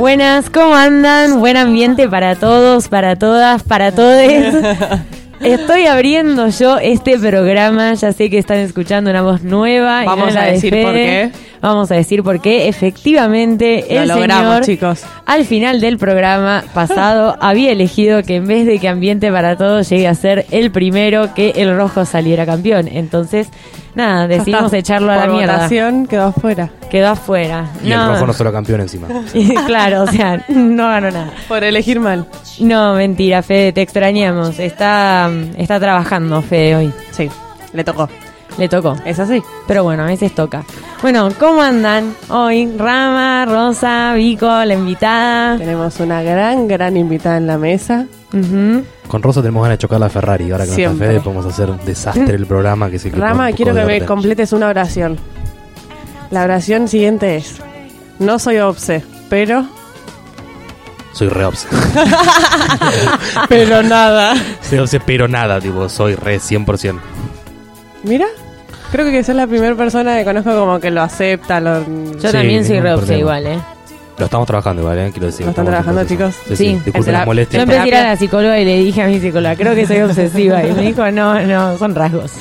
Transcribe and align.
Buenas, 0.00 0.48
¿cómo 0.48 0.74
andan? 0.74 1.40
Buen 1.40 1.58
ambiente 1.58 2.08
para 2.08 2.34
todos, 2.34 2.88
para 2.88 3.16
todas, 3.16 3.62
para 3.62 3.92
todes. 3.92 4.54
Estoy 5.42 5.84
abriendo 5.84 6.48
yo 6.48 6.78
este 6.78 7.18
programa, 7.18 7.92
ya 7.92 8.10
sé 8.14 8.30
que 8.30 8.38
están 8.38 8.56
escuchando 8.60 9.10
una 9.10 9.20
voz 9.20 9.42
nueva. 9.42 10.04
y 10.04 10.06
no 10.06 10.16
Vamos 10.16 10.32
la 10.32 10.40
a 10.40 10.46
de 10.46 10.52
decir 10.52 10.82
por 10.82 10.94
qué. 10.94 11.30
Vamos 11.60 11.90
a 11.90 11.94
decir 11.94 12.22
por 12.22 12.40
qué. 12.40 12.68
Efectivamente, 12.68 13.84
Lo 13.90 14.00
el 14.02 14.08
logramos, 14.08 14.64
señor, 14.64 14.64
chicos. 14.64 15.02
al 15.26 15.44
final 15.44 15.80
del 15.80 15.98
programa 15.98 16.64
pasado, 16.72 17.36
había 17.40 17.72
elegido 17.72 18.22
que 18.22 18.36
en 18.36 18.46
vez 18.46 18.66
de 18.66 18.78
que 18.78 18.88
Ambiente 18.88 19.30
para 19.30 19.56
Todos 19.56 19.88
llegue 19.90 20.08
a 20.08 20.14
ser 20.14 20.46
el 20.50 20.70
primero, 20.70 21.34
que 21.34 21.50
el 21.56 21.76
rojo 21.76 22.04
saliera 22.04 22.46
campeón. 22.46 22.88
Entonces, 22.88 23.48
nada, 23.94 24.26
decidimos 24.26 24.66
está. 24.66 24.78
echarlo 24.78 25.12
a 25.12 25.16
la 25.16 25.26
mierda. 25.26 25.54
votación 25.54 26.06
quedó 26.06 26.24
afuera. 26.26 26.70
Quedó 26.90 27.08
afuera. 27.08 27.66
Y 27.84 27.92
el 27.92 28.06
rojo 28.06 28.26
no 28.26 28.32
solo 28.32 28.52
campeón 28.52 28.80
encima. 28.80 29.08
claro, 29.66 30.02
o 30.02 30.06
sea, 30.06 30.44
no 30.48 30.88
ganó 30.88 31.10
nada. 31.10 31.30
Por 31.46 31.62
elegir 31.62 32.00
mal. 32.00 32.26
No, 32.58 32.94
mentira, 32.94 33.42
Fede, 33.42 33.72
te 33.72 33.82
extrañamos. 33.82 34.58
Está, 34.58 35.30
está 35.56 35.78
trabajando 35.78 36.40
Fede 36.42 36.76
hoy. 36.76 36.92
Sí, 37.10 37.28
le 37.72 37.84
tocó. 37.84 38.08
Le 38.60 38.68
tocó. 38.68 38.94
Es 39.06 39.18
así. 39.18 39.42
Pero 39.66 39.84
bueno, 39.84 40.02
a 40.02 40.06
veces 40.06 40.34
toca. 40.34 40.64
Bueno, 41.00 41.30
¿cómo 41.38 41.62
andan 41.62 42.14
hoy? 42.28 42.70
Rama, 42.76 43.46
Rosa, 43.46 44.12
Vico, 44.12 44.46
la 44.46 44.74
invitada. 44.74 45.56
Tenemos 45.56 45.98
una 45.98 46.22
gran, 46.22 46.68
gran 46.68 46.94
invitada 46.98 47.38
en 47.38 47.46
la 47.46 47.56
mesa. 47.56 48.04
Con 48.30 49.22
Rosa 49.22 49.40
tenemos 49.40 49.62
ganas 49.62 49.78
de 49.78 49.80
chocar 49.80 49.98
la 49.98 50.10
Ferrari. 50.10 50.50
Ahora 50.50 50.64
que 50.64 50.72
no 50.72 50.76
está 50.76 50.88
Siempre. 50.90 51.08
Fede, 51.08 51.20
podemos 51.22 51.46
hacer 51.46 51.70
un 51.70 51.82
desastre 51.86 52.34
el 52.34 52.44
programa 52.44 52.90
que 52.90 52.98
se 52.98 53.08
Rama, 53.08 53.50
quiero 53.52 53.74
que 53.74 53.82
me 53.82 54.04
completes 54.04 54.52
una 54.52 54.68
oración. 54.68 55.16
La 56.30 56.44
oración 56.44 56.86
siguiente 56.86 57.36
es: 57.36 57.62
No 58.18 58.38
soy 58.38 58.58
obse, 58.58 59.02
pero. 59.30 59.66
Soy 61.14 61.30
re 61.30 61.46
obse. 61.46 61.66
pero 63.48 63.82
nada. 63.82 64.34
soy 64.60 64.80
obse, 64.80 65.00
pero 65.00 65.28
nada, 65.28 65.58
tipo, 65.60 65.88
soy 65.88 66.14
re 66.14 66.36
100%. 66.36 67.00
Mira, 68.02 68.26
creo 68.90 69.06
que 69.06 69.22
sos 69.24 69.34
la 69.34 69.46
primera 69.46 69.74
persona 69.74 70.18
que 70.18 70.24
conozco 70.24 70.50
como 70.58 70.80
que 70.80 70.90
lo 70.90 71.02
acepta. 71.02 71.60
Lo, 71.60 71.80
Yo 71.84 72.28
Sí, 72.28 72.32
también 72.32 72.64
soy 72.64 72.74
ningún 72.76 72.84
re 72.88 72.94
obse 72.94 73.06
problema. 73.06 73.20
igual, 73.20 73.46
¿eh? 73.46 73.58
Lo 74.18 74.26
estamos 74.26 74.46
trabajando 74.46 74.82
igual, 74.82 74.98
¿eh? 74.98 75.10
Quiero 75.12 75.26
decir. 75.28 75.46
¿Lo 75.46 75.50
están 75.50 75.64
trabajando, 75.64 76.04
chicos? 76.04 76.34
Sí, 76.48 76.50
sí. 76.50 76.56
Sí. 76.56 76.64
Disculpen 76.74 77.02
Será- 77.04 77.18
la 77.20 77.24
Yo 77.24 77.26
molestia. 77.26 77.62
empecé 77.62 77.80
a 77.80 77.86
ir 77.86 77.94
a 77.94 78.02
la 78.02 78.16
psicóloga 78.16 78.58
y 78.60 78.64
le 78.66 78.76
dije 78.80 79.00
a 79.02 79.06
mi 79.06 79.18
psicóloga, 79.18 79.56
creo 79.56 79.74
que 79.74 79.86
soy 79.86 80.00
obsesiva. 80.02 80.62
Y 80.62 80.72
me 80.72 80.82
dijo, 80.82 81.10
no, 81.10 81.40
no, 81.40 81.78
son 81.78 81.94
rasgos. 81.94 82.30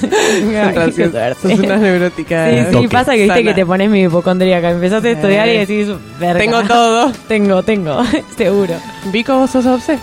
Suerte. 0.94 1.36
Sos 1.42 1.60
una 1.60 1.78
neurótica. 1.78 2.50
Sí, 2.50 2.58
sí, 2.66 2.72
Toque. 2.74 2.90
pasa 2.90 3.12
que 3.14 3.20
viste 3.24 3.38
Sana. 3.38 3.50
que 3.50 3.54
te 3.54 3.66
pones 3.66 3.90
mi 3.90 4.02
hipocondríaca. 4.04 4.72
Empezaste 4.72 5.08
a 5.08 5.12
estudiar 5.12 5.48
y 5.48 5.52
Eh. 5.52 5.60
decís, 5.66 5.88
verga. 6.20 6.40
Tengo 6.40 6.64
todo. 6.64 7.12
Tengo, 7.30 7.64
tengo, 7.64 8.02
seguro. 8.38 8.74
Vico, 9.14 9.38
vos 9.38 9.50
sos 9.50 9.66
obse. 9.66 9.98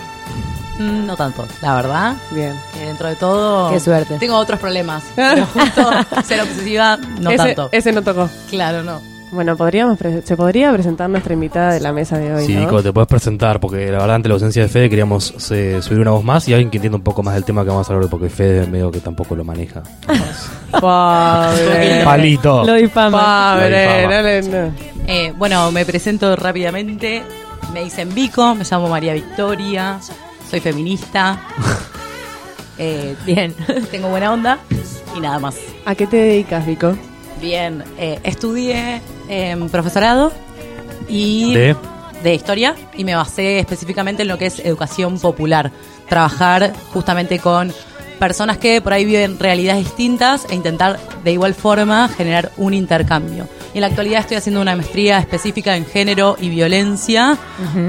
Mm, 0.79 1.05
No 1.05 1.15
tanto, 1.15 1.45
la 1.61 1.75
verdad. 1.75 2.15
Bien. 2.31 2.53
que 2.73 2.85
dentro 2.85 3.07
de 3.07 3.15
todo. 3.15 3.71
Qué 3.71 3.79
suerte. 3.79 4.17
Tengo 4.19 4.35
otros 4.37 4.59
problemas. 4.59 5.03
Pero 5.15 5.45
justo 5.47 5.89
ser 6.23 6.41
obsesiva, 6.41 6.97
no 7.19 7.29
ese, 7.31 7.37
tanto. 7.37 7.69
ese 7.71 7.91
no 7.91 8.01
tocó. 8.01 8.29
Claro, 8.49 8.83
no. 8.83 9.01
Bueno, 9.29 9.57
podríamos 9.57 9.99
se 10.23 10.37
podría 10.37 10.71
presentar 10.71 11.09
nuestra 11.09 11.33
invitada 11.33 11.73
de 11.73 11.81
la 11.81 11.91
mesa 11.91 12.17
de 12.17 12.33
hoy, 12.33 12.45
Sí, 12.45 12.53
¿no? 12.55 12.61
Nico, 12.61 12.81
te 12.81 12.93
puedes 12.93 13.09
presentar 13.09 13.59
porque 13.59 13.87
la 13.91 13.97
verdad 13.99 14.15
ante 14.15 14.29
la 14.29 14.35
ausencia 14.35 14.61
de 14.61 14.69
Fede 14.69 14.89
queríamos 14.89 15.51
eh, 15.51 15.81
subir 15.81 15.99
una 15.99 16.11
voz 16.11 16.23
más 16.23 16.47
y 16.47 16.53
alguien 16.53 16.69
que 16.71 16.77
entienda 16.77 16.95
un 16.95 17.03
poco 17.03 17.23
más 17.23 17.33
del 17.33 17.43
tema 17.43 17.63
que 17.63 17.69
vamos 17.69 17.85
a 17.89 17.91
hablar 17.91 18.05
hoy, 18.05 18.09
porque 18.09 18.29
Fede 18.29 18.65
medio 18.67 18.89
que 18.89 19.01
tampoco 19.01 19.35
lo 19.35 19.43
maneja. 19.43 19.83
Pobre. 20.71 22.03
Palito. 22.05 22.63
Lo 22.65 22.73
difama. 22.75 23.55
Pobre, 23.59 24.01
difama. 24.01 24.51
no 24.51 24.67
no. 24.67 24.73
Eh, 25.07 25.33
bueno, 25.37 25.71
me 25.71 25.85
presento 25.85 26.33
rápidamente. 26.37 27.21
Me 27.73 27.83
dicen 27.83 28.13
Vico, 28.15 28.55
me 28.55 28.63
llamo 28.63 28.87
María 28.87 29.13
Victoria, 29.13 29.99
soy 30.49 30.59
feminista. 30.59 31.41
Eh, 32.79 33.15
Bien. 33.25 33.55
tengo 33.91 34.07
buena 34.09 34.31
onda 34.31 34.59
y 35.15 35.19
nada 35.19 35.39
más. 35.39 35.55
¿A 35.83 35.95
qué 35.95 36.05
te 36.05 36.15
dedicas, 36.15 36.63
Vico? 36.63 36.95
Bien, 37.41 37.83
eh, 37.97 38.19
estudié 38.21 39.01
en 39.27 39.67
profesorado 39.69 40.31
y 41.09 41.55
De 41.55 41.75
de 42.23 42.33
historia 42.33 42.75
y 42.95 43.03
me 43.03 43.15
basé 43.15 43.59
específicamente 43.59 44.23
en 44.23 44.27
lo 44.27 44.37
que 44.37 44.47
es 44.47 44.59
educación 44.59 45.19
popular. 45.19 45.71
Trabajar 46.09 46.73
justamente 46.93 47.39
con 47.39 47.73
personas 48.17 48.57
que 48.57 48.81
por 48.81 48.93
ahí 48.93 49.05
viven 49.05 49.39
realidades 49.39 49.85
distintas 49.85 50.45
e 50.49 50.55
intentar 50.55 50.99
de 51.23 51.31
igual 51.31 51.53
forma 51.53 52.07
generar 52.09 52.51
un 52.57 52.73
intercambio. 52.73 53.47
Y 53.73 53.77
en 53.77 53.81
la 53.81 53.87
actualidad 53.87 54.21
estoy 54.21 54.37
haciendo 54.37 54.61
una 54.61 54.75
maestría 54.75 55.19
específica 55.19 55.75
en 55.75 55.85
género 55.85 56.35
y 56.39 56.49
violencia, 56.49 57.37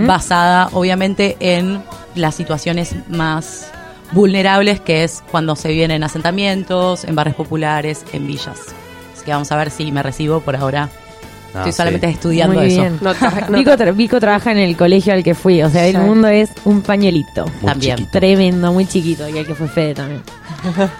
basada 0.07 0.69
obviamente 0.73 1.37
en 1.41 1.83
las 2.15 2.35
situaciones 2.35 2.95
más 3.09 3.71
vulnerables, 4.13 4.81
que 4.81 5.05
es 5.05 5.23
cuando 5.31 5.57
se 5.57 5.69
viven 5.69 5.91
en 5.91 6.03
asentamientos, 6.03 7.05
en 7.05 7.15
barrios 7.15 7.37
populares, 7.37 8.05
en 8.13 8.27
villas. 8.27 8.59
Así 9.15 9.25
que 9.25 9.31
vamos 9.31 9.51
a 9.53 9.57
ver 9.57 9.71
si 9.71 9.91
me 9.93 10.03
recibo 10.03 10.41
por 10.41 10.57
ahora. 10.57 10.89
Ah, 11.59 11.69
Estoy 11.69 11.73
sí. 11.73 11.77
solamente 11.77 12.09
estudiando 12.09 12.55
Muy 12.57 12.67
eso. 12.67 12.81
bien. 12.81 12.99
No 13.01 13.15
tra- 13.15 13.49
no 13.49 13.59
Vico, 13.59 13.71
tra- 13.73 13.95
Vico 13.95 14.21
trabaja 14.21 14.53
en 14.53 14.59
el 14.59 14.77
colegio 14.77 15.13
al 15.13 15.23
que 15.23 15.35
fui. 15.35 15.63
O 15.63 15.71
sea, 15.71 15.87
el 15.87 15.99
mundo 15.99 16.29
es 16.29 16.51
un 16.65 16.83
pañuelito. 16.83 17.45
Muy 17.61 17.71
También. 17.73 17.97
chiquito. 17.97 18.19
Tremendo, 18.19 18.73
muy 18.73 18.87
chiquito. 18.87 19.29
Y 19.29 19.39
el 19.39 19.47
que 19.47 19.55
fue 19.55 19.69
Fede 19.69 19.95
también. 19.95 20.23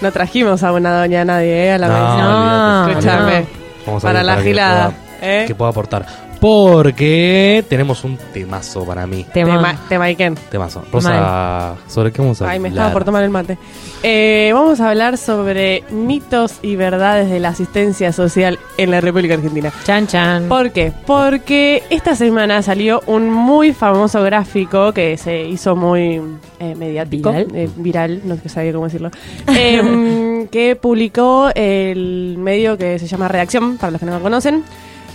No 0.00 0.10
trajimos 0.12 0.62
a 0.62 0.72
una 0.72 0.98
doña 0.98 1.24
nadie, 1.24 1.66
¿eh? 1.66 1.72
A 1.72 1.78
la 1.78 1.88
No, 1.88 1.94
mesa. 1.94 2.22
No. 2.24 2.88
Escúchame. 2.90 3.46
Vamos 3.86 4.04
a 4.04 4.06
Para 4.08 4.22
la 4.22 4.36
que 4.36 4.42
gilada, 4.42 4.90
pueda- 4.90 5.42
¿eh? 5.42 5.44
Que 5.46 5.54
pueda 5.54 5.70
aportar. 5.70 6.06
Porque 6.44 7.64
tenemos 7.70 8.04
un 8.04 8.18
temazo 8.34 8.84
para 8.84 9.06
mí. 9.06 9.24
Tema. 9.32 9.80
Tema, 9.88 10.04
Iken. 10.10 10.34
Temazo. 10.50 10.84
Rosa, 10.92 11.74
¿sobre 11.88 12.12
qué 12.12 12.20
vamos 12.20 12.42
a 12.42 12.50
Ay, 12.50 12.60
me 12.60 12.68
hablar? 12.68 12.82
estaba 12.82 12.92
por 12.92 13.04
tomar 13.06 13.24
el 13.24 13.30
mate. 13.30 13.56
Eh, 14.02 14.50
vamos 14.52 14.78
a 14.78 14.90
hablar 14.90 15.16
sobre 15.16 15.84
mitos 15.90 16.56
y 16.60 16.76
verdades 16.76 17.30
de 17.30 17.40
la 17.40 17.48
asistencia 17.48 18.12
social 18.12 18.58
en 18.76 18.90
la 18.90 19.00
República 19.00 19.32
Argentina. 19.32 19.72
Chan, 19.84 20.06
chan. 20.06 20.48
¿Por 20.50 20.70
qué? 20.72 20.92
Porque 21.06 21.82
esta 21.88 22.14
semana 22.14 22.60
salió 22.60 23.00
un 23.06 23.30
muy 23.30 23.72
famoso 23.72 24.22
gráfico 24.22 24.92
que 24.92 25.16
se 25.16 25.44
hizo 25.48 25.74
muy 25.74 26.20
eh, 26.60 26.74
mediático, 26.74 27.30
Viral. 27.32 27.48
eh, 27.54 27.70
viral, 27.76 28.20
no 28.22 28.36
sabía 28.50 28.74
cómo 28.74 28.84
decirlo, 28.84 29.10
em, 29.46 30.46
que 30.48 30.76
publicó 30.76 31.48
el 31.54 32.36
medio 32.36 32.76
que 32.76 32.98
se 32.98 33.06
llama 33.06 33.28
Redacción, 33.28 33.78
para 33.78 33.92
los 33.92 33.98
que 34.00 34.04
no 34.04 34.12
lo 34.18 34.20
conocen. 34.20 34.62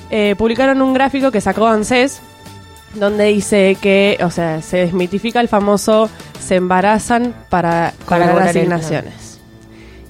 Eh, 0.09 0.35
publicaron 0.37 0.81
un 0.81 0.93
gráfico 0.93 1.31
que 1.31 1.41
sacó 1.41 1.67
ANSES, 1.67 2.21
donde 2.95 3.25
dice 3.25 3.77
que, 3.79 4.17
o 4.23 4.31
sea, 4.31 4.61
se 4.61 4.77
desmitifica 4.77 5.39
el 5.39 5.47
famoso 5.47 6.09
se 6.39 6.55
embarazan 6.55 7.35
para, 7.49 7.93
Para 8.07 8.31
cobrar 8.31 8.47
asignaciones. 8.49 9.28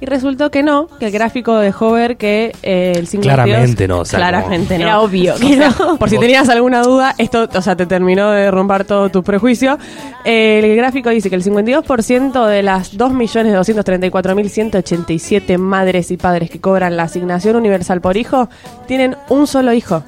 Y 0.02 0.06
resultó 0.06 0.50
que 0.50 0.64
no, 0.64 0.88
que 1.00 1.08
el 1.08 1.12
gráfico 1.12 1.58
dejó 1.58 1.92
ver 1.92 2.16
que 2.18 2.54
eh, 2.64 2.94
el 2.96 3.06
52... 3.08 3.34
Claramente 3.34 3.86
no, 3.88 4.00
o 4.00 4.06
sea, 4.06 4.20
claramente 4.20 4.78
no. 4.78 4.86
Era 4.86 5.02
obvio 5.02 5.36
que 5.36 5.58
no. 5.80 5.98
Por 5.98 6.10
si 6.10 6.18
tenías 6.18 6.48
alguna 6.48 6.82
duda, 6.82 7.16
esto, 7.18 7.50
o 7.54 7.62
sea, 7.62 7.76
te 7.76 7.86
terminó 7.86 8.32
de 8.32 8.50
romper 8.50 8.86
todo 8.86 9.10
tu 9.10 9.24
prejuicio. 9.24 9.78
Eh, 10.24 10.62
el 10.64 10.74
gráfico 10.76 11.10
dice 11.10 11.30
que 11.30 11.36
el 11.36 11.44
52% 11.44 12.48
de 12.48 12.64
las 12.64 12.98
2.234.187 12.98 15.58
madres 15.58 16.12
y 16.12 16.18
padres 16.18 16.50
que 16.50 16.62
cobran 16.62 16.96
la 16.96 17.04
asignación 17.04 17.58
universal 17.58 18.00
por 18.00 18.16
hijo 18.16 18.48
tienen 18.88 19.18
un 19.28 19.48
solo 19.48 19.74
hijo. 19.74 20.06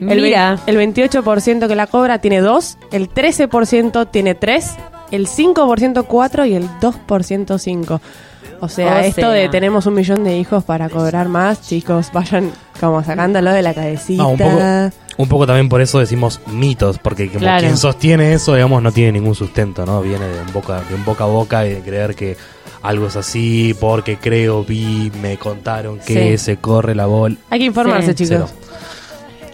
El, 0.00 0.22
Mira. 0.22 0.58
el 0.66 0.76
28% 0.76 1.66
que 1.66 1.74
la 1.74 1.88
cobra 1.88 2.20
tiene 2.20 2.40
dos, 2.40 2.78
el 2.92 3.10
13% 3.10 4.08
tiene 4.10 4.36
tres, 4.36 4.76
el 5.10 5.26
5% 5.26 6.04
cuatro 6.06 6.46
y 6.46 6.54
el 6.54 6.68
2% 6.80 7.58
cinco. 7.58 8.00
O 8.60 8.68
sea, 8.68 8.96
O 8.96 8.98
esto 9.00 9.20
sea. 9.20 9.30
de 9.30 9.48
tenemos 9.48 9.86
un 9.86 9.94
millón 9.94 10.24
de 10.24 10.36
hijos 10.38 10.64
para 10.64 10.88
cobrar 10.88 11.28
más, 11.28 11.62
chicos, 11.62 12.10
vayan 12.12 12.50
como 12.80 13.02
sacándolo 13.04 13.52
de 13.52 13.62
la 13.62 13.74
cabecita. 13.74 14.22
Ah, 14.22 14.26
un 14.26 14.38
poco, 14.38 14.58
un 15.18 15.28
poco 15.28 15.46
también 15.46 15.68
por 15.68 15.80
eso 15.80 15.98
decimos 16.00 16.40
mitos, 16.46 16.98
porque 16.98 17.28
como 17.28 17.40
Claro. 17.40 17.60
quien 17.60 17.76
sostiene 17.76 18.32
eso, 18.32 18.54
digamos, 18.54 18.82
no 18.82 18.90
tiene 18.92 19.12
ningún 19.12 19.34
sustento, 19.34 19.86
¿no? 19.86 20.00
Viene 20.02 20.26
de 20.26 20.40
un 20.42 20.52
boca, 20.52 20.80
de 20.88 20.94
un 20.94 21.04
boca 21.04 21.24
a 21.24 21.28
boca 21.28 21.66
y 21.66 21.74
de 21.74 21.80
creer 21.80 22.14
que 22.14 22.36
algo 22.82 23.06
es 23.08 23.16
así, 23.16 23.74
porque 23.78 24.16
creo, 24.18 24.64
vi, 24.64 25.10
me 25.20 25.36
contaron 25.36 25.98
que 25.98 26.36
Sí. 26.36 26.44
se 26.44 26.56
corre 26.58 26.94
la 26.94 27.06
bola. 27.06 27.36
Hay 27.50 27.58
que 27.60 27.64
informarse, 27.66 28.08
Sí. 28.16 28.24
chicos. 28.26 28.50
Cero. 28.50 28.68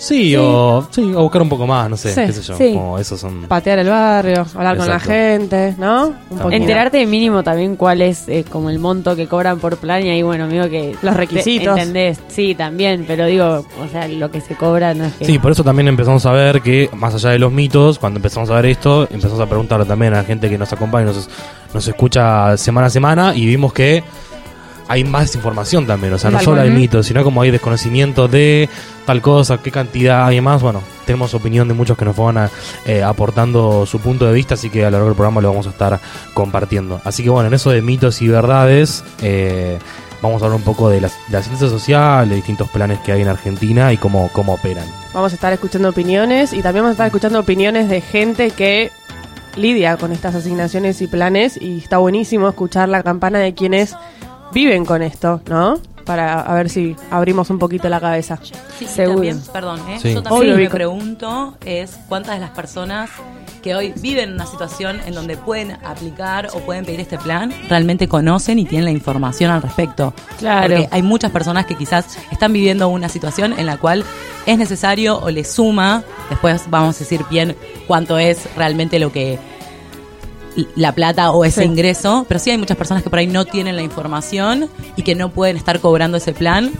Sí, 0.06 0.36
O, 0.36 0.86
sí, 0.90 1.12
o 1.14 1.22
buscar 1.22 1.40
un 1.42 1.48
poco 1.48 1.66
más, 1.66 1.88
no 1.88 1.96
sé, 1.96 2.12
Sí, 2.14 2.20
qué 2.26 2.32
sé 2.32 2.42
yo. 2.42 2.56
sí. 2.56 2.72
Como 2.74 2.98
esos 2.98 3.18
son. 3.20 3.42
Patear 3.48 3.78
el 3.78 3.88
barrio, 3.88 4.46
hablar 4.54 4.76
con 4.76 4.88
la 4.88 5.00
gente, 5.00 5.74
¿no? 5.78 6.12
Un. 6.30 6.52
Enterarte 6.52 6.98
de 6.98 7.06
mínimo 7.06 7.42
también 7.42 7.76
cuál 7.76 8.02
es 8.02 8.28
eh, 8.28 8.44
como 8.50 8.70
el 8.70 8.78
monto 8.78 9.16
que 9.16 9.26
cobran 9.26 9.58
por 9.58 9.76
plan 9.78 10.04
y 10.04 10.10
ahí, 10.10 10.22
bueno, 10.22 10.44
amigo, 10.44 10.68
que... 10.68 10.94
Los 11.02 11.16
requisitos. 11.16 11.74
te- 11.74 11.80
¿Entendés? 11.80 12.18
Sí, 12.28 12.54
también, 12.54 13.04
pero 13.06 13.26
digo, 13.26 13.64
o 13.82 13.88
sea, 13.90 14.06
lo 14.08 14.30
que 14.30 14.40
se 14.40 14.54
cobra 14.56 14.92
no 14.94 15.04
es 15.04 15.12
que... 15.14 15.24
Sí, 15.24 15.38
por 15.38 15.52
eso 15.52 15.64
también 15.64 15.88
empezamos 15.88 16.24
a 16.26 16.32
ver 16.32 16.60
que, 16.60 16.90
más 16.94 17.14
allá 17.14 17.30
de 17.30 17.38
los 17.38 17.50
mitos, 17.52 17.98
cuando 17.98 18.18
empezamos 18.18 18.50
a 18.50 18.54
ver 18.56 18.66
esto, 18.66 19.04
empezamos 19.10 19.40
a 19.40 19.46
preguntarle 19.46 19.86
también 19.86 20.12
a 20.14 20.18
la 20.18 20.24
gente 20.24 20.48
que 20.50 20.58
nos 20.58 20.72
acompaña, 20.72 21.06
nos, 21.06 21.28
nos 21.72 21.88
escucha 21.88 22.56
semana 22.56 22.88
a 22.88 22.90
semana 22.90 23.34
y 23.34 23.46
vimos 23.46 23.72
que 23.72 24.02
hay 24.88 25.04
más 25.04 25.34
información 25.34 25.86
también. 25.86 26.12
O 26.12 26.18
sea, 26.18 26.30
no 26.30 26.36
Tal 26.38 26.44
solo 26.44 26.56
cual. 26.58 26.68
hay 26.68 26.74
mitos, 26.74 27.06
sino 27.06 27.24
como 27.24 27.42
hay 27.42 27.50
desconocimiento 27.50 28.28
de 28.28 28.68
tal 29.06 29.20
cosa, 29.20 29.58
qué 29.58 29.70
cantidad 29.70 30.30
y 30.30 30.36
demás. 30.36 30.62
Bueno, 30.62 30.82
tenemos 31.06 31.34
opinión 31.34 31.68
de 31.68 31.74
muchos 31.74 31.96
que 31.96 32.04
nos 32.04 32.16
van 32.16 32.38
a, 32.38 32.50
eh, 32.86 33.02
aportando 33.02 33.86
su 33.86 34.00
punto 34.00 34.26
de 34.26 34.32
vista, 34.32 34.54
así 34.54 34.70
que 34.70 34.82
a 34.82 34.86
lo 34.86 34.92
largo 34.92 35.06
del 35.08 35.16
programa 35.16 35.40
lo 35.40 35.48
vamos 35.48 35.66
a 35.66 35.70
estar 35.70 36.00
compartiendo. 36.34 37.00
Así 37.04 37.22
que 37.22 37.30
bueno, 37.30 37.48
en 37.48 37.54
eso 37.54 37.70
de 37.70 37.82
mitos 37.82 38.20
y 38.22 38.28
verdades, 38.28 39.04
eh, 39.22 39.78
vamos 40.22 40.40
a 40.42 40.46
hablar 40.46 40.58
un 40.58 40.64
poco 40.64 40.88
de 40.88 41.00
la, 41.02 41.08
de 41.08 41.32
la 41.32 41.42
ciencia 41.42 41.68
social, 41.68 42.28
de 42.28 42.36
distintos 42.36 42.68
planes 42.70 42.98
que 43.00 43.12
hay 43.12 43.22
en 43.22 43.28
Argentina 43.28 43.92
y 43.92 43.96
cómo, 43.98 44.30
cómo 44.32 44.54
operan. 44.54 44.86
Vamos 45.12 45.32
a 45.32 45.34
estar 45.34 45.52
escuchando 45.52 45.88
opiniones 45.90 46.52
y 46.52 46.62
también 46.62 46.84
vamos 46.84 46.90
a 46.90 46.92
estar 46.92 47.06
escuchando 47.06 47.40
opiniones 47.40 47.88
de 47.88 48.00
gente 48.00 48.50
que 48.50 48.90
lidia 49.56 49.96
con 49.96 50.10
estas 50.12 50.34
asignaciones 50.34 51.00
y 51.00 51.06
planes 51.06 51.56
y 51.60 51.78
está 51.78 51.98
buenísimo 51.98 52.48
escuchar 52.48 52.88
la 52.88 53.02
campana 53.02 53.38
de 53.38 53.54
quienes 53.54 53.94
viven 54.54 54.84
con 54.84 55.02
esto, 55.02 55.42
¿no? 55.48 55.78
Para 56.04 56.40
a 56.40 56.54
ver 56.54 56.70
si 56.70 56.94
abrimos 57.10 57.50
un 57.50 57.58
poquito 57.58 57.88
la 57.88 58.00
cabeza. 58.00 58.38
Sí, 58.78 58.86
Seguro. 58.86 59.14
también, 59.14 59.42
perdón, 59.52 59.80
¿eh? 59.88 59.98
Sí. 60.00 60.12
yo 60.12 60.20
Obvio, 60.20 60.30
también 60.30 60.56
me 60.56 60.70
pregunto 60.70 61.56
es 61.64 61.98
cuántas 62.08 62.34
de 62.34 62.40
las 62.40 62.50
personas 62.50 63.10
que 63.62 63.74
hoy 63.74 63.94
viven 63.96 64.28
en 64.28 64.34
una 64.34 64.44
situación 64.44 65.00
en 65.06 65.14
donde 65.14 65.38
pueden 65.38 65.72
aplicar 65.84 66.48
o 66.52 66.58
pueden 66.60 66.84
pedir 66.84 67.00
este 67.00 67.16
plan 67.16 67.50
realmente 67.66 68.08
conocen 68.08 68.58
y 68.58 68.66
tienen 68.66 68.84
la 68.84 68.90
información 68.90 69.50
al 69.50 69.62
respecto. 69.62 70.12
Claro. 70.38 70.68
Porque 70.68 70.88
hay 70.90 71.02
muchas 71.02 71.30
personas 71.30 71.64
que 71.64 71.74
quizás 71.74 72.18
están 72.30 72.52
viviendo 72.52 72.88
una 72.88 73.08
situación 73.08 73.58
en 73.58 73.64
la 73.64 73.78
cual 73.78 74.04
es 74.44 74.58
necesario 74.58 75.18
o 75.18 75.30
les 75.30 75.50
suma, 75.50 76.04
después 76.28 76.64
vamos 76.68 76.96
a 76.96 76.98
decir 76.98 77.22
bien 77.30 77.56
cuánto 77.86 78.18
es 78.18 78.46
realmente 78.54 78.98
lo 78.98 79.10
que 79.10 79.38
la 80.76 80.92
plata 80.92 81.30
o 81.32 81.44
ese 81.44 81.62
Sí. 81.62 81.66
ingreso, 81.66 82.24
pero 82.28 82.38
sí 82.40 82.50
hay 82.50 82.58
muchas 82.58 82.76
personas 82.76 83.02
que 83.02 83.10
por 83.10 83.18
ahí 83.18 83.26
no 83.26 83.44
tienen 83.44 83.76
la 83.76 83.82
información 83.82 84.68
y 84.96 85.02
que 85.02 85.14
no 85.14 85.30
pueden 85.30 85.56
estar 85.56 85.80
cobrando 85.80 86.16
ese 86.18 86.32
plan 86.32 86.72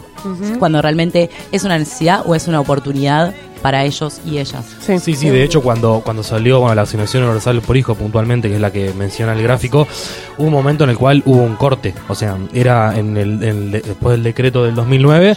cuando 0.59 0.81
realmente 0.81 1.29
es 1.53 1.65
una 1.65 1.77
necesidad 1.79 2.23
o 2.27 2.35
es 2.35 2.49
una 2.49 2.61
oportunidad 2.61 3.35
para 3.65 3.83
ellos 3.83 4.21
y 4.27 4.37
ellas. 4.37 4.63
Sí, 4.79 4.99
Sí, 4.99 5.15
sí, 5.15 5.31
de 5.31 5.43
hecho 5.43 5.63
cuando, 5.63 6.03
cuando 6.05 6.23
salió 6.23 6.61
bueno, 6.61 6.75
la 6.75 6.83
asignación 6.83 7.23
universal 7.23 7.63
por 7.63 7.79
hijo 7.79 7.95
puntualmente, 7.95 8.49
que 8.51 8.57
es 8.57 8.61
la 8.61 8.71
que 8.71 8.93
menciona 8.93 9.33
el 9.33 9.43
gráfico, 9.43 9.89
hubo 10.37 10.47
un 10.47 10.53
momento 10.53 10.85
en 10.85 10.91
el 10.91 10.99
cual 10.99 11.23
hubo 11.25 11.43
un 11.43 11.57
corte, 11.57 11.95
o 12.09 12.15
sea, 12.15 12.37
era 12.53 12.95
en 12.99 13.17
el, 13.17 13.43
en 13.43 13.49
el- 13.49 13.71
después 13.71 14.13
del 14.17 14.23
decreto 14.23 14.65
del 14.65 14.75
2009, 14.75 15.35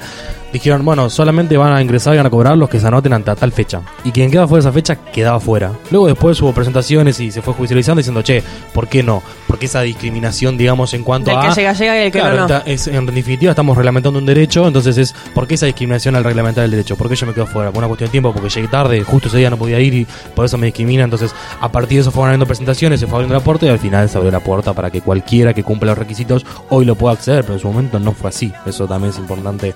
dijeron, 0.51 0.83
bueno, 0.83 1.09
solamente 1.09 1.55
van 1.55 1.71
a 1.71 1.81
ingresar 1.81 2.15
y 2.15 2.17
van 2.17 2.25
a 2.25 2.29
cobrar 2.29 2.57
los 2.57 2.67
que 2.69 2.79
se 2.81 2.87
anoten 2.87 3.13
ante 3.13 3.33
tal 3.35 3.51
fecha. 3.53 3.81
Y 4.03 4.11
quien 4.11 4.29
queda 4.29 4.45
fuera 4.45 4.61
de 4.63 4.69
esa 4.69 4.73
fecha 4.73 4.95
quedaba 4.95 5.39
fuera. 5.39 5.71
Luego 5.91 6.07
después 6.07 6.41
hubo 6.41 6.51
presentaciones 6.53 7.19
y 7.21 7.31
se 7.31 7.41
fue 7.41 7.53
judicializando 7.53 7.99
diciendo, 7.99 8.21
che, 8.23 8.43
¿por 8.73 8.87
qué 8.89 9.03
no? 9.03 9.23
Porque 9.47 9.67
esa 9.67 9.81
discriminación, 9.81 10.57
digamos, 10.57 10.93
en 10.93 11.03
cuanto 11.03 11.29
Del 11.31 11.39
a... 11.39 11.47
que 11.49 11.55
llega, 11.55 11.73
llega 11.73 11.97
y 12.01 12.05
el 12.07 12.11
que 12.11 12.19
Claro, 12.19 12.47
no, 12.47 12.61
es- 12.65 12.87
en 12.87 13.05
definitiva 13.05 13.51
estamos 13.51 13.77
reglamentando 13.77 14.19
un 14.19 14.25
derecho, 14.25 14.67
entonces 14.67 14.97
es 14.97 15.13
¿por 15.33 15.47
qué 15.47 15.55
esa 15.55 15.65
discriminación 15.65 16.15
al 16.15 16.23
reglamentar 16.23 16.65
el 16.65 16.71
derecho? 16.71 16.95
¿Por 16.97 17.07
qué 17.09 17.15
yo 17.15 17.25
me 17.27 17.33
quedo 17.33 17.45
fuera? 17.47 17.69
Por 17.71 17.79
una 17.79 17.87
cuestión 17.87 18.09
de 18.09 18.16
tiempo, 18.21 18.33
porque 18.33 18.49
llegué 18.49 18.67
tarde, 18.67 19.03
justo 19.03 19.27
ese 19.29 19.37
día 19.37 19.49
no 19.49 19.57
podía 19.57 19.79
ir 19.79 19.93
y 19.93 20.07
por 20.35 20.45
eso 20.45 20.57
me 20.57 20.67
discrimina. 20.67 21.03
Entonces, 21.03 21.33
a 21.61 21.71
partir 21.71 21.97
de 21.97 22.01
eso 22.01 22.11
fueron 22.11 22.29
abriendo 22.29 22.45
presentaciones, 22.45 22.99
se 22.99 23.07
fue 23.07 23.15
abriendo 23.17 23.35
la 23.35 23.43
puerta 23.43 23.65
y 23.65 23.69
al 23.69 23.79
final 23.79 24.09
se 24.09 24.17
abrió 24.17 24.31
la 24.31 24.39
puerta 24.41 24.73
para 24.73 24.89
que 24.91 25.01
cualquiera 25.01 25.53
que 25.53 25.63
cumpla 25.63 25.89
los 25.89 25.97
requisitos 25.97 26.45
hoy 26.69 26.85
lo 26.85 26.95
pueda 26.95 27.13
acceder, 27.13 27.41
pero 27.43 27.53
en 27.55 27.59
su 27.59 27.67
momento 27.67 27.99
no 27.99 28.11
fue 28.13 28.29
así. 28.29 28.51
Eso 28.65 28.87
también 28.87 29.11
es 29.13 29.19
importante 29.19 29.73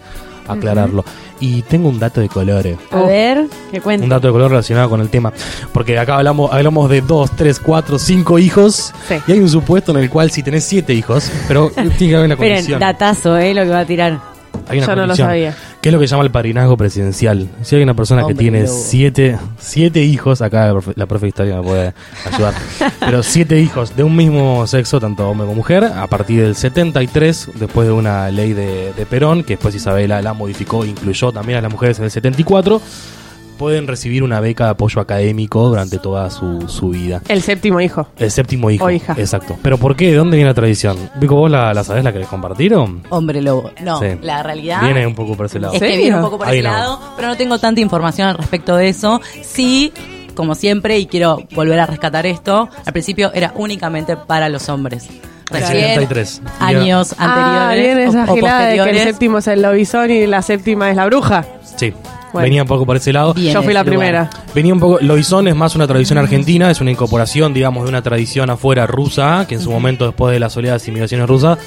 aclararlo. 0.48 1.06
Y 1.40 1.62
tengo 1.64 1.88
un 1.90 1.98
dato 2.00 2.20
de 2.22 2.28
colores. 2.30 2.78
A 2.92 3.00
Oh. 3.02 3.08
ver, 3.08 3.46
que 3.72 3.80
cuente. 3.82 4.04
Un 4.04 4.10
dato 4.10 4.28
de 4.28 4.34
color 4.34 4.52
relacionado 4.52 4.90
con 4.90 5.00
el 5.02 5.10
tema. 5.10 5.32
Porque 5.72 5.98
acá 5.98 6.18
hablamos, 6.18 6.52
hablamos 6.52 6.90
de 6.90 7.02
dos, 7.02 7.32
tres, 7.36 7.60
cuatro, 7.60 7.98
cinco 7.98 8.38
hijos. 8.38 8.94
Sí. 9.08 9.16
Y 9.28 9.32
hay 9.32 9.40
un 9.40 9.50
supuesto 9.50 9.92
en 9.92 9.98
el 10.04 10.10
cual 10.10 10.30
si 10.30 10.44
tenés 10.44 10.64
siete 10.66 10.94
hijos, 10.94 11.32
pero 11.48 11.70
tiene 11.98 11.98
que 11.98 12.16
haber 12.16 12.26
una 12.26 12.36
condición. 12.36 12.80
datazo, 12.80 13.38
eh, 13.38 13.54
lo 13.54 13.64
que 13.64 13.70
va 13.70 13.80
a 13.80 13.86
tirar. 13.86 14.31
Hay 14.68 14.78
una 14.78 14.88
Yo 14.88 14.96
no 14.96 15.02
lo 15.02 15.08
condición, 15.08 15.28
sabía. 15.28 15.56
Que 15.82 15.90
es 15.90 15.94
lo 15.94 16.00
que 16.00 16.08
llama 16.08 16.24
el 16.24 16.32
padrinazgo 16.32 16.78
presidencial. 16.78 17.50
Si 17.62 17.76
hay 17.76 17.84
una 17.84 17.94
persona 17.94 18.26
que 18.26 18.36
tiene 18.36 18.64
lobo. 18.64 18.74
siete, 18.74 19.38
siete 19.60 20.02
hijos, 20.04 20.42
acá 20.42 20.68
la 20.68 20.72
profe, 20.72 20.94
la 20.96 21.06
profe 21.06 21.28
historia 21.28 21.58
me 21.58 21.64
puede 21.64 21.94
ayudar, 22.32 22.54
pero 23.00 23.24
siete 23.24 23.60
hijos 23.60 23.96
de 23.96 24.04
un 24.04 24.16
mismo 24.16 24.66
sexo, 24.68 25.00
tanto 25.00 25.30
hombre 25.30 25.46
como 25.46 25.56
mujer, 25.56 25.84
a 25.84 26.08
partir 26.08 26.42
del 26.42 26.56
73, 26.56 27.50
después 27.56 27.88
de 27.88 27.94
una 27.94 28.30
ley 28.30 28.54
de, 28.54 28.94
de 28.94 29.06
Perón, 29.06 29.44
que 29.44 29.54
después 29.54 29.76
Isabela 29.76 30.22
la 30.22 30.34
modificó 30.34 30.86
incluyó 30.86 31.32
también 31.32 31.60
a 31.60 31.62
las 31.62 31.72
mujeres 31.72 32.00
en 32.00 32.06
el 32.06 32.12
74, 32.12 32.82
pueden 33.62 33.86
recibir 33.88 34.24
una 34.24 34.40
beca 34.40 34.64
de 34.66 34.70
apoyo 34.72 35.00
académico 35.00 35.68
durante 35.70 36.00
toda 36.00 36.32
su, 36.32 36.68
su 36.68 36.90
vida. 36.90 37.22
El 37.28 37.44
séptimo 37.44 37.80
hijo. 37.80 38.08
El 38.18 38.32
séptimo 38.32 38.72
hijo. 38.72 38.86
O 38.86 38.90
hija. 38.90 39.14
Exacto. 39.18 39.56
¿Pero 39.62 39.78
por 39.78 39.96
qué? 39.96 40.08
¿De 40.10 40.16
dónde 40.16 40.36
viene 40.36 40.50
la 40.50 40.56
tradición? 40.56 40.98
Vico, 41.18 41.36
¿vos 41.36 41.52
la, 41.52 41.72
la 41.74 41.84
sabés, 41.84 42.04
la 42.04 42.12
querés 42.12 42.28
compartir 42.28 42.74
o? 42.74 42.90
Hombre 43.10 43.40
lobo. 43.40 43.70
No, 43.84 44.00
Sí. 44.00 44.08
la 44.24 44.42
realidad 44.42 44.82
Viene 44.82 45.06
un 45.06 45.14
poco 45.14 45.36
por 45.38 45.46
ese 45.46 45.60
lado. 45.60 45.74
es 45.76 45.80
que 45.80 45.86
¿Serio? 45.88 46.02
viene 46.02 46.16
un 46.18 46.24
poco 46.24 46.40
por 46.40 46.48
Ahí 46.48 46.58
ese 46.58 46.68
no. 46.68 46.74
lado, 46.74 47.00
pero 47.16 47.28
no 47.28 47.38
tengo 47.38 47.60
tanta 47.60 47.80
información 47.82 48.28
al 48.30 48.38
respecto 48.38 48.76
de 48.76 48.90
eso. 48.90 49.22
Sí, 49.44 49.94
como 50.34 50.56
siempre, 50.56 50.98
y 50.98 51.06
quiero 51.06 51.38
volver 51.54 51.80
a 51.80 51.86
rescatar 51.86 52.26
esto, 52.26 52.68
al 52.84 52.94
principio 52.94 53.32
era 53.34 53.54
únicamente 53.56 54.18
para 54.18 54.50
los 54.50 54.68
hombres. 54.70 55.08
Recién, 55.52 55.82
73. 56.00 56.42
años 56.62 57.14
Ah, 57.20 57.70
anteriores 57.70 57.86
viene 57.96 58.10
esa 58.10 58.26
o, 58.26 58.32
o 58.32 58.36
gilada 58.36 58.60
de 58.60 58.66
que 58.66 58.72
el 58.72 58.78
posteriores, 58.80 59.04
séptimo 59.04 59.38
es 59.38 59.48
el 59.48 59.62
lobizón 59.62 60.10
y 60.10 60.26
la 60.26 60.42
séptima 60.42 60.90
es 60.90 60.96
la 60.96 61.06
bruja. 61.06 61.46
Sí. 61.76 61.94
Bueno. 62.34 62.44
Venía 62.46 62.62
un 62.62 62.68
poco 62.68 62.86
por 62.86 62.96
ese 62.98 63.12
lado. 63.12 63.34
viene 63.34 63.54
Yo 63.54 63.62
fui 63.62 63.74
la 63.74 63.82
lugar. 63.84 63.98
primera. 63.98 64.30
Venía 64.56 64.74
un 64.74 64.80
poco. 64.80 65.00
Loizón 65.02 65.48
es 65.48 65.56
más 65.56 65.76
una 65.76 65.88
tradición 65.88 66.18
argentina, 66.18 66.72
es 66.72 66.80
una 66.82 66.92
incorporación, 66.92 67.54
digamos, 67.54 67.84
de 67.84 67.90
una 67.90 68.02
tradición 68.02 68.50
afuera 68.50 68.88
rusa, 68.88 69.46
que 69.48 69.56
en 69.56 69.62
su 69.62 69.72
momento, 69.72 70.06
después 70.06 70.34
de 70.34 70.40
las 70.40 70.56
oleadas 70.56 70.84
de 70.86 70.92
inmigraciones 70.92 71.28
rusas, 71.28 71.58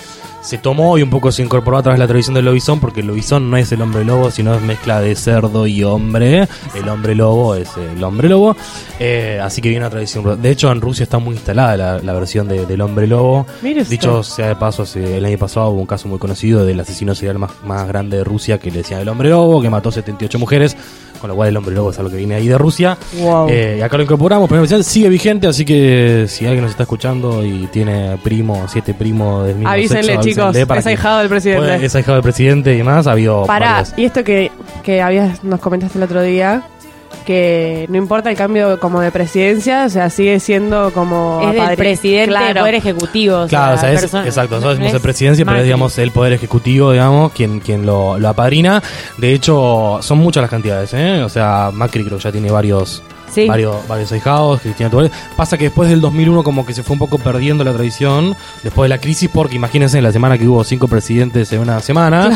se 0.44 0.58
tomó 0.58 0.98
y 0.98 1.02
un 1.02 1.08
poco 1.10 1.32
se 1.32 1.42
incorporó 1.42 1.78
a 1.78 1.82
través 1.82 1.98
de 1.98 2.04
la 2.04 2.08
tradición 2.08 2.34
del 2.34 2.44
lobizón, 2.44 2.78
porque 2.78 3.00
el 3.00 3.06
lobizón 3.06 3.50
no 3.50 3.56
es 3.56 3.72
el 3.72 3.80
hombre 3.80 4.04
lobo, 4.04 4.30
sino 4.30 4.54
es 4.54 4.60
mezcla 4.62 5.00
de 5.00 5.14
cerdo 5.16 5.66
y 5.66 5.82
hombre. 5.84 6.46
El 6.74 6.88
hombre 6.90 7.14
lobo 7.14 7.54
es 7.54 7.70
el 7.78 8.04
hombre 8.04 8.28
lobo. 8.28 8.54
Eh, 9.00 9.40
así 9.42 9.62
que 9.62 9.70
viene 9.70 9.84
una 9.84 9.90
tradición. 9.90 10.40
De 10.42 10.50
hecho, 10.50 10.70
en 10.70 10.80
Rusia 10.82 11.04
está 11.04 11.18
muy 11.18 11.34
instalada 11.34 11.76
la, 11.76 11.98
la 11.98 12.12
versión 12.12 12.46
de- 12.46 12.66
del 12.66 12.80
hombre 12.82 13.06
lobo. 13.06 13.46
Mire 13.62 13.80
usted. 13.82 13.90
Dicho 13.90 14.22
sea 14.22 14.48
de 14.48 14.56
paso, 14.56 14.82
hace- 14.82 15.16
el 15.16 15.24
año 15.24 15.38
pasado 15.38 15.70
hubo 15.70 15.80
un 15.80 15.86
caso 15.86 16.08
muy 16.08 16.18
conocido 16.18 16.64
del 16.66 16.78
asesino 16.78 17.14
serial 17.14 17.38
más, 17.38 17.50
más 17.64 17.88
grande 17.88 18.18
de 18.18 18.24
Rusia 18.24 18.58
que 18.58 18.70
le 18.70 18.78
decían 18.78 19.00
el 19.00 19.08
hombre 19.08 19.30
lobo, 19.30 19.62
que 19.62 19.70
mató 19.70 19.90
78 19.90 20.38
mujeres, 20.38 20.76
con 21.24 21.30
lo 21.30 21.36
cual 21.36 21.48
el 21.48 21.56
hombre 21.56 21.74
lobo 21.74 21.90
es 21.90 21.98
algo 21.98 22.10
que 22.10 22.18
viene 22.18 22.34
ahí 22.34 22.46
de 22.46 22.58
Rusia. 22.58 22.98
Wow. 23.14 23.48
Eh, 23.48 23.76
y 23.78 23.80
acá 23.80 23.96
lo 23.96 24.02
incorporamos, 24.02 24.46
pero 24.46 24.62
especial 24.62 24.84
sigue 24.84 25.08
vigente, 25.08 25.46
así 25.46 25.64
que 25.64 26.26
si 26.28 26.44
alguien 26.44 26.60
nos 26.60 26.72
está 26.72 26.82
escuchando 26.82 27.42
y 27.42 27.66
tiene 27.68 28.18
primo, 28.22 28.66
siete 28.68 28.92
primos 28.92 29.46
del 29.46 29.56
mismo 29.56 29.70
Avísenle, 29.70 30.04
sexo, 30.04 30.20
chicos, 30.20 30.44
avísenle 30.44 30.66
para 30.66 30.80
es 30.80 30.86
ahijado 30.86 31.20
del 31.20 31.30
presidente. 31.30 31.86
Es 31.86 31.94
ahijado 31.94 32.16
del 32.16 32.22
presidente 32.22 32.74
y 32.74 32.76
demás, 32.76 33.06
ha 33.06 33.12
habido 33.12 33.46
Pará, 33.46 33.72
varios. 33.76 33.94
y 33.96 34.04
esto 34.04 34.22
que, 34.22 34.52
que 34.82 35.00
habías, 35.00 35.42
nos 35.42 35.60
comentaste 35.60 35.96
el 35.96 36.04
otro 36.04 36.20
día, 36.20 36.62
que 37.24 37.86
no 37.88 37.96
importa 37.96 38.30
el 38.30 38.36
cambio 38.36 38.78
como 38.78 39.00
de 39.00 39.10
presidencia, 39.10 39.84
o 39.86 39.88
sea, 39.88 40.10
sigue 40.10 40.38
siendo 40.40 40.92
como... 40.92 41.40
Es 41.48 41.54
del 41.54 41.62
apadri- 41.62 41.76
presidente 41.76 42.38
del. 42.38 42.56
Poder 42.58 42.74
Ejecutivo. 42.76 43.46
Claro, 43.48 43.74
o 43.74 43.78
sea, 43.78 43.92
es, 43.92 44.04
exacto, 44.04 44.26
nosotros 44.26 44.62
¿no 44.62 44.68
decimos 44.70 44.88
es? 44.90 44.94
el 44.94 45.00
presidencia, 45.00 45.44
pero 45.44 45.58
es, 45.58 45.64
digamos 45.64 45.98
el 45.98 46.10
poder 46.12 46.32
ejecutivo, 46.34 46.92
digamos, 46.92 47.32
quien, 47.32 47.60
quien 47.60 47.84
lo, 47.86 48.18
lo 48.18 48.28
apadrina. 48.28 48.82
De 49.16 49.32
hecho, 49.32 49.98
son 50.00 50.18
muchas 50.18 50.42
las 50.42 50.50
cantidades, 50.50 50.92
¿eh? 50.94 51.22
O 51.22 51.28
sea, 51.28 51.70
Macri 51.72 52.04
creo 52.04 52.18
que 52.18 52.24
ya 52.24 52.32
tiene 52.32 52.50
varios 52.50 53.02
Sí. 53.34 53.46
varios, 53.48 53.76
varios 53.88 54.12
ahijados, 54.12 54.60
Cristina 54.60 54.88
Tubal. 54.90 55.10
Pasa 55.36 55.58
que 55.58 55.64
después 55.64 55.88
del 55.90 56.00
2001 56.00 56.42
como 56.44 56.64
que 56.64 56.72
se 56.74 56.82
fue 56.82 56.94
un 56.94 56.98
poco 57.00 57.18
perdiendo 57.18 57.64
la 57.64 57.72
tradición, 57.72 58.36
después 58.62 58.84
de 58.84 58.88
la 58.94 58.98
crisis, 59.00 59.28
porque 59.32 59.56
imagínense 59.56 60.00
la 60.00 60.12
semana 60.12 60.38
que 60.38 60.46
hubo 60.46 60.62
cinco 60.64 60.86
presidentes 60.88 61.52
en 61.52 61.60
una 61.60 61.80
semana, 61.80 62.30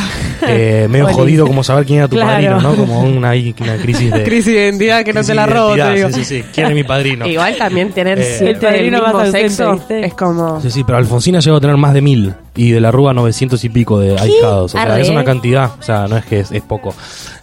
eh, 0.47 0.87
medio 0.91 1.07
jodido 1.13 1.47
como 1.47 1.63
saber 1.63 1.85
quién 1.87 1.99
era 2.01 2.09
tu 2.09 2.17
Claro. 2.17 2.31
padrino, 2.33 2.61
¿no? 2.61 2.75
Como 2.77 3.01
una, 3.01 3.33
una 3.61 3.77
crisis 3.81 4.13
de... 4.13 4.25
Crisis 4.29 4.53
de 4.55 4.65
identidad 4.65 5.05
que 5.05 5.13
no 5.13 5.23
te 5.23 5.35
la 5.35 5.47
robo, 5.47 5.75
te 5.77 5.95
digo. 5.95 6.09
Sí, 6.09 6.25
sí, 6.25 6.25
sí. 6.25 6.45
¿Quién 6.53 6.67
es 6.69 6.75
mi 6.75 6.85
padrino? 6.85 7.27
Igual 7.27 7.57
también 7.57 7.93
tener 7.93 8.19
Eh, 8.19 8.35
siete 8.39 8.67
El 8.69 8.91
del 8.91 9.01
mismo 9.03 9.25
sexo 9.31 9.73
¿viste? 9.75 10.05
es 10.07 10.15
como... 10.15 10.61
Sí, 10.61 10.71
sí, 10.71 10.85
pero 10.85 10.99
Alfonsina 10.99 11.39
llegó 11.41 11.57
a 11.57 11.61
tener 11.61 11.77
más 11.77 11.95
de 11.95 12.01
mil 12.03 12.35
y 12.59 12.73
de 12.73 12.81
la 12.81 12.91
Rúa 12.91 13.15
900 13.15 13.63
y 13.65 13.69
pico 13.69 14.01
de 14.01 14.19
ahijados. 14.19 14.65
O 14.65 14.69
sea, 14.69 14.83
Arre. 14.83 15.03
es 15.03 15.09
una 15.09 15.25
cantidad, 15.25 15.71
o 15.79 15.83
sea, 15.83 16.09
no 16.09 16.17
es 16.17 16.25
que 16.27 16.41
es, 16.41 16.51
es 16.53 16.61
poco. 16.63 16.93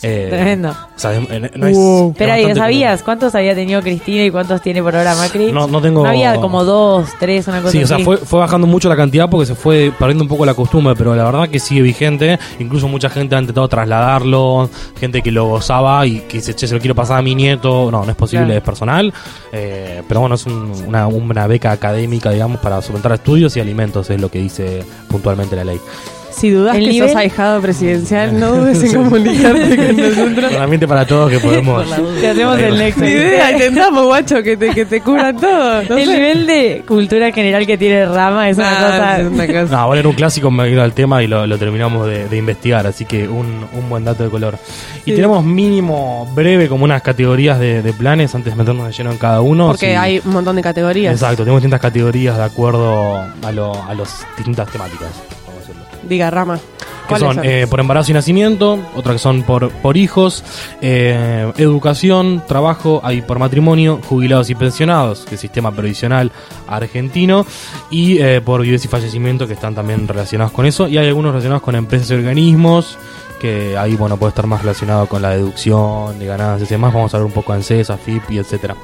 Eh, 0.04 0.28
Tremendo. 0.30 0.70
O 0.72 1.00
sea, 1.00 1.14
es- 1.14 1.30
eh, 1.32 1.52
no 1.56 1.68
es, 1.68 1.76
Wow. 1.76 2.06
es 2.08 2.12
Espera, 2.12 2.38
¿y 2.40 2.44
bastante 2.44 2.60
sabías 2.60 3.02
cuántos 3.04 3.34
había 3.34 3.56
tenido 3.56 3.82
Cristina 3.82 4.24
y 4.26 4.30
cuántos 4.32 4.62
tiene 4.62 4.84
por 4.84 4.96
ahora 4.96 5.16
Macri? 5.16 5.52
No, 5.52 5.68
no 5.68 5.82
tengo- 5.82 6.06
había 6.06 6.36
como 6.42 6.64
dos, 6.66 7.08
tres, 7.20 7.48
una 7.48 7.60
cosa 7.62 7.72
Sí, 7.72 7.84
o 7.84 7.88
sea, 7.88 8.00
fue, 8.00 8.18
fue 8.18 8.40
bajando 8.40 8.68
mucho 8.68 8.90
la 8.90 8.96
cantidad 8.96 9.30
porque 9.30 9.46
se 9.46 9.56
fue 9.56 9.92
perdiendo 9.98 10.24
un 10.26 10.28
poco 10.30 10.46
la 10.46 10.54
costumbre, 10.54 10.94
pero 10.98 11.16
la 11.16 11.24
verdad 11.24 11.50
que 11.50 11.60
sigue 11.60 11.82
vigente. 11.82 12.38
Incluso 12.60 12.88
mucha 12.88 13.10
gente 13.10 13.36
ha 13.36 13.40
intentado 13.40 13.68
trasladarlo, 13.70 14.70
gente 15.00 15.22
que 15.22 15.32
lo 15.32 15.46
gozaba 15.48 16.06
y 16.06 16.20
que 16.22 16.38
dice, 16.38 16.54
che, 16.54 16.68
se 16.68 16.74
lo 16.76 16.80
quiero 16.80 16.94
pasar 16.96 17.18
a 17.20 17.22
mi 17.22 17.36
nieto. 17.36 17.90
No, 17.90 18.04
no 18.04 18.12
es 18.12 18.18
posible, 18.18 18.46
Claro. 18.46 18.58
es 18.60 18.64
personal. 18.64 19.14
Eh, 19.54 20.04
pero 20.08 20.20
bueno, 20.20 20.36
es 20.36 20.46
un- 20.46 20.72
una, 20.88 21.08
una 21.08 21.48
beca 21.48 21.72
académica, 21.72 22.32
digamos, 22.32 22.60
para 22.60 22.82
solventar 22.82 23.14
estudios 23.14 23.56
y 23.58 23.60
alimentos, 23.62 24.10
es 24.10 24.20
lo 24.20 24.30
que 24.30 24.40
dice 24.40 24.84
puntualmente 25.08 25.56
la 25.56 25.64
ley. 25.64 25.80
Si 26.36 26.50
dudas 26.50 26.76
El 26.76 26.84
que 26.86 26.92
nivel- 26.92 27.08
sos 27.08 27.16
ahijado 27.18 27.62
presidencial, 27.62 28.38
no 28.40 28.52
dudes 28.58 28.84
en 28.84 28.94
comunicarte 29.04 29.78
con 29.78 29.98
nosotros. 30.10 30.52
Solamente 30.52 30.88
para 30.88 31.06
todos 31.08 31.32
que 31.32 31.40
podemos. 31.40 31.86
Te 32.20 32.28
hacemos 32.30 32.60
el 32.60 32.78
nexo. 32.78 33.02
Ni 33.02 33.08
idea, 33.12 33.52
intentamos, 33.54 34.06
guacho, 34.06 34.44
que 34.44 34.58
te, 34.58 34.70
que 34.72 34.86
te 34.86 35.02
cubran 35.02 35.38
todo. 35.40 35.84
No 35.84 35.98
el 35.98 36.06
sé. 36.06 36.14
nivel 36.14 36.46
de 36.46 36.84
cultura 36.86 37.32
general 37.32 37.66
que 37.66 37.78
tiene 37.78 38.06
Rama 38.06 38.50
es 38.50 38.58
una 38.58 38.70
Ah, 38.70 38.76
cosa. 38.92 39.22
es 39.22 39.28
una 39.28 39.48
cosa. 39.48 39.78
No, 39.78 39.88
bueno, 39.88 40.00
era 40.02 40.10
un 40.10 40.16
clásico, 40.16 40.52
me 40.52 40.68
vino 40.68 40.82
al 40.82 40.94
tema 40.94 41.24
y 41.24 41.28
lo, 41.28 41.48
lo 41.48 41.58
terminamos 41.58 42.06
de, 42.08 42.28
de 42.28 42.38
investigar, 42.38 42.86
así 42.86 43.06
que 43.06 43.28
un, 43.28 43.66
un 43.74 43.90
buen 43.90 44.04
dato 44.04 44.24
de 44.24 44.30
color. 44.30 44.58
Y 45.06 45.12
Sí. 45.12 45.16
tenemos 45.16 45.44
mínimo 45.46 46.28
breve 46.36 46.68
como 46.68 46.84
unas 46.84 47.02
categorías 47.02 47.60
de, 47.60 47.82
de 47.82 47.94
planes 47.94 48.34
antes 48.36 48.52
de 48.54 48.58
meternos 48.58 48.88
de 48.88 48.92
lleno 48.94 49.12
en 49.12 49.18
cada 49.18 49.40
uno. 49.42 49.68
Porque 49.68 49.92
Sí. 49.92 49.96
hay 49.96 50.22
un 50.26 50.34
montón 50.34 50.56
de 50.58 50.62
categorías. 50.64 51.14
Exacto, 51.14 51.44
tenemos 51.44 51.62
distintas 51.62 51.80
categorías 51.80 52.36
de 52.38 52.44
acuerdo 52.44 53.20
a, 53.44 53.52
lo, 53.54 53.74
a 53.86 53.94
las 53.94 54.26
distintas 54.36 54.68
temáticas. 54.70 55.08
Diga, 56.08 56.30
Rama. 56.32 56.58
Que 56.58 57.10
¿Cuáles 57.10 57.36
son 57.36 57.46
eh, 57.46 57.68
por 57.70 57.80
embarazo 57.80 58.10
y 58.10 58.14
nacimiento, 58.16 58.80
otra 58.96 59.14
que 59.14 59.20
son 59.20 59.44
por, 59.44 59.70
por 59.70 59.96
hijos, 59.96 60.44
eh, 60.82 61.52
educación, 61.58 62.42
trabajo, 62.48 63.00
hay 63.04 63.22
por 63.22 63.38
matrimonio, 63.38 64.00
jubilados 64.10 64.50
y 64.50 64.56
pensionados, 64.56 65.24
que 65.26 65.36
es 65.36 65.42
sistema 65.42 65.72
previsional 65.72 66.32
argentino, 66.68 67.46
y 67.92 68.18
eh, 68.18 68.42
por 68.42 68.64
viudez 68.64 68.86
y 68.86 68.88
fallecimiento, 68.88 69.46
que 69.46 69.54
están 69.54 69.76
también 69.76 70.08
relacionados 70.08 70.52
con 70.52 70.66
eso, 70.66 70.88
y 70.88 70.98
hay 70.98 71.08
algunos 71.08 71.32
relacionados 71.32 71.62
con 71.62 71.76
empresas 71.76 72.10
y 72.10 72.16
organismos, 72.16 72.98
que 73.40 73.78
ahí 73.78 73.96
bueno 73.96 74.18
puede 74.18 74.30
estar 74.30 74.48
más 74.48 74.62
relacionado 74.62 75.06
con 75.06 75.22
la 75.22 75.30
deducción 75.30 76.18
de 76.18 76.26
ganancias 76.26 76.72
y 76.72 76.74
demás, 76.74 76.92
vamos 76.92 77.14
a 77.14 77.18
hablar 77.18 77.28
un 77.28 77.34
poco 77.34 77.52
de 77.52 77.58
ANSES, 77.58 77.92
AFIP 77.92 78.32
y 78.32 78.40
etcétera. 78.40 78.76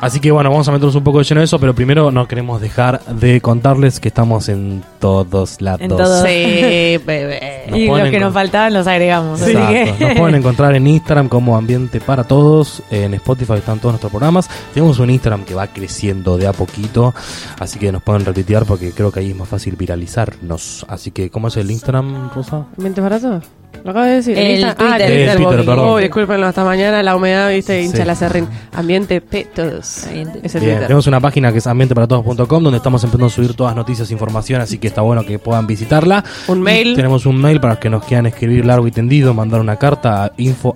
Así 0.00 0.20
que 0.20 0.30
bueno, 0.30 0.50
vamos 0.50 0.68
a 0.68 0.72
meternos 0.72 0.94
un 0.94 1.02
poco 1.04 1.18
de 1.18 1.24
lleno 1.24 1.40
de 1.40 1.46
eso, 1.46 1.58
pero 1.58 1.74
primero 1.74 2.10
no 2.10 2.28
queremos 2.28 2.60
dejar 2.60 3.00
de 3.06 3.40
contarles 3.40 3.98
que 3.98 4.08
estamos 4.08 4.48
en 4.48 4.82
todos 5.00 5.60
lados. 5.60 5.80
En 5.80 5.88
todos. 5.88 6.22
Sí, 6.22 6.98
bebé. 7.06 7.64
Nos 7.68 7.78
y 7.78 7.86
los 7.88 8.08
que 8.08 8.20
nos 8.20 8.32
faltaban 8.32 8.72
los 8.74 8.86
agregamos. 8.86 9.42
así 9.42 9.50
Exacto. 9.52 9.98
que- 9.98 10.04
Nos 10.06 10.18
pueden 10.18 10.34
encontrar 10.36 10.74
en 10.76 10.86
Instagram 10.86 11.28
como 11.28 11.56
Ambiente 11.56 12.00
para 12.00 12.24
Todos. 12.24 12.82
En 12.90 13.12
Spotify 13.14 13.54
están 13.54 13.78
todos 13.80 13.92
nuestros 13.94 14.10
programas. 14.12 14.48
Tenemos 14.72 14.98
un 15.00 15.10
Instagram 15.10 15.44
que 15.44 15.54
va 15.54 15.66
creciendo 15.66 16.38
de 16.38 16.46
a 16.46 16.52
poquito. 16.52 17.12
Así 17.58 17.78
que 17.78 17.90
nos 17.90 18.02
pueden 18.02 18.24
retuitear 18.24 18.64
porque 18.66 18.92
creo 18.92 19.10
que 19.10 19.20
ahí 19.20 19.30
es 19.30 19.36
más 19.36 19.48
fácil 19.48 19.74
viralizarnos. 19.76 20.86
Así 20.88 21.10
que, 21.10 21.28
¿cómo 21.30 21.48
es 21.48 21.56
el 21.56 21.70
Instagram, 21.70 22.30
Rosa? 22.34 22.66
¿Mente 22.76 23.00
barato? 23.00 23.40
¿Lo 23.84 23.92
acabo 23.92 24.06
de 24.06 24.12
decir? 24.16 24.36
El 24.36 24.46
Twitter. 24.60 24.74
Ah, 24.78 24.96
El 24.96 25.06
Twitter, 25.06 25.36
Twitter, 25.36 25.56
perdón. 25.64 25.78
Oh, 25.80 25.96
discúlpenlo, 25.98 26.46
hasta 26.46 26.64
mañana 26.64 27.02
la 27.02 27.14
humedad, 27.16 27.48
viste, 27.50 27.80
hincha 27.82 27.98
Sí. 27.98 28.04
la 28.04 28.14
serrín. 28.14 28.48
Ambiente 28.74 29.20
petos. 29.20 30.04
Ambiente. 30.06 30.40
Es 30.42 30.54
el 30.56 30.60
Bien, 30.62 30.72
Twitter. 30.74 30.86
tenemos 30.88 31.06
una 31.06 31.20
página 31.20 31.52
que 31.52 31.58
es 31.58 31.66
ambienteparatodos.com 31.66 32.62
donde 32.64 32.76
estamos 32.78 33.02
empezando 33.04 33.26
a 33.26 33.30
subir 33.30 33.54
todas 33.54 33.76
noticias 33.76 34.10
e 34.10 34.12
información, 34.12 34.60
así 34.60 34.78
que 34.78 34.88
está 34.88 35.00
bueno 35.02 35.24
que 35.24 35.38
puedan 35.38 35.66
visitarla. 35.66 36.24
Un 36.48 36.58
Y 36.58 36.62
mail. 36.62 36.96
tenemos 36.96 37.24
un 37.24 37.40
mail 37.40 37.60
para 37.60 37.74
los 37.74 37.80
que 37.80 37.88
nos 37.90 38.04
quieran 38.04 38.26
escribir 38.26 38.64
largo 38.66 38.86
y 38.86 38.90
tendido, 38.90 39.32
mandar 39.32 39.60
una 39.60 39.76
carta 39.76 40.24
a 40.24 40.32
info 40.38 40.72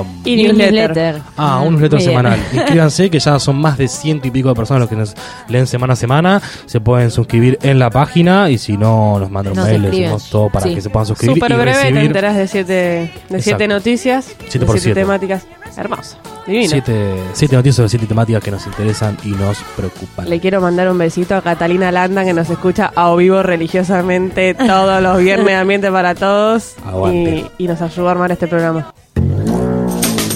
ambienteparatodos.com. 0.00 0.06
Y 0.24 0.36
newsletter. 0.42 1.22
Ah, 1.36 1.60
un 1.60 1.72
newsletter 1.74 1.98
bien. 1.98 2.10
semanal. 2.10 2.40
Inscríbanse, 2.52 3.10
que 3.10 3.18
ya 3.20 3.38
son 3.38 3.56
más 3.56 3.78
de 3.78 3.88
ciento 3.88 4.28
y 4.28 4.30
pico 4.30 4.48
de 4.48 4.54
personas 4.54 4.80
los 4.80 4.88
que 4.90 4.96
nos 4.96 5.14
leen 5.48 5.66
semana 5.66 5.92
a 5.92 5.96
semana. 5.96 6.42
Se 6.66 6.80
pueden 6.80 7.10
suscribir 7.10 7.58
en 7.62 7.78
la 7.78 7.90
página 7.90 8.50
y 8.50 8.58
si 8.58 8.76
no, 8.76 9.18
nos 9.18 9.30
mandan 9.30 9.52
un 9.52 9.58
Nos 9.58 9.66
mail, 9.68 9.82
les 9.82 9.90
escriben. 9.90 10.10
decimos 10.12 10.30
todo 10.30 10.48
para 10.50 10.66
Sí. 10.66 10.74
que 10.74 10.80
se 10.80 10.90
puedan 10.90 11.06
suscribir 11.06 11.36
Súper 11.36 11.52
breve, 11.54 11.72
te 11.72 11.78
recibir 11.82 12.04
enterás 12.06 12.36
de 12.36 12.48
siete, 12.48 12.72
de 12.72 13.10
siete 13.40 13.64
Exacto. 13.64 13.68
noticias, 13.68 14.26
Siete 14.48 14.58
de 14.60 14.66
por 14.66 14.74
siete 14.78 14.82
siete. 14.94 15.00
temáticas. 15.00 15.46
Hermoso. 15.76 16.16
Divino. 16.46 16.68
siete, 16.70 17.14
siete 17.32 17.56
noticias 17.56 17.76
sobre 17.76 17.88
siete 17.88 18.06
temáticas 18.06 18.42
que 18.44 18.50
nos 18.52 18.64
interesan 18.66 19.16
y 19.24 19.28
nos 19.30 19.58
preocupan. 19.76 20.28
Le 20.30 20.38
quiero 20.38 20.60
mandar 20.60 20.88
un 20.88 20.98
besito 20.98 21.34
a 21.34 21.42
Catalina 21.42 21.90
Landa 21.90 22.24
que 22.24 22.32
nos 22.32 22.48
escucha 22.48 22.92
a 22.94 23.12
vivo 23.16 23.42
religiosamente 23.42 24.54
todos 24.54 25.02
los 25.02 25.18
viernes 25.18 25.54
Ambiente 25.58 25.90
para 25.90 26.14
Todos 26.14 26.74
y, 27.12 27.44
y 27.58 27.66
nos 27.66 27.80
ayuda 27.82 28.08
a 28.08 28.12
armar 28.12 28.30
este 28.30 28.46
programa. 28.46 28.92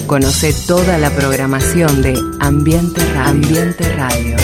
Conoce 0.09 0.55
toda 0.65 0.97
la 0.97 1.11
programación 1.11 2.01
de 2.01 2.15
Ambiente 2.39 2.99
Radio. 3.13 3.29
Ambiente 3.29 3.95
Radio. 3.95 4.37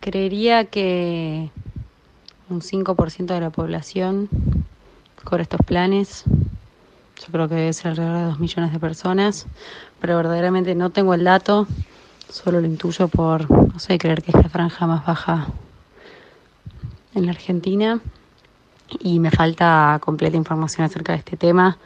Creería 0.00 0.64
que 0.64 1.50
un 2.48 2.62
5% 2.62 3.26
de 3.26 3.40
la 3.40 3.50
población 3.50 4.30
cobra 5.22 5.42
estos 5.42 5.60
planes. 5.66 6.24
Yo 7.28 7.32
creo 7.32 7.48
que 7.50 7.56
debe 7.56 7.72
ser 7.74 7.90
alrededor 7.90 8.16
de 8.16 8.24
2 8.24 8.40
millones 8.40 8.72
de 8.72 8.78
personas, 8.80 9.46
pero 10.00 10.16
verdaderamente 10.16 10.74
no 10.74 10.88
tengo 10.88 11.12
el 11.12 11.24
dato, 11.24 11.66
solo 12.30 12.58
lo 12.58 12.66
intuyo 12.66 13.08
por, 13.08 13.50
no 13.50 13.78
sé, 13.78 13.98
creer 13.98 14.22
que 14.22 14.30
es 14.30 14.42
la 14.42 14.48
franja 14.48 14.86
más 14.86 15.04
baja 15.04 15.48
en 17.14 17.26
la 17.26 17.32
Argentina 17.32 18.00
y 18.98 19.18
me 19.18 19.30
falta 19.30 19.98
completa 20.02 20.38
información 20.38 20.86
acerca 20.86 21.12
de 21.12 21.18
este 21.18 21.36
tema. 21.36 21.76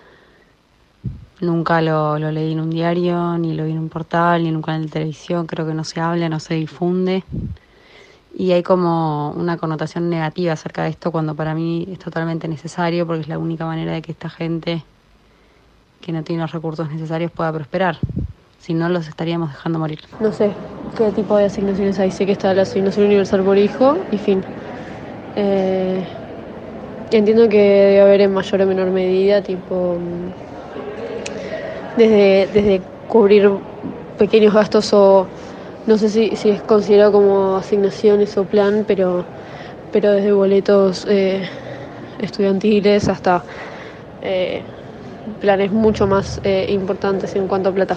Nunca 1.40 1.82
lo, 1.82 2.20
lo 2.20 2.30
leí 2.30 2.52
en 2.52 2.60
un 2.60 2.70
diario, 2.70 3.36
ni 3.36 3.54
lo 3.54 3.64
vi 3.64 3.72
en 3.72 3.80
un 3.80 3.88
portal, 3.88 4.44
ni 4.44 4.48
en 4.48 4.54
un 4.54 4.62
canal 4.62 4.84
de 4.84 4.92
televisión, 4.92 5.48
creo 5.48 5.66
que 5.66 5.74
no 5.74 5.82
se 5.82 5.98
habla, 5.98 6.28
no 6.28 6.38
se 6.38 6.54
difunde. 6.54 7.24
Y 8.32 8.52
hay 8.52 8.62
como 8.62 9.32
una 9.32 9.56
connotación 9.56 10.08
negativa 10.08 10.52
acerca 10.52 10.84
de 10.84 10.90
esto 10.90 11.10
cuando 11.10 11.34
para 11.34 11.52
mí 11.52 11.88
es 11.90 11.98
totalmente 11.98 12.46
necesario 12.46 13.08
porque 13.08 13.22
es 13.22 13.28
la 13.28 13.38
única 13.38 13.66
manera 13.66 13.90
de 13.90 14.02
que 14.02 14.12
esta 14.12 14.30
gente 14.30 14.84
que 16.02 16.12
no 16.12 16.22
tiene 16.22 16.42
los 16.42 16.52
recursos 16.52 16.90
necesarios 16.90 17.30
pueda 17.30 17.52
prosperar. 17.52 17.96
Si 18.58 18.74
no, 18.74 18.88
los 18.88 19.08
estaríamos 19.08 19.50
dejando 19.50 19.78
morir. 19.78 20.00
No 20.20 20.32
sé 20.32 20.52
qué 20.96 21.10
tipo 21.12 21.36
de 21.36 21.46
asignaciones 21.46 21.98
hay. 21.98 22.10
Sé 22.10 22.26
que 22.26 22.32
está 22.32 22.52
la 22.52 22.62
asignación 22.62 23.06
universal 23.06 23.42
por 23.42 23.56
hijo 23.56 23.96
y 24.10 24.18
fin. 24.18 24.44
Eh, 25.36 26.04
entiendo 27.10 27.48
que 27.48 27.58
debe 27.58 28.00
haber 28.02 28.20
en 28.20 28.34
mayor 28.34 28.60
o 28.60 28.66
menor 28.66 28.90
medida, 28.90 29.40
tipo, 29.40 29.96
mm, 29.98 31.98
desde, 31.98 32.48
desde 32.52 32.82
cubrir 33.08 33.50
pequeños 34.18 34.52
gastos 34.52 34.92
o 34.92 35.26
no 35.86 35.98
sé 35.98 36.08
si, 36.08 36.36
si 36.36 36.50
es 36.50 36.62
considerado 36.62 37.12
como 37.12 37.56
asignaciones 37.56 38.36
o 38.36 38.44
plan, 38.44 38.84
pero, 38.86 39.24
pero 39.92 40.12
desde 40.12 40.32
boletos 40.32 41.06
eh, 41.08 41.48
estudiantiles 42.20 43.08
hasta 43.08 43.42
eh, 44.22 44.62
planes 45.40 45.72
mucho 45.72 46.06
más 46.06 46.40
eh, 46.44 46.66
importantes 46.70 47.34
en 47.36 47.48
cuanto 47.48 47.68
a 47.68 47.72
plata. 47.72 47.96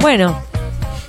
Bueno, 0.00 0.36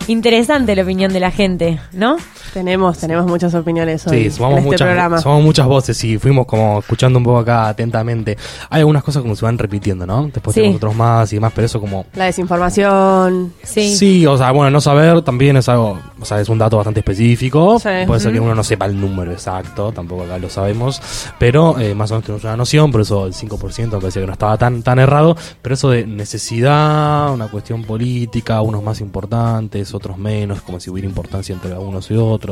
interesante 0.08 0.76
la 0.76 0.84
opinión 0.84 1.12
de 1.12 1.20
la 1.20 1.32
gente, 1.32 1.80
¿no? 1.94 2.18
Tenemos, 2.54 2.98
tenemos 3.00 3.26
muchas 3.26 3.54
opiniones 3.56 4.06
hoy 4.08 4.26
Sí, 4.26 4.32
somos, 4.32 4.60
en 4.60 4.66
este 4.66 4.78
programa. 4.78 5.10
muchas, 5.10 5.24
somos 5.24 5.44
muchas 5.44 5.66
voces 5.68 6.04
y 6.04 6.18
fuimos 6.18 6.46
como 6.46 6.80
escuchando 6.80 7.18
un 7.20 7.26
poco 7.26 7.40
acá 7.40 7.68
atentamente. 7.70 8.38
Hay 8.70 8.80
algunas 8.82 9.04
cosas 9.04 9.22
como 9.24 9.36
se 9.36 9.44
van 9.46 9.58
repitiendo, 9.58 10.06
¿no? 10.06 10.30
Después 10.34 10.54
Sí. 10.54 10.62
tenemos 10.62 10.78
otros 10.78 10.96
más 10.96 11.32
y 11.34 11.38
demás, 11.38 11.52
pero 11.56 11.66
eso 11.66 11.80
como... 11.80 12.06
La 12.16 12.26
desinformación. 12.26 13.54
Sí. 13.64 13.96
Sí, 13.96 14.26
o 14.28 14.38
sea, 14.38 14.52
bueno, 14.52 14.70
no 14.70 14.82
saber 14.82 15.22
también 15.24 15.58
es 15.58 15.68
algo, 15.70 16.00
o 16.20 16.26
sea, 16.26 16.40
es 16.40 16.50
un 16.50 16.58
dato 16.60 16.78
bastante 16.78 17.00
específico. 17.00 17.80
Sí. 17.80 17.90
Puede 18.06 18.20
ser 18.20 18.34
que 18.34 18.40
uno 18.40 18.54
no 18.56 18.64
sepa 18.64 18.86
el 18.86 19.00
número 19.00 19.32
exacto, 19.32 19.92
tampoco 19.92 20.24
acá 20.24 20.38
lo 20.38 20.50
sabemos, 20.50 21.02
pero 21.40 21.80
eh, 21.80 21.96
más 21.96 22.12
o 22.12 22.16
menos 22.16 22.26
tenemos 22.26 22.44
una 22.44 22.58
noción, 22.58 22.92
por 22.92 23.02
eso 23.02 23.26
el 23.26 23.34
5% 23.34 23.96
me 23.96 24.00
parecía 24.02 24.22
que 24.22 24.28
no 24.28 24.34
estaba 24.34 24.58
tan, 24.58 24.84
tan 24.84 25.00
errado, 25.00 25.36
pero 25.62 25.76
eso 25.76 25.90
de 25.90 26.06
necesidad, 26.06 27.34
una 27.34 27.48
cuestión 27.48 27.84
política, 27.84 28.62
unos 28.62 28.84
más 28.84 29.02
importantes, 29.02 29.94
otros 29.94 30.18
menos, 30.18 30.62
como 30.62 30.80
si 30.80 30.90
hubiera 30.90 31.08
importancia 31.08 31.54
entre 31.54 31.74
unos 31.78 32.10
y 32.12 32.16
otros. 32.16 32.43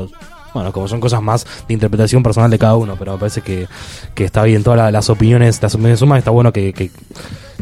Bueno, 0.54 0.74
como 0.74 0.88
son 0.90 1.00
cosas 1.00 1.22
más 1.22 1.46
de 1.68 1.74
interpretación 1.74 2.22
personal 2.24 2.52
de 2.52 2.60
cada 2.60 2.76
uno, 2.76 2.96
pero 3.00 3.14
me 3.14 3.18
parece 3.20 3.42
que, 3.42 3.68
que 4.14 4.26
está 4.26 4.44
bien 4.44 4.64
todas 4.64 4.78
la- 4.78 4.92
las 4.92 5.10
opiniones, 5.10 5.62
las 5.62 5.74
opiniones 5.76 6.00
suman, 6.00 6.18
está 6.18 6.30
bueno 6.32 6.52
que, 6.52 6.74
que 6.74 6.92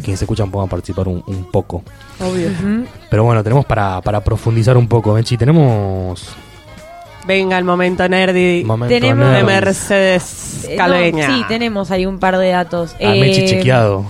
quienes 0.01 0.17
se 0.19 0.25
escuchan 0.25 0.49
puedan 0.49 0.69
participar 0.69 1.07
un, 1.07 1.23
un 1.27 1.51
poco. 1.51 1.83
Obvio. 2.19 2.49
Pero 3.11 3.23
bueno, 3.23 3.43
tenemos 3.43 3.65
para, 3.65 4.01
para 4.01 4.23
profundizar 4.23 4.75
un 4.75 4.87
poco, 4.87 5.13
Benchi. 5.13 5.37
Tenemos. 5.37 6.29
Venga 7.27 7.57
el 7.59 7.63
momento 7.65 8.07
nerdy 8.09 8.63
Momento 8.63 8.95
Tenemos- 8.95 9.33
de. 9.35 9.43
Mercedes 9.43 10.65
Eh, 10.67 10.71
no, 10.71 10.77
Calveña. 10.77 11.27
sí, 11.27 11.43
tenemos 11.47 11.91
ahí 11.91 12.05
un 12.07 12.17
par 12.17 12.37
de 12.39 12.49
datos. 12.49 12.95
A 12.95 13.09
Mechi 13.11 13.41
Eh, 13.41 13.45
chequeado. 13.49 14.05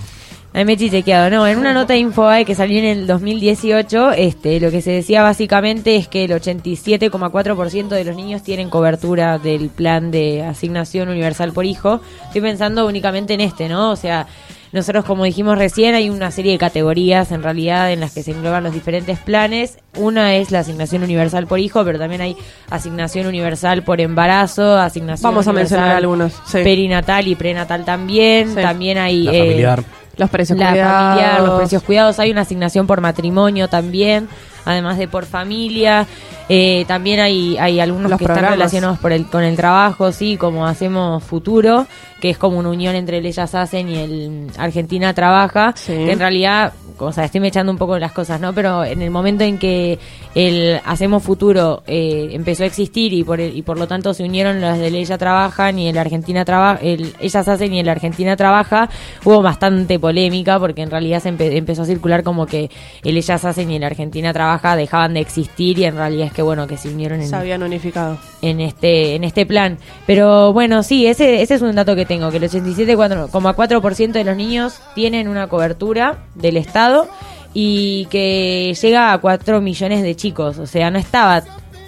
A 0.60 0.66
Mechi 0.66 0.90
chequeado, 0.90 1.30
no, 1.30 1.48
en 1.48 1.58
una 1.58 1.72
nota 1.72 1.94
de 1.94 2.00
Infobae 2.00 2.44
que 2.44 2.54
salió 2.54 2.80
en 2.80 2.84
el 2.84 3.08
2018, 3.08 4.12
este, 4.12 4.60
lo 4.60 4.72
que 4.72 4.82
se 4.82 4.92
decía 4.92 5.24
básicamente 5.24 5.96
es 5.96 6.10
que 6.10 6.26
el 6.26 6.32
87,4% 6.32 7.88
de 7.88 8.04
los 8.04 8.18
niños 8.18 8.44
tienen 8.44 8.70
cobertura 8.70 9.38
del 9.38 9.70
plan 9.70 10.12
de 10.12 10.44
asignación 10.44 11.08
universal 11.08 11.54
por 11.54 11.64
hijo. 11.64 12.02
Estoy 12.26 12.42
pensando 12.42 12.86
únicamente 12.88 13.36
en 13.36 13.40
este, 13.40 13.70
¿no? 13.70 13.90
O 13.92 13.96
sea, 13.96 14.28
nosotros, 14.74 15.06
como 15.06 15.24
dijimos 15.24 15.58
recién, 15.58 15.96
hay 15.96 16.10
una 16.10 16.30
serie 16.30 16.52
de 16.52 16.58
categorías 16.58 17.32
en 17.32 17.42
realidad 17.42 17.94
en 17.94 18.02
las 18.02 18.14
que 18.14 18.22
se 18.22 18.32
engloban 18.32 18.64
los 18.66 18.74
diferentes 18.74 19.18
planes. 19.18 19.80
Una 19.98 20.36
es 20.36 20.52
la 20.52 20.60
asignación 20.60 21.04
universal 21.04 21.48
por 21.48 21.60
hijo, 21.60 21.86
pero 21.86 21.98
también 21.98 22.20
hay 22.20 22.36
asignación 22.70 23.28
universal 23.28 23.84
por 23.84 24.02
embarazo, 24.02 24.78
asignación 24.78 25.32
Vamos 25.32 25.48
a 25.48 25.54
mencionar 25.54 25.96
algunos, 25.96 26.34
sí. 26.46 26.60
perinatal 26.64 27.30
y 27.30 27.36
prenatal 27.36 27.86
también. 27.86 28.50
Sí. 28.50 28.62
También 28.62 28.98
hay 28.98 29.24
La 29.24 29.34
eh, 29.34 29.40
familiar. 29.40 29.84
Los 30.20 30.30
precios 30.30 30.60
la 30.60 30.72
cuidados. 30.72 31.16
familiar, 31.16 31.42
los 31.42 31.58
precios 31.58 31.84
cuidados. 31.84 32.20
Hay 32.20 32.32
una 32.32 32.42
asignación 32.42 32.86
por 32.86 33.00
matrimonio 33.00 33.70
también, 33.70 34.28
además 34.66 34.98
de 34.98 35.08
por 35.08 35.26
familia. 35.26 36.06
Eh, 36.50 36.84
también 36.88 37.20
hay, 37.20 37.58
hay 37.60 37.80
algunos 37.80 38.10
Los 38.10 38.18
que 38.18 38.26
están 38.26 38.44
relacionados 38.44 38.98
por 39.00 39.12
el, 39.14 39.28
con 39.28 39.44
el 39.44 39.56
trabajo, 39.56 40.12
sí, 40.12 40.36
como 40.36 40.66
hacemos 40.66 41.24
Futuro, 41.24 41.86
que 42.20 42.32
es 42.32 42.38
como 42.40 42.58
una 42.58 42.70
unión 42.70 42.96
entre 42.96 43.20
el 43.20 43.26
Ellas 43.28 43.54
Hacen 43.56 43.88
y 43.88 43.96
el 43.98 44.48
Argentina 44.58 45.14
Trabaja, 45.14 45.74
Sí. 45.76 45.94
que 45.94 46.12
en 46.12 46.20
realidad, 46.20 46.74
o 46.98 47.12
sea, 47.14 47.24
estoy 47.26 47.46
echando 47.48 47.72
un 47.72 47.78
poco 47.78 47.98
las 48.00 48.12
cosas, 48.12 48.42
¿no? 48.42 48.52
Pero 48.54 48.84
en 48.84 49.02
el 49.02 49.10
momento 49.12 49.44
en 49.44 49.58
que 49.60 50.00
el 50.36 50.82
Hacemos 50.86 51.24
Futuro 51.24 51.84
eh, 51.88 52.30
empezó 52.32 52.64
a 52.64 52.66
existir 52.66 53.14
y 53.14 53.24
por, 53.24 53.40
el- 53.40 53.56
y 53.56 53.62
por 53.62 53.78
lo 53.80 53.88
tanto 53.88 54.14
se 54.14 54.24
unieron 54.24 54.60
las 54.60 54.80
del 54.80 54.96
Ella 54.96 55.18
Trabajan 55.18 55.78
y 55.80 55.88
el 55.88 55.98
Argentina 55.98 56.44
Trabaja, 56.44 56.80
el 56.82 57.14
Ellas 57.22 57.48
Hacen 57.48 57.74
y 57.74 57.80
el 57.80 57.88
Argentina 57.90 58.36
Trabaja, 58.36 58.90
hubo 59.24 59.42
bastante 59.42 59.98
polémica 60.00 60.60
porque 60.60 60.82
en 60.82 60.90
realidad 60.92 61.22
se 61.22 61.32
empe- 61.32 61.56
empezó 61.56 61.84
a 61.84 61.86
circular 61.86 62.24
como 62.24 62.46
que 62.48 62.70
el 63.04 63.16
Ellas 63.18 63.46
Hacen 63.46 63.72
y 63.72 63.76
el 63.78 63.84
Argentina 63.84 64.34
Trabaja 64.34 64.76
dejaban 64.76 65.14
de 65.14 65.20
existir 65.22 65.78
y 65.80 65.86
en 65.86 65.96
realidad 65.96 66.28
es 66.28 66.34
que 66.34 66.39
bueno, 66.42 66.68
que 66.68 66.78
se 66.78 66.90
unieron 66.90 67.22
en, 67.22 67.28
Se 67.28 67.36
habían 67.36 67.64
unificado. 67.64 68.18
en 68.42 68.62
este 68.62 69.16
en 69.16 69.24
este 69.24 69.46
plan. 69.46 69.78
Pero 70.06 70.54
bueno, 70.54 70.84
sí, 70.84 71.08
ese, 71.08 71.42
ese 71.42 71.56
es 71.56 71.62
un 71.62 71.76
dato 71.76 71.96
que 71.96 72.06
tengo, 72.06 72.32
que 72.32 72.38
el 72.38 72.44
87,4% 72.44 74.12
de 74.12 74.24
los 74.24 74.36
niños 74.36 74.80
tienen 74.96 75.28
una 75.28 75.48
cobertura 75.48 76.20
del 76.36 76.58
Estado 76.58 77.08
y 77.54 78.06
que 78.06 78.76
llega 78.80 79.14
a 79.14 79.18
4 79.18 79.62
millones 79.62 80.04
de 80.04 80.16
chicos. 80.16 80.58
O 80.60 80.68
sea, 80.68 80.92
no 80.92 81.00
estaba 81.00 81.44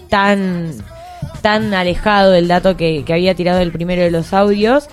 tan, 0.09 0.73
tan 1.41 1.73
alejado 1.73 2.31
del 2.31 2.47
dato 2.47 2.75
que, 2.75 3.03
que 3.05 3.13
había 3.13 3.35
tirado 3.35 3.59
el 3.59 3.71
primero 3.71 4.01
de 4.01 4.11
los 4.11 4.33
audios. 4.33 4.87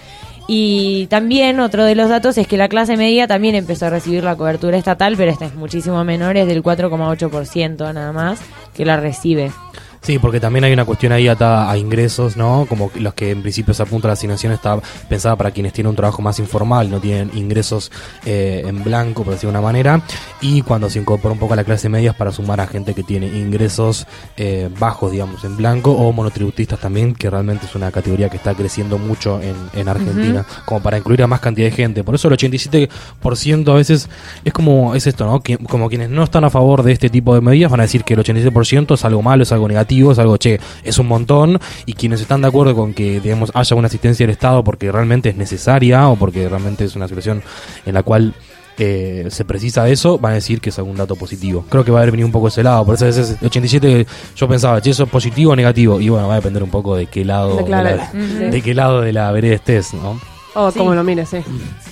Y 0.51 1.09
también 1.09 1.61
otro 1.61 1.85
de 1.85 1.95
los 1.95 2.09
datos 2.09 2.39
es 2.39 2.47
que 2.49 2.57
la 2.57 2.71
clase 2.71 2.97
media 2.97 3.27
también 3.27 3.55
empezó 3.55 3.85
a 3.85 3.91
recibir 3.91 4.25
la 4.25 4.35
cobertura 4.35 4.79
estatal, 4.79 5.15
pero 5.19 5.31
esta 5.31 5.45
es 5.45 5.55
muchísimo 5.55 6.03
menor, 6.05 6.39
es 6.39 6.47
del 6.47 6.63
4,8% 6.63 7.93
nada 7.93 8.13
más 8.13 8.41
que 8.75 8.87
la 8.87 8.97
recibe. 8.97 9.53
Sí, 10.01 10.19
porque 10.19 10.41
también 10.41 10.65
hay 10.65 10.73
una 10.73 10.85
cuestión 10.85 11.13
ahí 11.13 11.29
atada 11.29 11.71
a 11.71 11.77
ingresos, 11.77 12.37
¿no? 12.37 12.67
Como 12.69 12.91
los 12.95 13.15
que 13.15 13.31
en 13.31 13.43
principio 13.43 13.75
se 13.75 13.83
apunta 13.83 14.09
a 14.09 14.11
la 14.11 14.13
asignación 14.15 14.53
está 14.53 14.81
pensada 15.09 15.37
para 15.37 15.51
quienes 15.51 15.73
tienen 15.73 15.91
un 15.91 15.97
trabajo 15.97 16.23
más 16.23 16.39
informal, 16.39 16.91
no 16.91 17.01
tienen 17.01 17.31
ingresos 17.35 17.91
eh, 18.25 18.63
en 18.67 18.83
blanco, 18.85 19.25
por 19.25 19.35
decir 19.35 19.49
de 19.49 19.51
una 19.51 19.61
manera. 19.61 20.03
Y 20.41 20.63
cuando 20.63 20.89
se 20.89 20.99
incorpora 20.99 21.33
un 21.33 21.39
poco 21.39 21.55
a 21.55 21.57
la 21.57 21.65
clase 21.65 21.89
media 21.89 22.11
es 22.11 22.17
para 22.17 22.33
sumar 22.33 22.61
a 22.61 22.67
gente 22.67 22.95
que 22.95 23.03
tiene 23.03 23.27
ingresos 23.27 24.07
eh, 24.37 24.71
bajos, 24.79 25.13
digamos, 25.13 25.45
en 25.45 25.57
blanco, 25.57 25.93
o 25.93 26.13
monotributistas 26.13 26.81
también, 26.81 27.15
que 27.15 27.29
realmente 27.29 27.67
es 27.67 27.75
una 27.75 27.91
categoría 27.91 28.29
que 28.29 28.37
está 28.37 28.55
creciendo 28.55 28.99
mucho 28.99 29.41
en, 29.43 29.57
en 29.75 29.89
Argentina, 29.89 30.47
como 30.65 30.81
para 30.81 30.99
incluir 30.99 31.23
a 31.23 31.27
más 31.27 31.41
cantidad 31.41 31.67
de 31.67 31.73
gente. 31.73 32.05
Por 32.05 32.15
eso 32.15 32.29
el 32.29 32.37
87% 32.37 33.71
a 33.71 33.75
veces 33.75 34.09
es 34.45 34.53
como, 34.53 34.95
es 34.95 35.07
esto, 35.07 35.27
¿no? 35.27 35.43
Como 35.69 35.89
quienes 35.89 36.11
no 36.11 36.23
están 36.23 36.45
a 36.45 36.51
favor 36.51 36.83
de 36.83 36.93
este 36.93 37.11
tipo 37.11 37.35
de 37.35 37.41
medidas 37.41 37.71
van 37.71 37.81
a 37.81 37.85
decir 37.85 38.05
que 38.05 38.15
el 38.15 38.21
87% 38.21 38.95
es 38.95 39.05
algo 39.05 39.23
malo, 39.23 39.43
es 39.43 39.53
algo 39.53 39.69
negativo, 39.69 39.88
es 39.89 40.19
algo, 40.19 40.37
che, 40.37 40.61
es 40.85 40.99
un 40.99 41.07
montón, 41.09 41.59
y 41.87 41.95
quienes 41.95 42.21
están 42.21 42.43
de 42.43 42.49
acuerdo 42.49 42.75
con 42.75 42.95
que, 42.95 43.21
digamos, 43.21 43.51
haya 43.55 43.77
una 43.77 43.87
asistencia 43.89 44.25
del 44.27 44.33
Estado 44.33 44.63
porque 44.65 44.91
realmente 44.93 45.31
es 45.31 45.37
necesaria 45.37 46.09
o 46.09 46.17
porque 46.17 46.49
realmente 46.49 46.85
es 46.85 46.95
una 46.97 47.09
situación 47.09 47.43
en 47.87 47.95
la 47.95 48.03
cual 48.03 48.35
eh, 48.79 49.27
se 49.31 49.45
precisa 49.45 49.89
eso, 49.89 50.19
van 50.19 50.33
a 50.33 50.35
decir 50.37 50.61
que 50.61 50.71
es 50.71 50.79
algún 50.79 50.97
dato 50.97 51.17
positivo. 51.17 51.65
Creo 51.69 51.85
que 51.85 51.91
va 51.91 51.99
a 51.99 52.03
haber 52.03 52.13
venido 52.13 52.27
un 52.27 52.33
poco 52.33 52.49
ese 52.49 52.63
lado, 52.63 52.85
por 52.85 52.95
eso 52.95 53.05
a 53.05 53.09
veces 53.09 53.37
el 53.41 53.47
87 53.47 54.07
yo 54.37 54.49
pensaba, 54.49 54.81
che, 54.81 54.91
eso 54.91 55.05
es 55.05 55.11
positivo 55.11 55.53
o 55.53 55.57
negativo, 55.57 56.01
y 56.01 56.09
bueno, 56.09 56.29
va 56.29 56.35
a 56.35 56.37
depender 56.37 56.63
un 56.63 56.71
poco 56.71 56.95
de 56.97 57.07
qué 57.07 57.25
lado 57.25 57.57
De 57.57 57.63
de, 57.65 57.69
la, 57.71 58.11
de 58.13 58.63
qué 58.63 58.75
lado 58.75 59.01
de 59.01 59.13
la 59.13 59.33
vereda 59.33 59.57
estés, 59.57 59.95
¿no? 59.95 60.21
O 60.55 60.71
Sí. 60.71 60.79
como 60.79 60.95
lo 60.95 61.03
mires, 61.05 61.29
sí. 61.29 61.39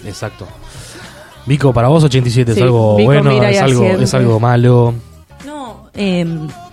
Exacto. 0.04 0.46
Vico, 1.46 1.72
para 1.72 1.88
vos 1.88 2.02
87 2.02 2.52
Sí, 2.54 2.58
es 2.58 2.62
algo 2.64 2.96
Vico 2.96 3.06
bueno, 3.06 3.30
es 3.30 3.60
algo, 3.60 3.84
es 3.84 4.14
algo 4.14 4.40
malo. 4.40 4.94
No, 5.44 5.88
eh, 5.94 6.26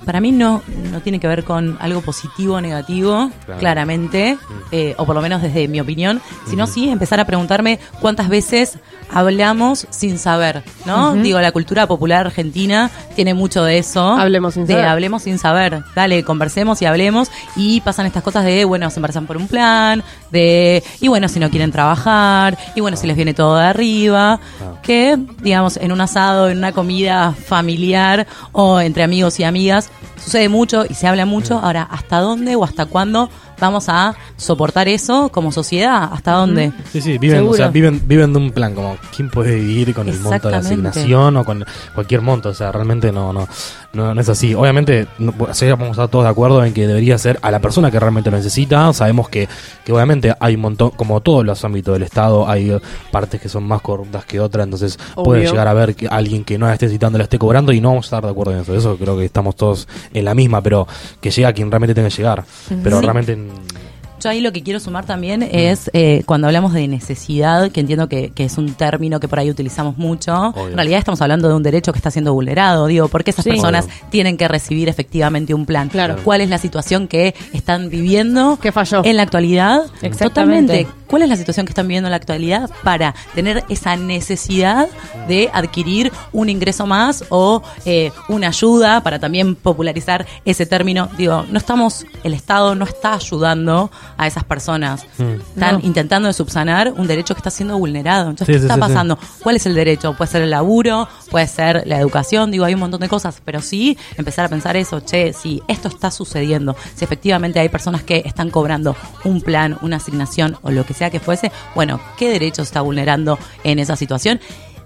para 0.05 0.19
mí 0.21 0.31
no, 0.31 0.61
no 0.91 1.01
tiene 1.01 1.19
que 1.19 1.27
ver 1.27 1.43
con 1.43 1.77
algo 1.81 2.01
positivo 2.01 2.55
o 2.55 2.61
negativo, 2.61 3.31
Claro. 3.45 3.59
claramente, 3.59 4.37
eh, 4.71 4.95
o 4.97 5.05
por 5.05 5.15
lo 5.15 5.21
menos 5.21 5.41
desde 5.41 5.67
mi 5.67 5.79
opinión, 5.79 6.21
sino 6.49 6.67
sí 6.67 6.89
empezar 6.89 7.19
a 7.19 7.25
preguntarme 7.25 7.79
cuántas 8.01 8.29
veces 8.29 8.77
hablamos 9.11 9.85
sin 9.91 10.17
saber, 10.17 10.63
¿no? 10.85 11.13
Digo, 11.13 11.39
la 11.39 11.51
cultura 11.51 11.87
popular 11.87 12.25
argentina 12.25 12.89
tiene 13.15 13.33
mucho 13.33 13.63
de 13.63 13.77
eso. 13.77 14.01
Hablemos 14.15 14.55
sin 14.55 14.65
de 14.65 14.73
saber. 14.73 14.87
hablemos 14.87 15.23
sin 15.23 15.37
saber. 15.37 15.83
Dale, 15.95 16.23
conversemos 16.23 16.81
y 16.81 16.85
hablemos. 16.85 17.29
Y 17.55 17.81
pasan 17.81 18.05
estas 18.07 18.23
cosas 18.23 18.43
de, 18.45 18.65
bueno, 18.65 18.89
se 18.89 18.97
embarazan 18.97 19.27
por 19.27 19.37
un 19.37 19.47
plan, 19.47 20.03
de, 20.31 20.83
y 20.99 21.07
bueno, 21.09 21.27
si 21.27 21.39
no 21.39 21.49
quieren 21.51 21.71
trabajar, 21.71 22.57
y 22.75 22.81
bueno, 22.81 22.97
si 22.97 23.05
les 23.07 23.15
viene 23.15 23.33
todo 23.33 23.55
de 23.57 23.65
arriba, 23.65 24.39
que, 24.81 25.17
digamos, 25.41 25.77
en 25.77 25.91
un 25.91 26.01
asado, 26.01 26.49
en 26.49 26.57
una 26.57 26.71
comida 26.71 27.33
familiar 27.33 28.25
o 28.51 28.79
entre 28.79 29.03
amigos 29.03 29.39
y 29.39 29.43
amigas, 29.43 29.89
sucede 30.23 30.49
mucho 30.49 30.85
y 30.89 30.93
se 30.93 31.07
habla 31.07 31.25
mucho. 31.25 31.59
Ahora, 31.59 31.83
¿hasta 31.83 32.19
dónde 32.19 32.55
o 32.55 32.63
hasta 32.63 32.85
cuándo 32.85 33.29
vamos 33.67 33.89
a 33.89 34.15
soportar 34.37 34.87
eso 34.87 35.29
como 35.29 35.51
sociedad? 35.51 36.09
¿Hasta 36.11 36.31
dónde? 36.33 36.71
Sí, 36.91 37.01
sí, 37.01 37.17
viven, 37.17 37.47
o 37.47 37.53
sea, 37.53 37.69
viven, 37.69 38.01
viven 38.05 38.33
de 38.33 38.39
un 38.39 38.51
plan, 38.51 38.73
como 38.73 38.97
quién 39.15 39.29
puede 39.29 39.55
vivir 39.55 39.93
con 39.93 40.07
el 40.09 40.19
monto 40.19 40.47
de 40.47 40.51
la 40.51 40.57
asignación 40.59 41.37
o 41.37 41.45
con 41.45 41.65
cualquier 41.93 42.21
monto, 42.21 42.49
o 42.49 42.53
sea, 42.53 42.71
realmente 42.71 43.11
no, 43.11 43.33
no, 43.33 43.47
no, 43.93 44.13
no 44.13 44.21
es 44.21 44.29
así. 44.29 44.53
Obviamente, 44.53 45.07
no, 45.19 45.31
vamos 45.33 45.59
a 45.59 45.91
estar 45.91 46.07
todos 46.07 46.25
de 46.25 46.29
acuerdo 46.31 46.63
en 46.63 46.73
que 46.73 46.87
debería 46.87 47.17
ser 47.17 47.39
a 47.41 47.51
la 47.51 47.59
persona 47.59 47.91
que 47.91 47.99
realmente 47.99 48.29
lo 48.31 48.37
necesita. 48.37 48.91
Sabemos 48.93 49.29
que, 49.29 49.47
que 49.85 49.91
obviamente 49.93 50.33
hay 50.39 50.55
un 50.55 50.61
montón, 50.61 50.91
como 50.91 51.21
todos 51.21 51.45
los 51.45 51.63
ámbitos 51.63 51.93
del 51.93 52.03
Estado, 52.03 52.47
hay 52.49 52.75
partes 53.11 53.39
que 53.41 53.49
son 53.49 53.63
más 53.63 53.81
corruptas 53.81 54.25
que 54.25 54.39
otras, 54.39 54.65
entonces 54.65 54.97
puede 55.15 55.45
llegar 55.47 55.67
a 55.67 55.73
ver 55.73 55.95
que 55.95 56.07
alguien 56.07 56.43
que 56.43 56.57
no 56.57 56.67
la 56.67 56.73
esté 56.73 56.89
citando 56.89 57.17
la 57.17 57.25
esté 57.25 57.37
cobrando 57.39 57.71
y 57.71 57.81
no 57.81 57.89
vamos 57.89 58.05
a 58.05 58.07
estar 58.07 58.23
de 58.23 58.29
acuerdo 58.29 58.53
en 58.53 58.59
eso. 58.59 58.75
Eso 58.75 58.97
creo 58.97 59.17
que 59.17 59.25
estamos 59.25 59.55
todos 59.55 59.87
en 60.13 60.25
la 60.25 60.33
misma, 60.33 60.61
pero 60.61 60.87
que 61.21 61.29
llegue 61.31 61.45
a 61.45 61.53
quien 61.53 61.69
realmente 61.69 61.93
tenga 61.93 62.09
que 62.09 62.15
llegar. 62.15 62.43
Pero 62.83 62.99
Sí. 62.99 63.03
realmente... 63.05 63.37
mm, 63.53 63.82
Yo 64.23 64.29
ahí 64.29 64.39
lo 64.39 64.53
que 64.53 64.63
quiero 64.63 64.79
sumar 64.79 65.05
también 65.05 65.43
es 65.43 65.89
eh, 65.91 66.23
cuando 66.25 66.47
hablamos 66.47 66.71
de 66.71 66.87
necesidad, 66.87 67.69
que 67.71 67.81
entiendo 67.81 68.07
que, 68.07 68.29
que 68.31 68.45
es 68.45 68.57
un 68.57 68.73
término 68.73 69.19
que 69.19 69.27
por 69.27 69.37
ahí 69.39 69.49
utilizamos 69.49 69.97
mucho, 69.97 70.33
Obvio. 70.33 70.69
en 70.69 70.75
realidad 70.75 70.99
estamos 70.99 71.21
hablando 71.21 71.49
de 71.49 71.55
un 71.55 71.63
derecho 71.63 71.91
que 71.91 71.99
está 71.99 72.09
siendo 72.09 72.33
vulnerado, 72.33 72.87
digo, 72.87 73.09
¿por 73.09 73.25
qué 73.25 73.31
esas 73.31 73.43
Sí. 73.43 73.49
personas 73.49 73.83
Obvio. 73.85 73.95
tienen 74.11 74.37
que 74.37 74.47
recibir 74.47 74.87
efectivamente 74.87 75.53
un 75.53 75.65
plan? 75.65 75.89
Claro. 75.89 76.15
¿Cuál 76.23 76.39
es 76.39 76.49
la 76.49 76.57
situación 76.57 77.09
que 77.09 77.35
están 77.51 77.89
viviendo 77.89 78.57
en 79.03 79.17
la 79.17 79.23
actualidad? 79.23 79.81
Exactamente. 80.01 80.23
Totalmente. 80.23 80.87
¿Cuál 81.07 81.21
es 81.23 81.29
la 81.29 81.35
situación 81.35 81.65
que 81.67 81.71
están 81.71 81.87
viviendo 81.87 82.07
en 82.07 82.11
la 82.11 82.17
actualidad 82.17 82.71
para 82.83 83.13
tener 83.35 83.63
esa 83.69 83.95
necesidad 83.97 84.87
de 85.27 85.49
adquirir 85.53 86.11
un 86.31 86.49
ingreso 86.49 86.87
más 86.87 87.23
o 87.29 87.61
eh, 87.85 88.11
una 88.29 88.47
ayuda 88.47 89.01
para 89.03 89.19
también 89.19 89.53
popularizar 89.55 90.25
ese 90.45 90.65
término? 90.65 91.09
Digo, 91.17 91.45
no 91.51 91.57
estamos, 91.59 92.05
el 92.23 92.33
Estado 92.33 92.73
no 92.73 92.85
está 92.85 93.13
ayudando 93.13 93.91
a 94.17 94.27
esas 94.27 94.43
personas. 94.43 95.03
Están 95.17 95.75
No. 95.75 95.79
intentando 95.83 96.27
de 96.27 96.33
subsanar 96.33 96.93
un 96.95 97.07
derecho 97.07 97.33
que 97.35 97.39
está 97.39 97.49
siendo 97.49 97.77
vulnerado. 97.77 98.29
Entonces, 98.29 98.47
Sí, 98.47 98.53
¿qué 98.53 98.59
sí, 98.59 98.65
está 98.65 98.75
sí, 98.75 98.79
pasando? 98.79 99.17
¿Cuál 99.41 99.55
es 99.55 99.65
el 99.65 99.75
derecho? 99.75 100.13
Puede 100.15 100.31
ser 100.31 100.41
el 100.43 100.49
laburo, 100.49 101.07
puede 101.31 101.47
ser 101.47 101.83
la 101.85 101.99
educación, 101.99 102.51
digo, 102.51 102.65
hay 102.65 102.73
un 102.73 102.79
montón 102.79 102.99
de 103.01 103.09
cosas, 103.09 103.41
pero 103.43 103.61
sí 103.61 103.97
empezar 104.17 104.45
a 104.45 104.49
pensar 104.49 104.75
eso, 104.77 104.99
che, 105.01 105.33
si 105.33 105.61
esto 105.67 105.87
está 105.87 106.11
sucediendo, 106.11 106.75
si 106.95 107.03
efectivamente 107.05 107.59
hay 107.59 107.69
personas 107.69 108.03
que 108.03 108.21
están 108.25 108.49
cobrando 108.49 108.95
un 109.23 109.41
plan, 109.41 109.77
una 109.81 109.97
asignación 109.97 110.57
o 110.61 110.71
lo 110.71 110.85
que 110.85 110.93
sea 110.93 111.09
que 111.09 111.19
fuese, 111.19 111.51
bueno, 111.75 111.99
¿qué 112.17 112.29
derecho 112.29 112.61
está 112.61 112.81
vulnerando 112.81 113.37
en 113.63 113.79
esa 113.79 113.95
situación? 113.95 114.39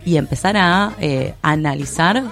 Y 0.05 0.17
empezar 0.17 0.55
a 0.57 0.93
eh, 1.01 1.33
analizar 1.41 2.23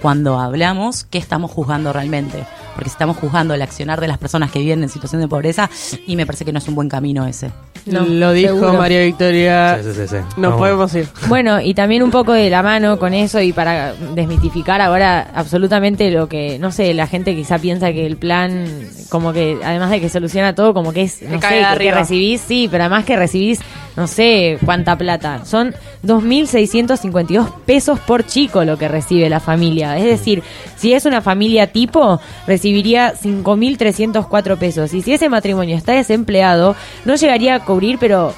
cuando 0.00 0.38
hablamos 0.38 1.04
qué 1.04 1.18
estamos 1.18 1.50
juzgando 1.50 1.92
realmente. 1.92 2.44
Porque 2.74 2.90
si 2.90 2.94
estamos 2.94 3.16
juzgando 3.16 3.54
el 3.54 3.62
accionar 3.62 4.00
de 4.00 4.06
las 4.06 4.18
personas 4.18 4.52
que 4.52 4.60
viven 4.60 4.82
en 4.82 4.88
situación 4.88 5.20
de 5.20 5.26
pobreza, 5.26 5.68
y 6.06 6.14
me 6.14 6.26
parece 6.26 6.44
que 6.44 6.52
no 6.52 6.58
es 6.58 6.68
un 6.68 6.76
buen 6.76 6.88
camino 6.88 7.26
ese. 7.26 7.50
No, 7.86 8.04
lo 8.04 8.32
dijo 8.32 8.54
seguro. 8.54 8.74
María 8.74 9.02
Victoria. 9.02 9.80
Sí, 9.82 9.90
sí, 9.92 10.00
sí, 10.02 10.08
sí. 10.08 10.16
No 10.36 10.50
Vamos. 10.50 10.58
podemos 10.58 10.94
ir. 10.94 11.08
Bueno, 11.26 11.60
y 11.60 11.74
también 11.74 12.02
un 12.02 12.10
poco 12.10 12.32
de 12.32 12.50
la 12.50 12.62
mano 12.62 12.98
con 12.98 13.14
eso 13.14 13.40
y 13.40 13.52
para 13.52 13.94
desmitificar 14.14 14.80
ahora 14.80 15.30
absolutamente 15.34 16.10
lo 16.10 16.28
que, 16.28 16.58
no 16.58 16.70
sé, 16.70 16.94
la 16.94 17.06
gente 17.06 17.34
quizá 17.34 17.58
piensa 17.58 17.92
que 17.92 18.06
el 18.06 18.16
plan, 18.16 18.66
como 19.08 19.32
que, 19.32 19.58
además 19.64 19.90
de 19.90 20.00
que 20.00 20.08
soluciona 20.08 20.54
todo, 20.54 20.74
como 20.74 20.92
que 20.92 21.02
es, 21.02 21.22
no 21.22 21.40
sé, 21.40 21.62
que, 21.78 21.90
recibís, 21.92 22.40
sí, 22.42 22.68
pero 22.70 22.84
además 22.84 23.04
que 23.04 23.16
recibís, 23.16 23.60
no 23.98 24.06
sé 24.06 24.58
cuánta 24.64 24.96
plata. 24.96 25.44
Son 25.44 25.74
2.652 26.04 27.52
pesos 27.66 27.98
por 27.98 28.24
chico 28.24 28.64
lo 28.64 28.78
que 28.78 28.86
recibe 28.86 29.28
la 29.28 29.40
familia. 29.40 29.98
Es 29.98 30.04
decir, 30.04 30.44
si 30.76 30.92
es 30.92 31.04
una 31.04 31.20
familia 31.20 31.72
tipo, 31.72 32.20
recibiría 32.46 33.12
5.304 33.12 34.56
pesos. 34.56 34.94
Y 34.94 35.02
si 35.02 35.14
ese 35.14 35.28
matrimonio 35.28 35.76
está 35.76 35.94
desempleado, 35.94 36.76
no 37.04 37.16
llegaría 37.16 37.56
a 37.56 37.64
cubrir, 37.64 37.98
pero 37.98 38.32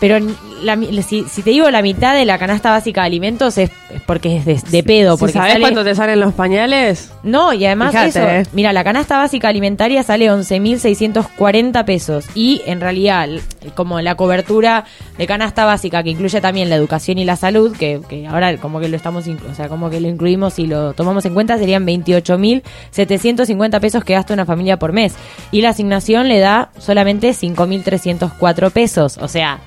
Pero 0.00 0.18
la 0.62 0.76
si, 1.02 1.24
si 1.24 1.42
te 1.42 1.50
digo 1.50 1.68
la 1.70 1.82
mitad 1.82 2.14
de 2.14 2.24
la 2.24 2.38
canasta 2.38 2.70
básica 2.70 3.00
de 3.02 3.06
alimentos 3.08 3.58
es, 3.58 3.70
es 3.92 4.00
porque 4.06 4.36
es 4.36 4.44
de, 4.44 4.60
de 4.70 4.82
pedo. 4.84 5.16
Porque 5.18 5.32
¿Sabés 5.32 5.52
sale- 5.54 5.60
cuánto 5.62 5.82
te 5.84 5.94
salen 5.94 6.20
los 6.20 6.34
pañales? 6.34 7.10
No, 7.24 7.52
y 7.52 7.64
además 7.66 7.90
Fíjate, 7.90 8.08
eso, 8.10 8.20
eh. 8.28 8.42
mira, 8.52 8.72
la 8.72 8.84
canasta 8.84 9.18
básica 9.18 9.48
alimentaria 9.48 10.02
sale 10.04 10.30
11.640 10.30 11.84
pesos 11.84 12.26
y 12.34 12.62
en 12.66 12.80
realidad 12.80 13.28
como 13.74 14.00
la 14.00 14.14
cobertura 14.14 14.84
de 15.16 15.26
canasta 15.26 15.64
básica 15.64 16.02
que 16.04 16.10
incluye 16.10 16.40
también 16.40 16.68
la 16.70 16.76
educación 16.76 17.18
y 17.18 17.24
la 17.24 17.36
salud, 17.36 17.76
que, 17.76 18.00
que 18.08 18.26
ahora 18.28 18.56
como 18.58 18.78
que 18.80 18.88
lo 18.88 18.96
estamos, 18.96 19.26
o 19.26 19.54
sea, 19.54 19.68
como 19.68 19.90
que 19.90 20.00
lo 20.00 20.08
incluimos 20.08 20.58
y 20.60 20.66
lo 20.66 20.92
tomamos 20.94 21.24
en 21.26 21.34
cuenta, 21.34 21.58
serían 21.58 21.84
28.750 21.86 23.80
pesos 23.80 24.04
que 24.04 24.14
gasta 24.14 24.34
una 24.34 24.44
familia 24.46 24.78
por 24.78 24.92
mes 24.92 25.14
y 25.50 25.60
la 25.60 25.70
asignación 25.70 26.28
le 26.28 26.38
da 26.38 26.70
solamente 26.78 27.30
5.304 27.30 28.70
pesos, 28.70 29.18
o 29.18 29.28
sea, 29.28 29.58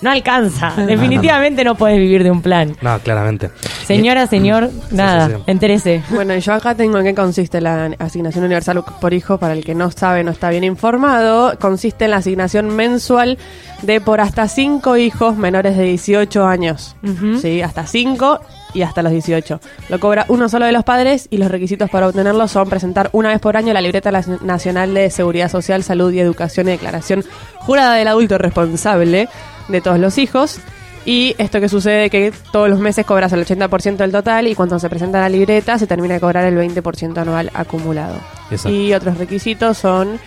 no 0.00 0.10
alcanza, 0.10 0.72
definitivamente 0.86 1.64
no 1.64 1.74
puedes 1.74 1.98
vivir 1.98 2.22
de 2.22 2.30
un 2.30 2.42
plan. 2.42 2.76
No, 2.82 2.98
claramente. 3.00 3.50
Señora, 3.86 4.26
señor, 4.26 4.70
nada, 4.90 5.28
sí, 5.28 5.34
sí. 5.36 5.42
entérese. 5.46 6.02
Bueno, 6.10 6.34
y 6.34 6.40
yo 6.40 6.52
acá 6.52 6.74
tengo 6.74 6.98
en 6.98 7.04
qué 7.04 7.14
consiste 7.14 7.60
la 7.60 7.86
asignación 7.98 8.44
universal 8.44 8.82
por 9.00 9.14
hijo, 9.14 9.38
para 9.38 9.54
el 9.54 9.64
que 9.64 9.74
no 9.74 9.90
sabe, 9.90 10.24
no 10.24 10.30
está 10.30 10.50
bien 10.50 10.64
informado. 10.64 11.58
Consiste 11.58 12.06
en 12.06 12.12
la 12.12 12.18
asignación 12.18 12.74
mensual 12.74 13.38
de 13.82 14.00
por 14.00 14.20
hasta 14.20 14.48
5 14.48 14.96
hijos 14.96 15.36
menores 15.36 15.76
de 15.76 15.84
18 15.84 16.46
años. 16.46 16.96
Sí, 17.40 17.62
hasta 17.62 17.86
5 17.86 18.40
y 18.74 18.82
hasta 18.82 19.02
los 19.02 19.12
18. 19.12 19.60
Lo 19.88 20.00
cobra 20.00 20.26
uno 20.28 20.48
solo 20.48 20.66
de 20.66 20.72
los 20.72 20.84
padres 20.84 21.28
y 21.30 21.38
los 21.38 21.50
requisitos 21.50 21.88
para 21.90 22.08
obtenerlo 22.08 22.48
son 22.48 22.68
presentar 22.68 23.08
una 23.12 23.28
vez 23.28 23.40
por 23.40 23.56
año 23.56 23.72
la 23.72 23.80
libreta 23.80 24.10
nacional 24.42 24.94
de 24.94 25.10
seguridad 25.10 25.50
social, 25.50 25.82
salud 25.82 26.12
y 26.12 26.20
educación 26.20 26.68
y 26.68 26.72
declaración 26.72 27.24
jurada 27.58 27.94
del 27.94 28.08
adulto 28.08 28.36
responsable 28.38 29.28
de 29.68 29.80
todos 29.80 29.98
los 29.98 30.18
hijos. 30.18 30.60
Y 31.06 31.34
esto 31.36 31.60
que 31.60 31.68
sucede 31.68 32.08
que 32.08 32.32
todos 32.50 32.70
los 32.70 32.78
meses 32.78 33.04
cobras 33.04 33.32
el 33.32 33.44
80% 33.44 33.96
del 33.96 34.12
total 34.12 34.48
y 34.48 34.54
cuando 34.54 34.78
se 34.78 34.88
presenta 34.88 35.20
la 35.20 35.28
libreta 35.28 35.78
se 35.78 35.86
termina 35.86 36.14
de 36.14 36.20
cobrar 36.20 36.46
el 36.46 36.56
20% 36.56 37.18
anual 37.18 37.50
acumulado. 37.52 38.16
Exacto. 38.50 38.70
Y 38.70 38.94
otros 38.94 39.18
requisitos 39.18 39.76
son 39.76 40.18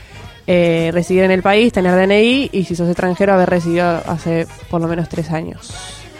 eh, 0.45 0.91
residir 0.93 1.23
en 1.23 1.31
el 1.31 1.41
país, 1.41 1.73
tener 1.73 1.95
DNI 1.95 2.51
y 2.53 2.63
si 2.65 2.75
sos 2.75 2.87
extranjero 2.87 3.33
haber 3.33 3.49
residido 3.49 4.01
hace 4.05 4.47
por 4.69 4.79
lo 4.79 4.87
menos 4.87 5.09
tres 5.09 5.31
años. 5.31 5.73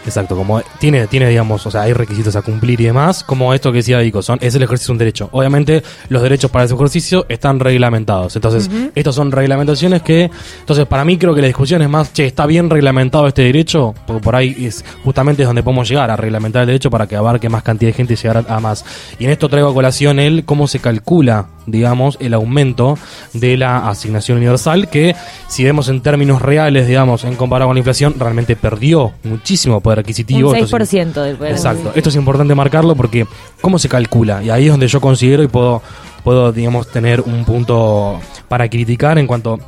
Exacto, 0.08 0.38
como 0.38 0.62
tiene, 0.80 1.06
tiene, 1.08 1.28
digamos, 1.28 1.66
o 1.66 1.72
sea, 1.72 1.82
hay 1.82 1.92
requisitos 1.92 2.36
a 2.38 2.42
cumplir 2.42 2.80
y 2.80 2.86
demás, 2.86 3.26
como 3.26 3.54
esto 3.54 3.74
que 3.74 3.80
decía 3.80 4.00
Vico, 4.00 4.22
son, 4.22 4.40
es 4.42 4.56
el 4.56 4.64
ejercicio 4.64 4.94
de 4.94 4.94
un 4.94 4.98
derecho. 5.00 5.30
Obviamente, 5.34 5.84
los 6.08 6.22
derechos 6.22 6.50
para 6.50 6.64
ese 6.64 6.76
ejercicio 6.76 7.26
están 7.28 7.60
reglamentados. 7.60 8.34
Entonces, 8.38 8.70
estos 8.96 9.16
son 9.16 9.34
reglamentaciones 9.34 10.02
que, 10.02 10.32
entonces, 10.62 10.86
para 10.86 11.04
mí 11.04 11.18
creo 11.18 11.36
que 11.36 11.42
la 11.42 11.48
discusión 11.48 11.82
es 11.82 11.90
más, 11.90 12.14
che, 12.14 12.26
¿está 12.26 12.46
bien 12.46 12.70
reglamentado 12.70 13.28
este 13.28 13.42
derecho? 13.42 13.94
Porque 14.06 14.24
por 14.24 14.36
ahí 14.38 14.56
es 14.66 14.86
justamente 15.04 15.44
es 15.44 15.50
donde 15.50 15.62
podemos 15.62 15.90
llegar 15.90 16.10
a 16.10 16.16
reglamentar 16.16 16.62
el 16.62 16.68
derecho 16.68 16.90
para 16.90 17.06
que 17.06 17.18
abarque 17.18 17.50
más 17.50 17.64
cantidad 17.64 17.90
de 17.90 17.94
gente 17.94 18.14
y 18.14 18.16
llegar 18.16 18.46
a, 18.48 18.56
a 18.56 18.60
más. 18.62 18.86
Y 19.20 19.26
en 19.26 19.32
esto 19.32 19.50
traigo 19.50 19.70
a 19.70 19.74
colación 19.74 20.20
el 20.20 20.46
cómo 20.46 20.68
se 20.68 20.80
calcula, 20.80 21.48
digamos, 21.68 22.18
el 22.20 22.34
aumento 22.34 22.98
de 23.34 23.58
la 23.58 23.88
asignación 23.90 24.38
universal, 24.38 24.90
que 24.90 25.16
si 25.48 25.64
vemos 25.64 25.90
en 25.90 26.02
términos 26.02 26.42
reales, 26.42 26.88
digamos, 26.88 27.24
en 27.24 27.36
comparado 27.36 27.70
con 27.70 27.76
la 27.76 27.80
inflación, 27.80 28.16
realmente 28.18 28.56
perdió 28.56 29.12
muchísimo 29.24 29.80
poder 29.82 30.00
adquisitivo. 30.00 30.50
Un 30.50 30.56
Esto 30.56 30.66
es- 30.66 30.90
6% 30.90 31.22
del 31.22 31.36
poder 31.36 31.52
Exacto. 31.52 31.92
Esto 31.94 32.10
es 32.10 32.16
importante 32.16 32.56
marcarlo 32.56 32.96
porque 32.96 33.28
cómo 33.62 33.78
se 33.78 33.88
calcula 33.90 34.42
y 34.44 34.50
ahí 34.50 34.66
es 34.66 34.72
donde 34.72 34.88
yo 34.88 35.00
considero 35.00 35.44
y 35.44 35.48
puedo 35.48 35.82
puedo 36.24 36.52
digamos 36.52 36.88
tener 36.92 37.22
un 37.22 37.46
punto 37.46 38.20
para 38.50 38.68
criticar 38.70 39.18
en 39.18 39.28
cuanto 39.28 39.60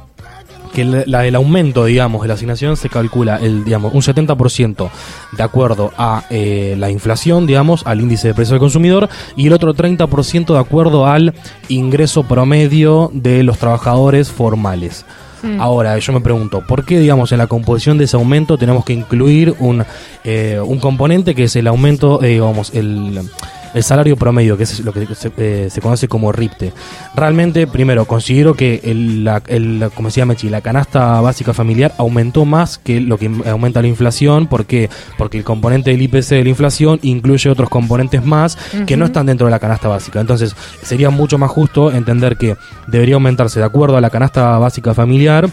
que 0.73 0.85
la, 0.85 1.03
la 1.05 1.19
del 1.21 1.35
aumento, 1.35 1.85
digamos, 1.85 2.21
de 2.21 2.27
la 2.27 2.33
asignación 2.35 2.77
se 2.77 2.89
calcula 2.89 3.37
el, 3.37 3.63
digamos, 3.63 3.93
un 3.93 4.01
70% 4.01 4.89
de 5.31 5.43
acuerdo 5.43 5.91
a 5.97 6.23
eh, 6.29 6.75
la 6.77 6.89
inflación, 6.89 7.45
digamos, 7.45 7.85
al 7.85 8.01
índice 8.01 8.29
de 8.29 8.33
precio 8.33 8.53
del 8.53 8.59
consumidor 8.59 9.09
y 9.35 9.47
el 9.47 9.53
otro 9.53 9.73
30% 9.73 10.53
de 10.53 10.59
acuerdo 10.59 11.05
al 11.05 11.33
ingreso 11.67 12.23
promedio 12.23 13.11
de 13.13 13.43
los 13.43 13.57
trabajadores 13.57 14.31
formales. 14.31 15.05
Ahora, 15.57 15.97
yo 15.97 16.11
me 16.11 16.19
pregunto, 16.19 16.61
¿por 16.67 16.83
qué, 16.83 16.99
digamos, 16.99 17.31
en 17.31 17.37
la 17.37 17.47
composición 17.47 17.97
de 17.97 18.03
ese 18.03 18.17
aumento 18.17 18.57
tenemos 18.57 18.83
que 18.83 18.91
incluir 18.91 19.55
un, 19.59 19.85
eh, 20.25 20.59
un 20.61 20.79
componente 20.79 21.33
que 21.33 21.45
es 21.45 21.55
el 21.55 21.67
aumento, 21.67 22.21
eh, 22.21 22.27
digamos, 22.27 22.73
el, 22.73 23.21
el 23.73 23.83
salario 23.83 24.15
promedio, 24.17 24.57
que 24.57 24.63
es 24.63 24.79
lo 24.81 24.91
que 24.93 25.05
se, 25.15 25.31
eh, 25.37 25.67
se 25.69 25.81
conoce 25.81 26.07
como 26.07 26.31
RIPTE? 26.31 26.73
Realmente, 27.15 27.67
primero, 27.67 28.05
considero 28.05 28.53
que, 28.53 28.81
el, 28.83 29.23
la, 29.23 29.41
el- 29.47 29.89
como 29.95 30.07
decía 30.09 30.25
Mechi, 30.25 30.49
la 30.49 30.61
canasta 30.61 31.19
básica 31.21 31.53
familiar 31.53 31.93
aumentó 31.97 32.45
más 32.45 32.77
que 32.77 33.01
lo 33.01 33.17
que 33.17 33.29
aumenta 33.45 33.81
la 33.81 33.87
inflación. 33.87 34.47
¿Por 34.47 34.65
qué? 34.65 34.89
Porque 35.17 35.37
el 35.37 35.43
componente 35.43 35.91
del 35.91 36.01
IPC 36.01 36.29
de 36.29 36.43
la 36.43 36.49
inflación 36.49 36.99
incluye 37.01 37.49
otros 37.49 37.69
componentes 37.69 38.23
más 38.25 38.57
que 38.85 38.97
no 38.97 39.05
están 39.05 39.25
dentro 39.25 39.47
de 39.47 39.51
la 39.51 39.59
canasta 39.59 39.87
básica. 39.87 40.19
Entonces, 40.21 40.55
sería 40.81 41.09
mucho 41.09 41.37
más 41.37 41.51
justo 41.51 41.91
entender 41.91 42.37
que 42.37 42.55
debería 42.87 43.15
aumentarse 43.15 43.59
de 43.59 43.65
acuerdo 43.65 43.97
a 43.97 44.01
la 44.01 44.09
canasta 44.09 44.57
básica 44.57 44.93
familiar 44.93 45.49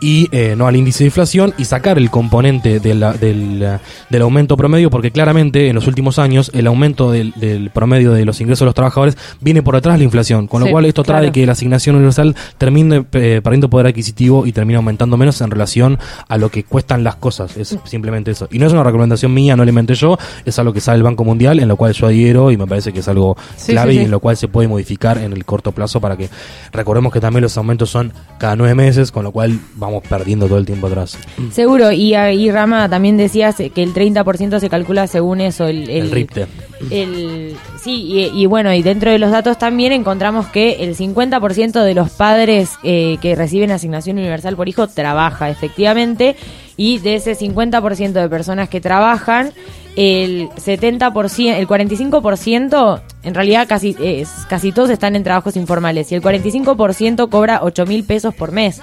y 0.00 0.28
eh, 0.32 0.54
no 0.56 0.66
al 0.66 0.76
índice 0.76 1.04
de 1.04 1.08
inflación 1.08 1.52
y 1.58 1.64
sacar 1.66 1.98
el 1.98 2.10
componente 2.10 2.80
de 2.80 2.94
la- 2.94 3.12
del, 3.12 3.78
del 4.08 4.22
aumento 4.22 4.56
promedio 4.56 4.90
porque 4.90 5.10
claramente 5.10 5.68
en 5.68 5.74
los 5.74 5.86
últimos 5.86 6.18
años 6.18 6.50
el 6.54 6.66
aumento 6.66 7.10
del, 7.12 7.32
del 7.36 7.70
promedio 7.70 8.12
de 8.12 8.24
los 8.24 8.40
ingresos 8.40 8.60
de 8.60 8.66
los 8.66 8.74
trabajadores 8.74 9.16
viene 9.40 9.62
por 9.62 9.74
detrás 9.74 9.94
de 9.94 9.98
la 9.98 10.04
inflación 10.04 10.46
con 10.46 10.60
lo 10.60 10.66
Sí, 10.66 10.72
cual 10.72 10.84
esto 10.86 11.02
trae 11.02 11.32
que 11.32 11.44
la 11.46 11.52
asignación 11.52 11.96
universal 11.96 12.34
termine 12.58 13.04
eh, 13.12 13.40
perdiendo 13.42 13.68
poder 13.70 13.86
adquisitivo 13.88 14.46
y 14.46 14.52
termine 14.52 14.76
aumentando 14.76 15.16
menos 15.16 15.40
en 15.40 15.50
relación 15.50 15.98
a 16.28 16.36
lo 16.38 16.48
que 16.50 16.64
cuestan 16.64 17.04
las 17.04 17.16
cosas. 17.16 17.56
Es 17.56 17.76
simplemente 17.84 18.30
eso. 18.30 18.48
Y 18.50 18.58
no 18.58 18.66
es 18.66 18.72
una 18.72 18.82
recomendación 18.84 19.34
mía 19.34 19.56
no 19.56 19.64
la 19.64 19.70
inventé 19.70 19.94
yo 19.94 20.18
es 20.44 20.58
algo 20.58 20.72
que 20.72 20.80
sale 20.80 20.96
el 20.98 21.02
Banco 21.02 21.24
Mundial 21.24 21.60
en 21.60 21.68
lo 21.68 21.76
cual 21.76 21.92
yo 21.92 22.06
adhiero 22.06 22.50
y 22.50 22.56
me 22.56 22.66
parece 22.66 22.92
que 22.92 23.00
es 23.00 23.08
algo 23.08 23.36
Sí, 23.56 23.72
clave 23.72 23.92
sí, 23.92 23.98
y 23.98 24.02
en 24.04 24.10
lo 24.10 24.20
cual 24.20 24.36
se 24.36 24.48
puede 24.48 24.68
modificar 24.68 25.18
en 25.18 25.32
el 25.32 25.44
corto 25.44 25.72
plazo 25.72 26.00
para 26.00 26.16
que 26.16 26.28
recordemos 26.72 27.12
que 27.12 27.20
también 27.20 27.42
los 27.42 27.56
aumentos 27.56 27.90
son 27.90 28.12
cada 28.38 28.56
nueve 28.56 28.74
meses, 28.74 29.10
con 29.12 29.24
lo 29.24 29.32
cual 29.32 29.58
vamos 29.76 29.89
perdiendo 30.00 30.46
todo 30.46 30.58
el 30.58 30.66
tiempo 30.66 30.86
atrás. 30.86 31.18
Seguro, 31.52 31.90
y 31.90 32.14
ahí 32.14 32.50
Rama 32.50 32.88
también 32.88 33.16
decías 33.16 33.56
que 33.56 33.82
el 33.82 33.92
30% 33.92 34.60
se 34.60 34.68
calcula 34.70 35.06
según 35.08 35.40
eso, 35.40 35.66
el, 35.66 35.90
El, 35.90 36.10
RIPTE. 36.12 36.46
el- 36.90 37.56
sí, 37.82 38.02
y, 38.02 38.42
y 38.42 38.46
bueno, 38.46 38.72
y 38.72 38.82
dentro 38.82 39.10
de 39.10 39.18
los 39.18 39.30
datos 39.30 39.58
también 39.58 39.92
encontramos 39.92 40.46
que 40.46 40.84
el 40.84 40.96
50% 40.96 41.82
de 41.82 41.94
los 41.94 42.10
padres 42.10 42.70
eh, 42.84 43.16
que 43.20 43.34
reciben 43.34 43.70
asignación 43.72 44.18
universal 44.18 44.54
por 44.56 44.68
hijo 44.68 44.86
trabaja 44.86 45.50
efectivamente, 45.50 46.36
y 46.76 46.98
de 46.98 47.16
ese 47.16 47.36
50% 47.36 48.12
de 48.12 48.28
personas 48.28 48.68
que 48.68 48.80
trabajan, 48.80 49.52
el 49.96 50.48
70%, 50.50 51.54
el 51.58 51.66
45%, 51.68 53.00
en 53.22 53.34
realidad 53.34 53.66
casi, 53.68 53.94
es, 54.02 54.30
casi 54.48 54.72
todos 54.72 54.88
están 54.90 55.16
en 55.16 55.22
trabajos 55.24 55.56
informales, 55.56 56.10
y 56.12 56.14
el 56.14 56.22
45% 56.22 57.28
cobra 57.28 57.60
8 57.62 57.86
mil 57.86 58.04
pesos 58.04 58.34
por 58.34 58.52
mes 58.52 58.80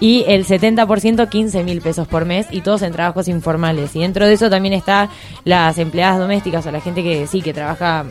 y 0.00 0.24
el 0.28 0.44
70% 0.46 1.28
15 1.28 1.62
mil 1.64 1.80
pesos 1.80 2.06
por 2.08 2.24
mes 2.24 2.46
y 2.50 2.60
todos 2.60 2.82
en 2.82 2.92
trabajos 2.92 3.28
informales. 3.28 3.94
Y 3.96 4.00
dentro 4.00 4.26
de 4.26 4.34
eso 4.34 4.50
también 4.50 4.74
está 4.74 5.08
las 5.44 5.78
empleadas 5.78 6.18
domésticas 6.18 6.66
o 6.66 6.70
la 6.72 6.80
gente 6.80 7.02
que 7.02 7.26
sí, 7.26 7.40
que 7.42 7.54
trabaja 7.54 8.04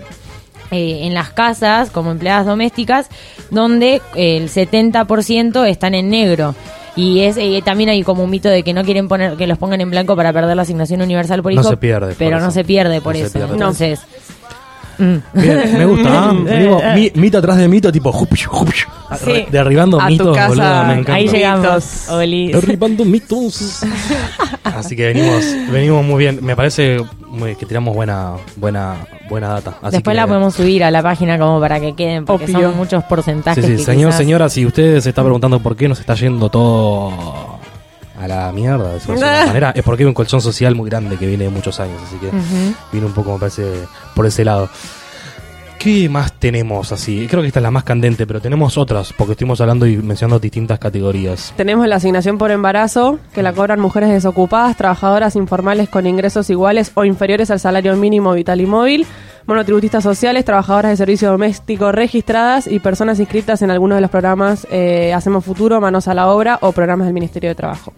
eh, 0.71 0.99
en 1.03 1.13
las 1.13 1.29
casas 1.31 1.91
como 1.91 2.11
empleadas 2.11 2.45
domésticas, 2.45 3.09
donde 3.51 4.01
el 4.15 4.49
70% 4.49 5.67
están 5.67 5.93
en 5.93 6.09
negro. 6.09 6.55
Y 6.95 7.21
es 7.21 7.37
eh, 7.37 7.61
también 7.65 7.89
hay 7.89 8.03
como 8.03 8.23
un 8.23 8.29
mito 8.29 8.49
de 8.49 8.61
que 8.63 8.71
no 8.73 8.83
quieren 8.83 9.07
poner 9.07 9.35
que 9.35 9.47
los 9.47 9.57
pongan 9.57 9.81
en 9.81 9.89
blanco 9.89 10.15
para 10.15 10.31
perder 10.31 10.55
la 10.55 10.61
asignación 10.61 11.01
universal 11.01 11.41
por 11.41 11.51
No 11.53 11.61
hijo. 11.61 11.69
se 11.71 11.77
pierde 11.77 12.15
Pero 12.17 12.39
no 12.39 12.51
se 12.51 12.63
pierde 12.63 13.01
por 13.01 13.15
No 13.15 13.23
eso. 13.25 13.33
pierde 13.33 13.53
Entonces, 13.53 13.99
mm. 14.97 15.15
Bien, 15.33 15.77
me 15.77 15.85
gusta, 15.85 16.29
¿ah? 16.29 16.33
Mi- 16.95 17.11
mito 17.15 17.37
atrás 17.37 17.57
de 17.57 17.67
mito, 17.67 17.91
tipo 17.91 18.11
jupish, 18.11 18.45
jupish, 18.45 18.85
Sí. 19.23 19.45
derribando 19.51 19.99
A 19.99 20.05
tu 20.07 20.11
mitos, 20.11 20.35
casa, 20.35 20.47
boludo, 20.49 20.83
me 20.85 20.93
encanta. 20.93 21.13
ahí 21.15 21.27
llegamos. 21.27 21.65
Mitos. 21.65 22.09
Oli. 22.09 22.51
Derribando 22.51 23.05
mitos. 23.05 23.83
Así 24.63 24.95
que 24.95 25.07
venimos, 25.13 25.43
venimos 25.71 26.03
muy 26.05 26.19
bien. 26.19 26.39
Me 26.41 26.55
parece 26.55 26.97
muy- 27.27 27.55
que 27.55 27.65
tiramos 27.65 27.93
buena, 27.93 28.33
buena, 28.55 28.95
buena 29.29 29.49
data. 29.49 29.75
Así 29.81 29.97
Después 29.97 30.13
que- 30.15 30.21
la 30.21 30.27
podemos 30.27 30.53
subir 30.55 30.83
a 30.83 30.89
la 30.91 31.03
página 31.03 31.37
como 31.37 31.59
para 31.59 31.79
que 31.79 31.93
queden, 31.95 32.25
porque 32.25 32.45
Obvio. 32.45 32.69
son 32.69 32.77
muchos 32.77 33.01
Sí, 33.03 33.05
porcentajes. 33.09 33.65
sí, 33.65 33.71
que 33.73 33.77
señor, 33.83 34.09
quizás- 34.09 34.17
señora, 34.17 34.49
si 34.49 34.65
usted 34.65 34.99
se 34.99 35.09
está 35.09 35.21
preguntando 35.21 35.59
por 35.59 35.75
qué 35.75 35.87
nos 35.87 35.99
está 35.99 36.15
yendo 36.15 36.49
todo 36.49 37.59
a 38.23 38.27
la 38.27 38.51
mierda, 38.51 38.93
de 38.93 39.01
alguna 39.01 39.45
manera, 39.47 39.71
es 39.75 39.83
porque 39.83 40.03
hay 40.03 40.07
un 40.07 40.13
colchón 40.13 40.41
social 40.41 40.75
muy 40.75 40.89
grande 40.89 41.17
que 41.17 41.27
viene 41.27 41.45
de 41.45 41.49
muchos 41.49 41.79
años, 41.79 42.01
así 42.07 42.15
que 42.17 42.27
Ujú. 42.27 42.73
viene 42.91 43.07
un 43.07 43.13
poco, 43.13 43.33
me 43.33 43.39
parece, 43.39 43.63
por 44.15 44.25
ese 44.25 44.43
lado. 44.45 44.69
¿Qué 45.79 46.07
más 46.07 46.31
tenemos 46.39 46.93
así? 46.93 47.27
Creo 47.29 47.41
que 47.41 47.47
esta 47.47 47.59
es 47.59 47.63
la 47.63 47.69
más 47.71 47.83
candente, 47.83 48.25
pero 48.25 48.39
tenemos 48.39 48.77
otras, 48.77 49.11
porque 49.11 49.33
estuvimos 49.33 49.59
hablando 49.59 49.85
y 49.85 49.97
mencionando 49.97 50.39
distintas 50.39 50.79
categorías. 50.79 51.53
Tenemos 51.57 51.85
la 51.89 51.97
asignación 51.97 52.37
por 52.37 52.51
embarazo, 52.51 53.19
que 53.33 53.43
la 53.43 53.51
cobran 53.51 53.81
mujeres 53.81 54.07
desocupadas, 54.09 54.77
trabajadoras 54.77 55.35
informales 55.35 55.89
con 55.89 56.07
ingresos 56.07 56.49
iguales 56.49 56.91
o 56.93 57.03
inferiores 57.03 57.51
al 57.51 57.59
salario 57.59 57.97
mínimo 57.97 58.31
vital 58.31 58.61
y 58.61 58.65
móvil, 58.65 59.05
monotributistas 59.45 60.03
sociales, 60.03 60.45
trabajadoras 60.45 60.91
de 60.91 60.97
servicio 60.97 61.29
doméstico 61.29 61.91
registradas 61.91 62.67
y 62.67 62.79
personas 62.79 63.19
inscritas 63.19 63.61
en 63.61 63.71
algunos 63.71 63.97
de 63.97 64.01
los 64.01 64.11
programas 64.11 64.67
eh, 64.71 65.13
Hacemos 65.13 65.43
Futuro, 65.43 65.79
Manos 65.81 66.07
a 66.07 66.13
la 66.13 66.27
Obra 66.27 66.59
o 66.61 66.71
programas 66.71 67.05
del 67.07 67.13
Ministerio 67.13 67.49
de 67.49 67.55
Trabajo. 67.55 67.93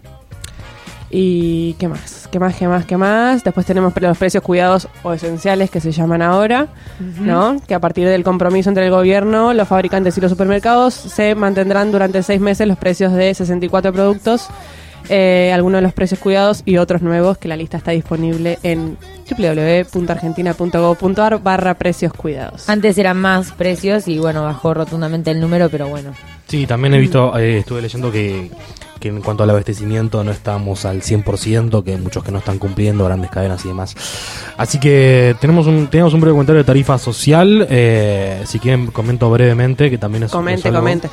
¿Y 1.10 1.74
qué 1.74 1.86
más? 1.86 2.28
¿Qué 2.30 2.40
más? 2.40 2.56
¿Qué 2.56 2.66
más? 2.66 2.84
¿Qué 2.84 2.96
más? 2.96 3.44
Después 3.44 3.64
tenemos 3.64 3.92
los 4.00 4.18
precios 4.18 4.42
cuidados 4.42 4.88
o 5.04 5.12
esenciales 5.12 5.70
que 5.70 5.80
se 5.80 5.92
llaman 5.92 6.20
ahora, 6.20 6.66
¿no? 7.20 7.56
Que 7.66 7.74
a 7.74 7.80
partir 7.80 8.08
del 8.08 8.24
compromiso 8.24 8.68
entre 8.68 8.86
el 8.86 8.90
gobierno, 8.90 9.54
los 9.54 9.68
fabricantes 9.68 10.18
y 10.18 10.20
los 10.20 10.30
supermercados 10.32 10.94
se 10.94 11.36
mantendrán 11.36 11.92
durante 11.92 12.22
seis 12.24 12.40
meses 12.40 12.66
los 12.66 12.76
precios 12.76 13.12
de 13.12 13.32
64 13.32 13.92
productos, 13.92 14.48
eh, 15.08 15.52
algunos 15.54 15.78
de 15.78 15.82
los 15.82 15.92
precios 15.92 16.20
cuidados 16.20 16.62
y 16.64 16.78
otros 16.78 17.02
nuevos, 17.02 17.38
que 17.38 17.48
la 17.48 17.56
lista 17.56 17.76
está 17.76 17.90
disponible 17.92 18.58
en 18.62 18.96
www.argentina.gov.ar 19.30 21.42
barra 21.42 21.74
precios 21.74 22.12
cuidados. 22.12 22.68
Antes 22.68 22.96
eran 22.98 23.16
más 23.18 23.52
precios 23.52 24.08
y 24.08 24.18
bueno, 24.18 24.42
bajó 24.42 24.74
rotundamente 24.74 25.30
el 25.30 25.40
número, 25.40 25.68
pero 25.68 25.88
bueno. 25.88 26.12
Sí, 26.46 26.66
también 26.66 26.94
he 26.94 26.98
visto, 26.98 27.36
eh, 27.38 27.58
estuve 27.58 27.82
leyendo 27.82 28.12
que, 28.12 28.50
que 29.00 29.08
en 29.08 29.20
cuanto 29.20 29.42
al 29.42 29.50
abastecimiento 29.50 30.22
no 30.22 30.30
estamos 30.30 30.84
al 30.84 31.02
100%, 31.02 31.82
que 31.82 31.92
hay 31.92 31.96
muchos 32.00 32.22
que 32.22 32.30
no 32.30 32.38
están 32.38 32.58
cumpliendo, 32.58 33.04
grandes 33.04 33.30
cadenas 33.30 33.64
y 33.64 33.68
demás. 33.68 33.94
Así 34.56 34.78
que 34.78 35.34
tenemos 35.40 35.66
un, 35.66 35.88
tenemos 35.88 36.14
un 36.14 36.20
breve 36.20 36.34
comentario 36.34 36.58
de 36.62 36.66
tarifa 36.66 36.98
social, 36.98 37.66
eh, 37.68 38.42
si 38.46 38.58
quieren 38.60 38.86
comento 38.88 39.28
brevemente, 39.30 39.90
que 39.90 39.98
también 39.98 40.24
es 40.24 40.30
Comente, 40.30 40.60
es 40.60 40.66
algo- 40.66 40.78
comente. 40.80 41.08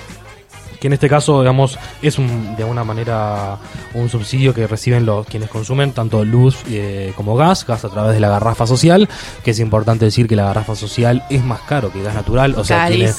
Que 0.84 0.88
en 0.88 0.94
este 0.94 1.08
caso, 1.08 1.40
digamos, 1.40 1.80
es 2.02 2.20
un, 2.20 2.58
de 2.58 2.64
alguna 2.64 2.84
manera 2.84 3.58
un 3.94 4.10
subsidio 4.10 4.54
que 4.54 4.68
reciben 4.68 5.06
los 5.06 5.26
quienes 5.26 5.48
consumen 5.48 5.94
tanto 5.94 6.26
luz 6.26 6.58
eh, 6.68 7.14
como 7.16 7.38
gas, 7.38 7.66
gas 7.66 7.86
a 7.86 7.90
través 7.90 8.14
de 8.16 8.20
la 8.20 8.28
garrafa 8.28 8.68
social, 8.68 9.08
que 9.46 9.52
es 9.52 9.60
importante 9.62 10.04
decir 10.04 10.28
que 10.28 10.36
la 10.36 10.44
garrafa 10.44 10.76
social 10.76 11.24
es 11.30 11.42
más 11.42 11.62
caro 11.62 11.90
que 11.90 12.04
gas 12.04 12.14
natural, 12.14 12.56
o 12.58 12.66
sea, 12.66 12.88
quienes, 12.88 13.18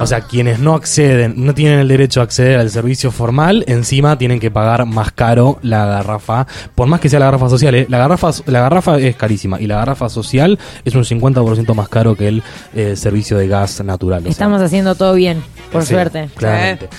o 0.00 0.06
sea, 0.06 0.20
quienes 0.20 0.60
no 0.60 0.74
acceden, 0.74 1.34
no 1.44 1.52
tienen 1.52 1.80
el 1.80 1.88
derecho 1.88 2.20
a 2.20 2.22
acceder 2.22 2.60
al 2.60 2.70
servicio 2.70 3.10
formal, 3.10 3.64
encima 3.66 4.16
tienen 4.16 4.38
que 4.38 4.52
pagar 4.52 4.86
más 4.86 5.10
caro 5.10 5.58
la 5.62 5.86
garrafa, 5.86 6.46
por 6.76 6.86
más 6.86 7.00
que 7.00 7.08
sea 7.08 7.18
la 7.18 7.24
garrafa 7.26 7.48
social, 7.48 7.74
¿eh? 7.74 7.86
la 7.88 7.98
garrafa 7.98 8.30
la 8.46 8.60
garrafa 8.60 9.00
es 9.00 9.16
carísima 9.16 9.60
y 9.60 9.66
la 9.66 9.78
garrafa 9.78 10.08
social 10.08 10.60
es 10.84 10.94
un 10.94 11.02
50% 11.02 11.74
más 11.74 11.88
caro 11.88 12.14
que 12.14 12.28
el 12.28 12.42
eh, 12.72 12.94
servicio 12.94 13.36
de 13.36 13.48
gas 13.48 13.82
natural. 13.82 14.20
o 14.20 14.22
sea, 14.22 14.30
Estamos 14.30 14.62
haciendo 14.62 14.94
todo 14.94 15.14
bien, 15.14 15.42
por 15.72 15.82
Sí, 15.82 15.94
suerte. 15.94 16.30
Claramente. 16.36 16.88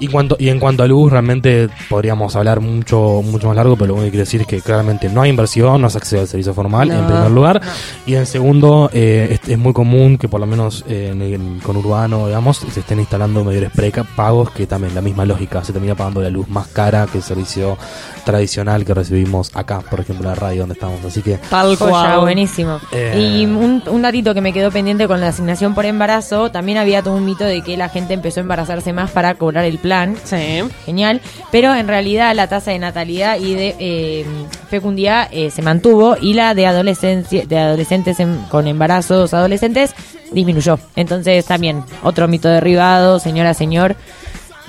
Y, 0.00 0.08
cuanto, 0.08 0.36
y 0.38 0.48
en 0.48 0.58
cuanto 0.58 0.82
a 0.82 0.86
luz, 0.86 1.12
realmente 1.12 1.68
podríamos 1.88 2.34
hablar 2.36 2.60
mucho 2.60 3.22
mucho 3.22 3.48
más 3.48 3.56
largo, 3.56 3.76
pero 3.76 3.88
lo 3.88 3.94
único 3.94 4.06
que 4.06 4.10
quiero 4.12 4.24
decir 4.24 4.40
es 4.40 4.46
que 4.46 4.60
claramente 4.60 5.08
no 5.08 5.22
hay 5.22 5.30
inversión, 5.30 5.80
no 5.80 5.90
se 5.90 5.98
accede 5.98 6.20
al 6.20 6.28
servicio 6.28 6.54
formal, 6.54 6.88
No, 6.88 6.98
en 6.98 7.06
primer 7.06 7.30
lugar. 7.30 7.60
Y 8.06 8.14
en 8.14 8.26
segundo, 8.26 8.90
eh, 8.92 9.38
es, 9.42 9.48
es 9.48 9.58
muy 9.58 9.72
común 9.72 10.18
que 10.18 10.28
por 10.28 10.40
lo 10.40 10.46
menos 10.46 10.84
eh, 10.88 11.10
en 11.12 11.22
el 11.22 11.62
conurbano, 11.62 12.26
digamos, 12.26 12.58
se 12.58 12.80
estén 12.80 12.98
instalando 13.00 13.44
medidores 13.44 13.70
pagos 14.16 14.50
que 14.50 14.66
también 14.66 14.94
la 14.94 15.00
misma 15.00 15.24
lógica, 15.24 15.62
se 15.64 15.72
termina 15.72 15.94
pagando 15.94 16.20
la 16.20 16.30
luz 16.30 16.48
más 16.48 16.68
cara 16.68 17.06
que 17.10 17.18
el 17.18 17.24
servicio 17.24 17.76
tradicional 18.24 18.84
que 18.84 18.94
recibimos 18.94 19.50
acá, 19.54 19.80
por 19.80 20.00
ejemplo, 20.00 20.28
en 20.28 20.34
la 20.34 20.40
radio 20.40 20.60
donde 20.60 20.74
estamos. 20.74 21.04
Así 21.04 21.22
que 21.22 21.38
Tal 21.50 21.76
cual. 21.78 22.20
buenísimo. 22.20 22.78
Eh. 22.92 23.40
Y 23.40 23.46
un, 23.46 23.82
un 23.86 24.02
datito 24.02 24.34
que 24.34 24.40
me 24.40 24.52
quedó 24.52 24.70
pendiente 24.70 25.06
con 25.06 25.20
la 25.20 25.28
asignación 25.28 25.74
por 25.74 25.84
embarazo, 25.84 26.50
también 26.50 26.78
había 26.78 27.02
todo 27.02 27.14
un 27.14 27.24
mito 27.24 27.44
de 27.44 27.62
que 27.62 27.76
la 27.76 27.88
gente 27.88 28.14
empezó 28.14 28.40
a 28.40 28.42
embarazarse 28.42 28.92
más 28.92 29.10
para 29.10 29.34
cobrar 29.34 29.64
el 29.64 29.78
plan. 29.78 29.89
Sí. 30.24 30.62
Genial, 30.86 31.20
pero 31.50 31.74
en 31.74 31.88
realidad 31.88 32.34
la 32.34 32.48
tasa 32.48 32.70
de 32.70 32.78
natalidad 32.78 33.38
y 33.38 33.54
de 33.54 33.76
eh, 33.78 34.24
fecundidad 34.68 35.28
eh, 35.32 35.50
se 35.50 35.62
mantuvo 35.62 36.16
y 36.20 36.34
la 36.34 36.54
de 36.54 36.66
adolescencia 36.66 37.44
de 37.46 37.58
adolescentes 37.58 38.20
en- 38.20 38.42
con 38.50 38.66
embarazos 38.66 39.34
adolescentes 39.34 39.94
disminuyó. 40.32 40.78
Entonces 40.96 41.44
también 41.44 41.82
otro 42.02 42.28
mito 42.28 42.48
derribado, 42.48 43.18
señora, 43.18 43.52
señor, 43.54 43.96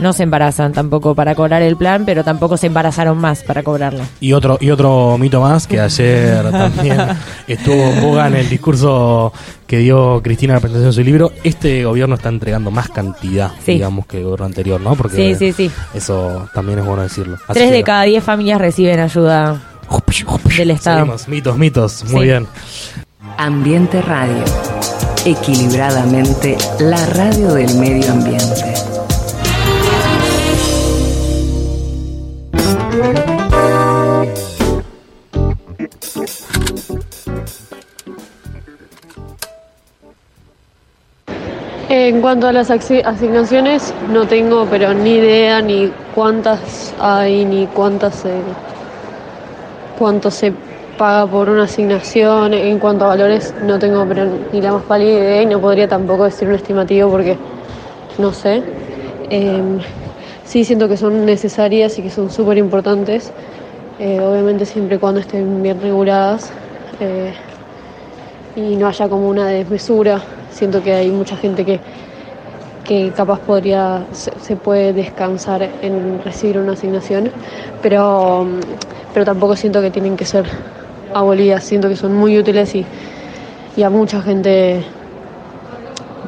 no 0.01 0.11
se 0.13 0.23
embarazan 0.23 0.73
tampoco 0.73 1.15
para 1.15 1.35
cobrar 1.35 1.61
el 1.61 1.77
plan, 1.77 2.03
pero 2.05 2.23
tampoco 2.23 2.57
se 2.57 2.67
embarazaron 2.67 3.17
más 3.17 3.43
para 3.43 3.63
cobrarlo. 3.63 4.01
Y 4.19 4.33
otro, 4.33 4.57
y 4.59 4.69
otro 4.71 5.17
mito 5.17 5.39
más 5.41 5.67
que 5.67 5.79
ayer 5.79 6.41
también 6.51 6.99
estuvo 7.47 7.75
en 7.75 8.01
boga 8.01 8.27
en 8.27 8.35
el 8.35 8.49
discurso 8.49 9.31
que 9.67 9.77
dio 9.77 10.21
Cristina 10.21 10.53
en 10.53 10.55
la 10.55 10.59
presentación 10.61 10.89
de 10.89 10.95
su 10.95 11.03
libro. 11.03 11.31
Este 11.43 11.85
gobierno 11.85 12.15
está 12.15 12.29
entregando 12.29 12.71
más 12.71 12.89
cantidad, 12.89 13.51
Sí. 13.65 13.73
digamos, 13.75 14.05
que 14.05 14.17
el 14.17 14.23
gobierno 14.25 14.47
anterior, 14.47 14.81
¿no? 14.81 14.95
Porque 14.95 15.15
Sí, 15.15 15.35
sí, 15.35 15.53
sí. 15.53 15.71
eso 15.93 16.49
también 16.53 16.79
es 16.79 16.85
bueno 16.85 17.03
decirlo. 17.03 17.35
Así 17.47 17.53
Tres 17.53 17.69
que- 17.69 17.75
de 17.77 17.83
cada 17.83 18.03
diez 18.03 18.23
familias 18.23 18.59
reciben 18.59 18.99
ayuda 18.99 19.61
del 20.57 20.71
Estado. 20.71 20.97
Seguimos, 20.99 21.27
mitos, 21.27 21.57
mitos. 21.57 22.03
Muy 22.05 22.21
Sí. 22.21 22.25
bien. 22.27 22.47
Ambiente 23.37 24.01
Radio. 24.01 24.43
Equilibradamente, 25.25 26.57
la 26.79 27.05
radio 27.05 27.53
del 27.53 27.73
medio 27.75 28.11
ambiente. 28.11 28.73
En 41.93 42.21
cuanto 42.21 42.47
a 42.47 42.53
las 42.53 42.71
asignaciones, 42.71 43.93
no 44.07 44.25
tengo 44.25 44.65
pero 44.65 44.93
ni 44.93 45.15
idea 45.15 45.61
ni 45.61 45.91
cuántas 46.15 46.93
hay 46.97 47.43
ni 47.43 47.67
cuántas 47.67 48.15
se, 48.15 48.31
cuánto 49.99 50.31
se 50.31 50.53
paga 50.97 51.27
por 51.27 51.49
una 51.49 51.63
asignación. 51.63 52.53
En 52.53 52.79
cuanto 52.79 53.03
a 53.03 53.09
valores, 53.09 53.53
no 53.61 53.77
tengo 53.77 54.05
pero 54.07 54.25
ni 54.53 54.61
la 54.61 54.71
más 54.71 54.83
pálida 54.83 55.19
idea 55.19 55.41
y 55.41 55.45
no 55.47 55.59
podría 55.59 55.89
tampoco 55.89 56.23
decir 56.23 56.47
un 56.47 56.55
estimativo 56.55 57.09
porque 57.11 57.37
no 58.17 58.31
sé. 58.31 58.63
Em, 59.29 59.79
sí 60.45 60.63
siento 60.63 60.87
que 60.87 60.95
son 60.95 61.25
necesarias 61.25 61.99
y 61.99 62.03
que 62.03 62.09
son 62.09 62.29
súper 62.29 62.57
importantes, 62.57 63.33
eh, 63.99 64.21
obviamente 64.21 64.65
siempre 64.65 64.95
y 64.95 64.99
cuando 64.99 65.19
estén 65.19 65.61
bien 65.61 65.81
reguladas. 65.81 66.53
eh, 67.01 67.33
y 68.55 68.75
no 68.75 68.87
haya 68.87 69.07
como 69.07 69.29
una 69.29 69.47
desmesura. 69.47 70.21
Siento 70.51 70.83
que 70.83 70.93
hay 70.93 71.09
mucha 71.09 71.37
gente 71.37 71.65
que, 71.65 71.79
que 72.83 73.11
capaz 73.15 73.39
podría, 73.39 74.05
se, 74.11 74.55
puede 74.55 74.93
descansar 74.93 75.63
en 75.81 76.21
recibir 76.23 76.57
una 76.57 76.73
asignación, 76.73 77.31
pero, 77.81 78.47
pero 79.13 79.25
tampoco 79.25 79.55
siento 79.55 79.81
que 79.81 79.91
tienen 79.91 80.17
que 80.17 80.25
ser 80.25 80.45
abolidas, 81.13 81.63
siento 81.63 81.89
que 81.89 81.95
son 81.95 82.15
muy 82.15 82.37
útiles 82.37 82.73
y, 82.75 82.85
y 83.77 83.83
a 83.83 83.89
mucha 83.89 84.21
gente 84.21 84.83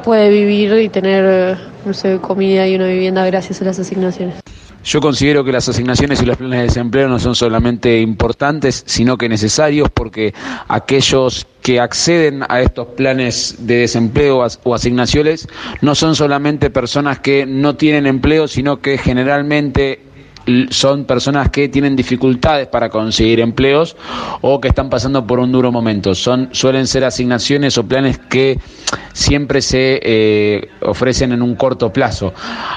puede 0.04 0.28
vivir 0.28 0.78
y 0.78 0.88
tener, 0.88 1.56
no 1.84 1.94
sé, 1.94 2.18
comida 2.18 2.66
y 2.68 2.76
una 2.76 2.86
vivienda 2.86 3.24
gracias 3.26 3.62
a 3.62 3.64
las 3.64 3.78
asignaciones. 3.78 4.43
Yo 4.84 5.00
considero 5.00 5.44
que 5.44 5.52
las 5.52 5.66
asignaciones 5.68 6.20
y 6.20 6.26
los 6.26 6.36
planes 6.36 6.58
de 6.58 6.64
desempleo 6.64 7.08
no 7.08 7.18
son 7.18 7.34
solamente 7.34 8.00
importantes, 8.00 8.82
sino 8.86 9.16
que 9.16 9.30
necesarios 9.30 9.88
porque 9.88 10.34
aquellos 10.68 11.46
que 11.62 11.80
acceden 11.80 12.42
a 12.50 12.60
estos 12.60 12.88
planes 12.88 13.56
de 13.60 13.78
desempleo 13.78 14.46
o 14.62 14.74
asignaciones 14.74 15.48
no 15.80 15.94
son 15.94 16.14
solamente 16.14 16.68
personas 16.68 17.18
que 17.20 17.46
no 17.46 17.76
tienen 17.76 18.06
empleo, 18.06 18.46
sino 18.46 18.80
que 18.80 18.98
generalmente 18.98 20.02
son 20.70 21.04
personas 21.04 21.50
que 21.50 21.68
tienen 21.68 21.96
dificultades 21.96 22.66
para 22.68 22.88
conseguir 22.90 23.40
empleos 23.40 23.96
o 24.40 24.60
que 24.60 24.68
están 24.68 24.90
pasando 24.90 25.26
por 25.26 25.38
un 25.38 25.52
duro 25.52 25.72
momento. 25.72 26.14
Son, 26.14 26.48
suelen 26.52 26.86
ser 26.86 27.04
asignaciones 27.04 27.78
o 27.78 27.84
planes 27.86 28.18
que 28.18 28.58
siempre 29.12 29.62
se 29.62 30.00
eh, 30.02 30.68
ofrecen 30.82 31.32
en 31.32 31.42
un 31.42 31.54
corto 31.54 31.92
plazo. 31.92 32.32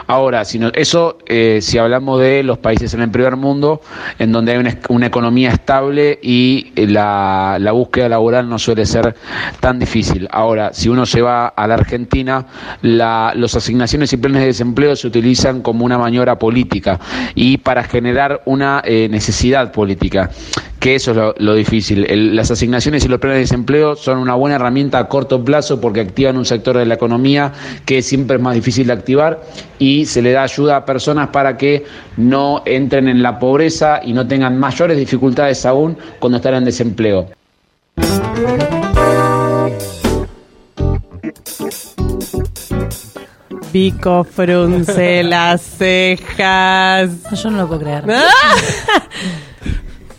Ahora, 0.08 0.46
si 0.46 0.60
no- 0.60 0.70
eso 0.74 1.18
eh, 1.26 1.60
si 1.62 1.78
hablamos 1.78 2.20
de 2.22 2.44
los 2.44 2.58
países 2.60 2.94
en 2.94 3.02
el 3.02 3.10
primer 3.12 3.36
mundo, 3.36 3.82
en 4.20 4.32
donde 4.32 4.52
hay 4.54 4.58
una, 4.60 4.78
una 4.90 5.08
economía 5.08 5.50
estable 5.50 6.20
y 6.22 6.72
eh, 6.76 6.88
la, 6.88 7.58
la 7.60 7.72
búsqueda 7.72 8.10
laboral 8.10 8.48
no 8.50 8.60
suele 8.60 8.86
ser 8.86 9.16
tan 9.60 9.80
difícil. 9.80 10.28
Ahora, 10.32 10.72
si 10.74 10.90
uno 10.90 11.06
se 11.06 11.22
va 11.22 11.48
a 11.48 11.68
la 11.68 11.74
Argentina, 11.74 12.46
la, 12.82 13.34
las 13.36 13.56
asignaciones 13.56 14.14
y 14.14 14.18
planes 14.18 14.42
de 14.42 14.48
desempleo 14.48 14.96
se 14.96 15.08
utilizan 15.08 15.62
como 15.62 15.86
una 15.86 15.98
maniobra 15.98 16.38
política 16.38 17.00
y 17.36 17.57
para 17.58 17.84
generar 17.84 18.42
una 18.46 18.82
eh, 18.86 19.08
necesidad 19.10 19.72
política, 19.72 20.30
que 20.80 20.96
eso 20.96 21.12
es 21.12 21.42
lo, 21.42 21.54
difícil. 21.54 22.36
Las 22.36 22.52
asignaciones 22.52 23.06
y 23.06 23.08
los 23.08 23.20
planes 23.20 23.38
de 23.38 23.42
desempleo 23.42 23.96
son 23.96 24.20
una 24.20 24.36
buena 24.36 24.56
herramienta 24.56 25.00
a 25.00 25.08
corto 25.08 25.44
plazo 25.44 25.82
porque 25.82 26.02
activan 26.02 26.38
un 26.38 26.46
sector 26.46 26.78
de 26.78 26.86
la 26.86 26.96
economía 26.96 27.52
que 27.86 28.02
siempre 28.02 28.38
es 28.38 28.42
más 28.42 28.56
difícil 28.56 28.88
de 28.88 28.94
activar 28.94 29.42
y 29.80 30.06
se 30.06 30.22
le 30.22 30.32
da 30.32 30.44
ayuda 30.44 30.78
a 30.78 30.86
personas 30.86 31.30
para 31.30 31.58
que 31.58 31.86
no 32.18 32.64
entren 32.66 33.08
en 33.08 33.22
la 33.22 33.40
pobreza 33.40 34.02
y 34.04 34.14
no 34.14 34.28
tengan 34.28 34.58
mayores 34.60 34.98
dificultades 34.98 35.66
aún 35.66 35.98
cuando 36.20 36.38
están 36.38 36.56
en 36.56 36.66
desempleo. 36.66 37.28
Vico 43.74 44.24
frunce 44.24 45.24
las 45.24 45.62
cejas. 45.78 47.10
Yo 47.44 47.50
no 47.52 47.58
lo 47.58 47.68
puedo 47.68 47.82
creer. 47.82 48.04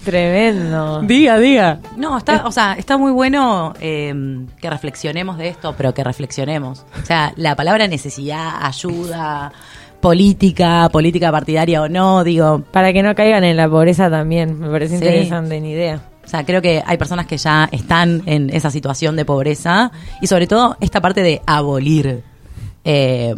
Tremendo. 0.04 1.02
Diga, 1.02 1.38
diga. 1.38 1.80
No, 1.96 2.16
está, 2.16 2.46
o 2.46 2.52
sea, 2.52 2.74
está 2.74 2.96
muy 2.96 3.12
bueno 3.12 3.74
eh, 3.80 4.14
que 4.60 4.70
reflexionemos 4.70 5.36
de 5.36 5.48
esto, 5.48 5.74
pero 5.76 5.92
que 5.92 6.02
reflexionemos. 6.02 6.86
O 7.02 7.04
sea, 7.06 7.32
la 7.36 7.54
palabra 7.56 7.86
necesidad, 7.88 8.52
ayuda, 8.62 9.52
política, 10.00 10.88
política 10.90 11.30
partidaria 11.30 11.82
o 11.82 11.88
no, 11.88 12.24
digo, 12.24 12.62
Para 12.72 12.92
que 12.92 13.02
no 13.02 13.14
caigan 13.14 13.44
en 13.44 13.56
la 13.56 13.68
pobreza 13.68 14.08
también, 14.08 14.58
me 14.58 14.70
parece 14.70 14.96
Sí. 14.98 15.04
interesante, 15.04 15.60
ni 15.60 15.72
idea. 15.72 16.00
O 16.24 16.28
sea, 16.28 16.44
creo 16.44 16.62
que 16.62 16.82
hay 16.86 16.96
personas 16.96 17.26
que 17.26 17.36
ya 17.36 17.68
están 17.72 18.22
en 18.26 18.50
esa 18.50 18.70
situación 18.70 19.16
de 19.16 19.24
pobreza 19.24 19.90
y 20.22 20.26
sobre 20.26 20.46
todo 20.46 20.76
esta 20.80 21.00
parte 21.00 21.22
de 21.22 21.42
abolir 21.46 22.22
eh, 22.90 23.34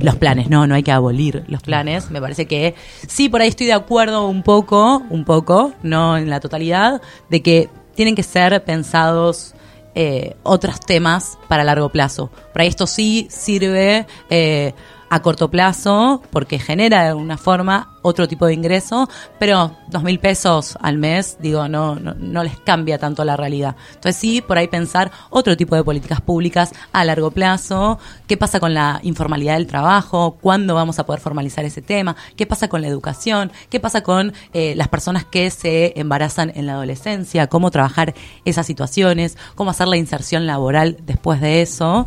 los 0.00 0.14
planes. 0.14 0.48
No, 0.48 0.68
no 0.68 0.76
hay 0.76 0.84
que 0.84 0.92
abolir 0.92 1.42
los 1.48 1.60
planes. 1.60 2.08
Me 2.12 2.20
parece 2.20 2.46
que 2.46 2.76
sí, 3.08 3.28
por 3.28 3.40
ahí 3.40 3.48
estoy 3.48 3.66
de 3.66 3.72
acuerdo 3.72 4.28
un 4.28 4.44
poco, 4.44 5.02
un 5.10 5.24
poco, 5.24 5.72
no 5.82 6.16
en 6.16 6.30
la 6.30 6.38
totalidad, 6.38 7.02
de 7.28 7.42
que 7.42 7.68
tienen 7.96 8.14
que 8.14 8.22
ser 8.22 8.62
pensados 8.62 9.54
eh, 9.96 10.36
otros 10.44 10.78
temas 10.78 11.36
para 11.48 11.64
largo 11.64 11.88
plazo. 11.88 12.30
Por 12.52 12.62
ahí 12.62 12.68
esto 12.68 12.86
sí 12.86 13.26
sirve 13.28 14.06
eh, 14.30 14.72
a 15.10 15.20
corto 15.20 15.50
plazo 15.50 16.22
porque 16.30 16.60
genera 16.60 17.02
de 17.02 17.08
alguna 17.08 17.38
forma 17.38 17.95
otro 18.06 18.28
tipo 18.28 18.46
de 18.46 18.54
ingreso, 18.54 19.08
pero 19.38 19.76
dos 19.88 20.04
mil 20.04 20.20
pesos 20.20 20.78
al 20.80 20.96
mes, 20.96 21.38
digo, 21.40 21.68
no, 21.68 21.96
no, 21.96 22.44
les 22.44 22.56
cambia 22.60 22.98
tanto 22.98 23.24
la 23.24 23.36
realidad. 23.36 23.74
Entonces 23.94 24.16
sí, 24.16 24.40
por 24.40 24.58
ahí 24.58 24.68
pensar 24.68 25.10
otro 25.28 25.56
tipo 25.56 25.74
de 25.74 25.82
políticas 25.82 26.20
públicas 26.20 26.72
a 26.92 27.04
largo 27.04 27.32
plazo, 27.32 27.98
qué 28.28 28.36
pasa 28.36 28.60
con 28.60 28.74
la 28.74 29.00
informalidad 29.02 29.54
del 29.54 29.66
trabajo, 29.66 30.38
cuándo 30.40 30.76
vamos 30.76 31.00
a 31.00 31.06
poder 31.06 31.20
formalizar 31.20 31.64
ese 31.64 31.82
tema, 31.82 32.14
qué 32.36 32.46
pasa 32.46 32.68
con 32.68 32.80
la 32.80 32.86
educación, 32.86 33.50
qué 33.70 33.80
pasa 33.80 34.02
con 34.02 34.32
eh, 34.52 34.74
las 34.76 34.86
personas 34.86 35.24
que 35.24 35.50
se 35.50 35.98
embarazan 35.98 36.52
en 36.54 36.66
la 36.66 36.74
adolescencia, 36.74 37.48
cómo 37.48 37.72
trabajar 37.72 38.14
esas 38.44 38.66
situaciones, 38.66 39.36
cómo 39.56 39.70
hacer 39.70 39.88
la 39.88 39.96
inserción 39.96 40.46
laboral 40.46 40.98
después 41.04 41.40
de 41.40 41.62
eso. 41.62 42.06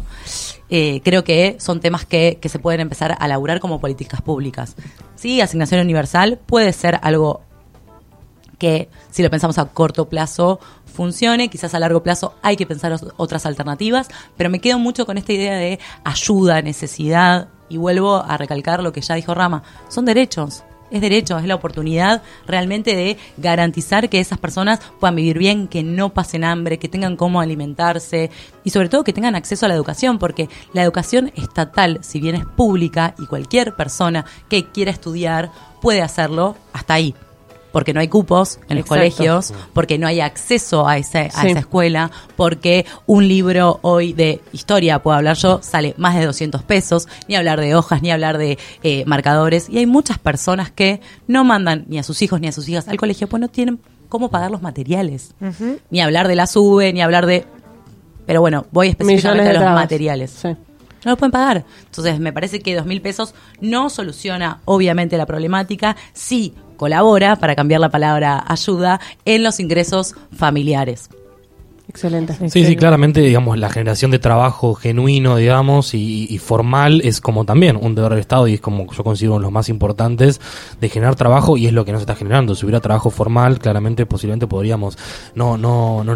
Eh, 0.70 1.02
creo 1.04 1.24
que 1.24 1.58
son 1.60 1.80
temas 1.80 2.06
que, 2.06 2.38
que 2.40 2.48
se 2.48 2.60
pueden 2.60 2.80
empezar 2.80 3.18
a 3.20 3.28
laburar 3.28 3.60
como 3.60 3.80
políticas 3.80 4.22
públicas. 4.22 4.76
Sí, 5.16 5.42
asignación 5.42 5.82
universal 5.90 6.40
puede 6.46 6.72
ser 6.74 7.00
algo 7.02 7.42
que 8.58 8.90
si 9.10 9.24
lo 9.24 9.30
pensamos 9.30 9.58
a 9.58 9.66
corto 9.66 10.10
plazo 10.10 10.60
funcione, 10.86 11.50
quizás 11.50 11.74
a 11.74 11.80
largo 11.80 12.04
plazo 12.04 12.36
hay 12.42 12.58
que 12.58 12.68
pensar 12.68 12.94
otras 13.18 13.46
alternativas, 13.46 14.10
pero 14.38 14.50
me 14.50 14.60
quedo 14.60 14.78
mucho 14.80 15.06
con 15.06 15.18
esta 15.18 15.34
idea 15.34 15.56
de 15.56 15.80
ayuda, 16.04 16.62
necesidad, 16.62 17.48
y 17.70 17.78
vuelvo 17.78 18.18
a 18.18 18.36
recalcar 18.36 18.84
lo 18.84 18.92
que 18.92 19.02
ya 19.02 19.16
dijo 19.16 19.34
Rama, 19.34 19.64
son 19.88 20.06
derechos. 20.06 20.64
Es 20.92 21.02
derecho, 21.02 21.38
es 21.38 21.46
la 21.46 21.56
oportunidad 21.56 22.24
realmente 22.48 22.96
de 22.96 23.18
garantizar 23.38 24.10
que 24.10 24.20
esas 24.20 24.38
personas 24.38 24.80
puedan 25.00 25.16
vivir 25.16 25.38
bien, 25.38 25.68
que 25.68 25.84
no 25.84 26.10
pasen 26.10 26.44
hambre, 26.44 26.80
que 26.80 26.90
tengan 26.90 27.16
cómo 27.16 27.42
alimentarse 27.42 28.32
y 28.64 28.72
sobre 28.72 28.90
todo 28.90 29.04
que 29.04 29.14
tengan 29.14 29.36
acceso 29.36 29.66
a 29.66 29.70
la 29.70 29.76
educación, 29.76 30.20
porque 30.20 30.50
la 30.74 30.84
educación 30.84 31.32
estatal, 31.36 32.00
si 32.02 32.20
bien 32.20 32.36
es 32.36 32.46
pública 32.46 33.16
y 33.20 33.26
cualquier 33.26 33.76
persona 33.76 34.26
que 34.50 34.66
quiera 34.66 34.92
estudiar 34.92 35.52
puede 35.82 36.02
hacerlo, 36.02 36.56
hasta 36.74 36.96
ahí 36.96 37.16
porque 37.72 37.94
no 37.94 38.00
hay 38.00 38.08
cupos 38.08 38.56
en 38.70 38.78
los 38.78 38.86
Exacto. 38.86 38.96
colegios, 38.96 39.54
porque 39.74 39.98
no 39.98 40.08
hay 40.08 40.22
acceso 40.22 40.88
a, 40.88 40.98
ese, 40.98 41.30
a 41.34 41.42
Sí. 41.42 41.50
esa 41.50 41.60
escuela, 41.60 42.12
porque 42.36 42.86
un 43.06 43.28
libro 43.28 43.80
hoy 43.84 44.14
de 44.14 44.42
historia, 44.54 45.00
puedo 45.04 45.16
hablar 45.18 45.36
yo, 45.38 45.60
sale 45.62 45.94
más 45.98 46.16
de 46.16 46.26
200 46.26 46.64
pesos, 46.64 47.08
ni 47.28 47.36
hablar 47.36 47.60
de 47.60 47.76
hojas, 47.76 48.02
ni 48.02 48.12
hablar 48.12 48.38
de 48.38 48.58
eh, 48.84 49.04
marcadores, 49.06 49.70
y 49.70 49.78
hay 49.78 49.86
muchas 49.86 50.18
personas 50.18 50.72
que 50.72 51.02
no 51.28 51.44
mandan 51.44 51.86
ni 51.88 52.00
a 52.00 52.04
sus 52.04 52.22
hijos 52.22 52.40
ni 52.42 52.48
a 52.48 52.52
sus 52.52 52.68
hijas 52.70 52.88
al 52.88 52.98
colegio, 52.98 53.28
pues 53.28 53.42
no 53.42 53.48
tienen 53.50 53.80
cómo 54.10 54.30
pagar 54.30 54.50
los 54.50 54.62
materiales, 54.64 55.36
ni 55.92 56.02
hablar 56.02 56.28
de 56.28 56.36
la 56.36 56.48
SUBE, 56.48 56.94
ni 56.94 57.02
hablar 57.02 57.26
de... 57.28 57.46
Pero 58.26 58.42
bueno, 58.42 58.66
voy 58.72 58.90
específicamente 58.90 59.50
a 59.50 59.54
los 59.54 59.62
trabas. 59.62 59.82
materiales 59.82 60.32
Sí. 60.32 60.50
No 61.06 61.12
lo 61.12 61.18
pueden 61.18 61.32
pagar. 61.32 61.66
Entonces, 61.86 62.20
me 62.20 62.34
parece 62.34 62.62
que 62.62 62.76
dos 62.76 62.86
mil 62.86 63.02
pesos 63.02 63.36
no 63.62 63.90
soluciona, 63.90 64.62
obviamente, 64.66 65.18
la 65.18 65.26
problemática. 65.26 65.96
Sí 66.14 66.54
colabora, 66.80 67.36
para 67.36 67.56
cambiar 67.56 67.82
la 67.82 67.90
palabra 67.90 68.44
ayuda, 68.48 69.02
en 69.26 69.44
los 69.44 69.60
ingresos 69.60 70.16
familiares. 70.36 71.10
Excelente. 71.90 72.36
Sí, 72.50 72.66
sí, 72.66 72.76
claramente, 72.76 73.20
digamos, 73.20 73.58
la 73.58 73.70
generación 73.70 74.12
de 74.12 74.20
trabajo 74.20 74.76
genuino, 74.76 75.38
digamos, 75.38 75.96
y, 75.96 76.28
y 76.30 76.38
formal 76.38 77.02
es 77.04 77.20
como 77.20 77.46
también 77.46 77.76
un 77.76 77.96
deber 77.96 78.12
del 78.12 78.20
Estado 78.20 78.48
y 78.48 78.54
es 78.54 78.62
como 78.62 78.92
yo 78.94 79.04
considero 79.04 79.34
uno 79.34 79.40
de 79.40 79.44
los 79.46 79.52
más 79.52 79.70
importantes 79.70 80.40
de 80.80 80.88
generar 80.88 81.16
trabajo 81.16 81.58
y 81.58 81.66
es 81.66 81.74
lo 81.74 81.84
que 81.84 81.92
nos 81.92 82.02
está 82.02 82.16
generando. 82.16 82.54
Si 82.54 82.64
hubiera 82.64 82.80
trabajo 82.80 83.10
formal, 83.10 83.58
claramente, 83.58 84.06
posiblemente 84.06 84.46
podríamos, 84.46 84.98
no, 85.34 85.58
no, 85.58 86.04
no, 86.04 86.16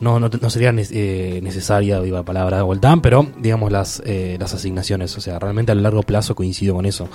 no, 0.00 0.18
no, 0.18 0.28
no 0.28 0.50
sería 0.50 0.74
eh, 0.76 1.40
necesaria, 1.42 2.00
viva 2.00 2.18
la 2.18 2.24
palabra 2.24 2.56
de 2.58 2.62
vuelta, 2.62 2.96
pero 3.02 3.26
digamos 3.38 3.70
las, 3.70 4.02
eh, 4.04 4.36
las 4.40 4.54
asignaciones, 4.54 5.16
o 5.16 5.20
sea, 5.20 5.38
realmente 5.38 5.72
a 5.72 5.74
largo 5.74 6.02
plazo 6.02 6.34
coincido 6.34 6.74
con 6.74 6.86
eso. 6.86 7.08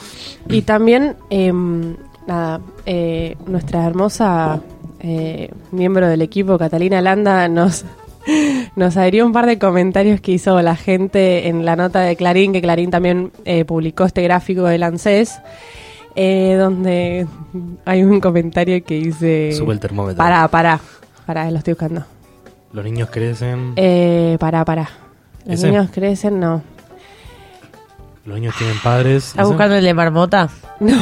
Y 0.50 0.62
también, 0.62 1.15
eh, 1.30 1.52
nada, 2.28 2.62
eh, 2.86 3.36
nuestra 3.48 3.86
hermosa 3.86 4.62
eh, 5.08 5.52
miembro 5.71 6.08
del 6.08 6.24
equipo, 6.24 6.58
Catalina 6.58 7.00
Landa, 7.00 7.48
nos, 7.48 7.86
nos 8.76 8.98
adhirió 8.98 9.26
un 9.26 9.34
par 9.34 9.45
de 9.45 9.60
comentarios 9.60 10.19
que 10.19 10.32
hizo 10.32 10.60
la 10.62 10.76
gente 10.76 11.48
en 11.48 11.63
la 11.63 11.76
nota 11.76 12.02
de 12.02 12.15
Clarín, 12.15 12.54
que 12.54 12.62
Clarín 12.62 12.89
también 12.89 13.32
eh, 13.45 13.65
publicó 13.65 14.06
este 14.06 14.24
gráfico 14.24 14.63
del 14.63 14.82
ANSES, 14.82 15.39
eh, 16.15 16.56
donde 16.58 17.28
hay 17.86 18.04
un 18.04 18.19
comentario 18.19 18.84
que 18.84 18.95
dice... 18.95 19.52
Sube 19.54 19.74
el 19.74 19.80
termómetro. 19.80 20.17
Pará, 20.17 20.48
pará, 20.48 20.80
pará, 21.28 21.52
lo 21.52 21.58
estoy 21.58 21.74
buscando. 21.74 22.06
Los 22.73 22.84
niños 22.84 23.10
crecen, 23.12 23.73
Eh, 23.75 24.38
pará, 24.39 24.65
pará. 24.65 24.89
Los 25.45 25.56
¿Ese? 25.60 25.67
niños 25.67 25.89
crecen, 25.93 26.39
no. 26.39 26.62
los 28.25 28.36
niños 28.39 28.56
tienen 28.58 28.78
padres. 28.80 29.30
¿Estás 29.30 29.47
buscando 29.47 29.75
el 29.75 29.84
de 29.84 29.93
marmota? 29.93 30.49
No. 30.80 30.99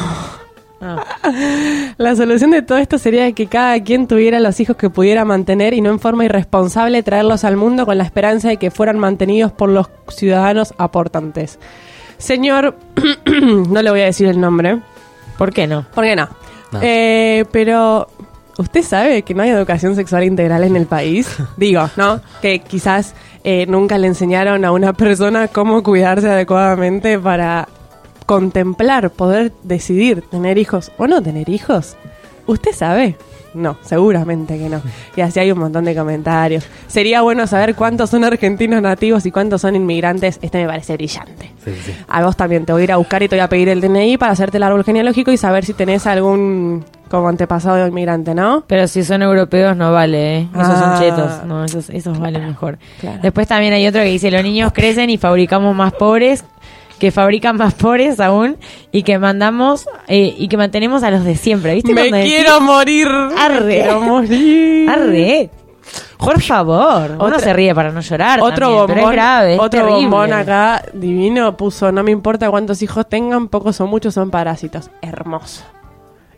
Ah. 0.81 1.03
La 1.97 2.15
solución 2.17 2.51
de 2.51 2.61
todo 2.61 2.77
esto 2.77 2.97
sería 2.97 3.31
que 3.31 3.47
cada 3.47 3.81
quien 3.81 4.05
tuviera 4.07 4.41
los 4.41 4.59
hijos 4.59 4.75
que 4.75 4.89
pudiera 4.89 5.23
mantener 5.23 5.73
y 5.73 5.79
no 5.79 5.89
en 5.91 5.99
forma 5.99 6.25
irresponsable 6.25 7.01
traerlos 7.03 7.45
al 7.45 7.55
mundo 7.55 7.85
con 7.85 7.97
la 7.97 8.03
esperanza 8.03 8.49
de 8.49 8.57
que 8.57 8.69
fueran 8.69 8.99
mantenidos 8.99 9.53
por 9.53 9.69
los 9.69 9.87
ciudadanos 10.09 10.73
aportantes. 10.77 11.57
Señor, 12.17 12.75
no 13.69 13.81
le 13.81 13.89
voy 13.89 14.01
a 14.01 14.05
decir 14.05 14.27
el 14.27 14.41
nombre, 14.41 14.79
¿Por 15.37 15.53
qué 15.53 15.65
no? 15.67 15.85
¿por 15.95 16.03
qué 16.03 16.15
no? 16.17 16.27
No. 16.73 16.79
Eh, 16.81 17.45
pero, 17.51 18.07
¿usted 18.57 18.83
sabe 18.83 19.21
que 19.23 19.33
no 19.33 19.43
hay 19.43 19.49
educación 19.49 19.95
sexual 19.95 20.23
integral 20.23 20.63
en 20.63 20.75
el 20.75 20.85
país? 20.85 21.27
Digo, 21.57 21.89
¿no? 21.97 22.21
Que 22.41 22.59
quizás 22.59 23.13
eh, 23.43 23.65
nunca 23.67 23.97
le 23.97 24.07
enseñaron 24.07 24.65
a 24.65 24.71
una 24.71 24.93
persona 24.93 25.47
cómo 25.47 25.83
cuidarse 25.83 26.29
adecuadamente 26.29 27.19
para 27.19 27.67
contemplar, 28.25 29.09
poder 29.09 29.51
decidir 29.63 30.23
tener 30.29 30.57
hijos 30.57 30.91
o 30.97 31.07
no 31.07 31.21
tener 31.21 31.49
hijos. 31.49 31.97
¿Usted 32.45 32.71
sabe? 32.73 33.15
No, 33.53 33.77
seguramente 33.83 34.57
que 34.57 34.67
no. 34.67 34.81
Y 35.15 35.21
así 35.21 35.39
hay 35.39 35.51
un 35.51 35.59
montón 35.59 35.85
de 35.85 35.95
comentarios. 35.95 36.65
Sería 36.87 37.21
bueno 37.21 37.45
saber 37.45 37.75
cuántos 37.75 38.09
son 38.09 38.23
argentinos 38.23 38.81
nativos 38.81 39.27
y 39.27 39.31
cuántos 39.31 39.61
son 39.61 39.75
inmigrantes. 39.75 40.39
Este 40.41 40.57
me 40.59 40.65
parece 40.67 40.93
brillante. 40.93 41.51
Sí, 41.63 41.71
sí, 41.75 41.91
sí. 41.91 41.93
A 42.07 42.23
vos 42.25 42.35
también 42.35 42.65
te 42.65 42.73
voy 42.73 42.81
a 42.81 42.83
ir 42.85 42.91
a 42.91 42.97
buscar 42.97 43.21
y 43.21 43.27
te 43.27 43.35
voy 43.35 43.41
a 43.43 43.49
pedir 43.49 43.69
el 43.69 43.79
DNI 43.79 44.17
para 44.17 44.31
hacerte 44.31 44.57
el 44.57 44.63
árbol 44.63 44.83
genealógico 44.83 45.31
y 45.31 45.37
saber 45.37 45.65
si 45.65 45.73
tenés 45.75 46.07
algún 46.07 46.83
como 47.11 47.29
antepasado 47.29 47.75
de 47.75 47.87
inmigrante, 47.89 48.33
¿no? 48.33 48.63
Pero 48.65 48.87
si 48.87 49.03
son 49.03 49.21
europeos 49.21 49.77
no 49.77 49.93
vale, 49.93 50.37
¿eh? 50.39 50.47
Esos 50.51 50.67
Ah. 50.75 50.97
son 50.97 50.99
chetos. 51.07 51.45
No, 51.45 51.63
esos, 51.63 51.89
esos 51.91 52.17
valen 52.17 52.47
mejor. 52.47 52.79
Claro. 52.99 53.19
Después 53.21 53.47
también 53.47 53.71
hay 53.73 53.85
otro 53.85 54.01
que 54.01 54.07
dice, 54.07 54.31
los 54.31 54.41
niños 54.41 54.73
crecen 54.73 55.11
y 55.11 55.19
fabricamos 55.19 55.75
más 55.75 55.93
pobres, 55.93 56.43
que 57.03 57.11
fabrican 57.11 57.57
más 57.57 57.73
pobres 57.73 58.21
aún, 58.21 58.55
y 58.93 59.03
que 59.03 59.19
mandamos, 59.19 59.89
eh, 60.07 60.33
y 60.37 60.47
que 60.47 60.55
mantenemos 60.55 61.03
a 61.03 61.11
los 61.11 61.25
de 61.25 61.35
siempre. 61.35 61.73
¿Viste? 61.75 61.93
Me 61.93 62.03
decís, 62.09 62.33
quiero 62.33 62.61
morir. 62.61 63.09
Arre. 63.37 63.59
Me 63.65 63.73
quiero 63.73 63.99
morir. 63.99 64.89
Arre. 64.89 65.49
Por 66.17 66.41
favor. 66.41 67.11
Uno 67.15 67.25
Otra- 67.25 67.39
se 67.39 67.51
ríe 67.51 67.75
para 67.75 67.91
no 67.91 67.99
llorar. 67.99 68.39
Otro 68.39 68.67
también, 68.67 68.85
pero 68.87 68.95
bombón, 69.01 69.11
es 69.11 69.15
grave, 69.17 69.53
es 69.55 69.59
otro 69.59 69.69
terrible. 69.81 69.95
bombón 69.99 70.31
acá 70.31 70.81
divino 70.93 71.57
puso, 71.57 71.91
no 71.91 72.03
me 72.03 72.11
importa 72.11 72.49
cuántos 72.49 72.81
hijos 72.81 73.05
tengan, 73.09 73.49
pocos 73.49 73.81
o 73.81 73.85
muchos 73.87 74.13
son 74.13 74.31
parásitos. 74.31 74.89
Hermoso. 75.01 75.65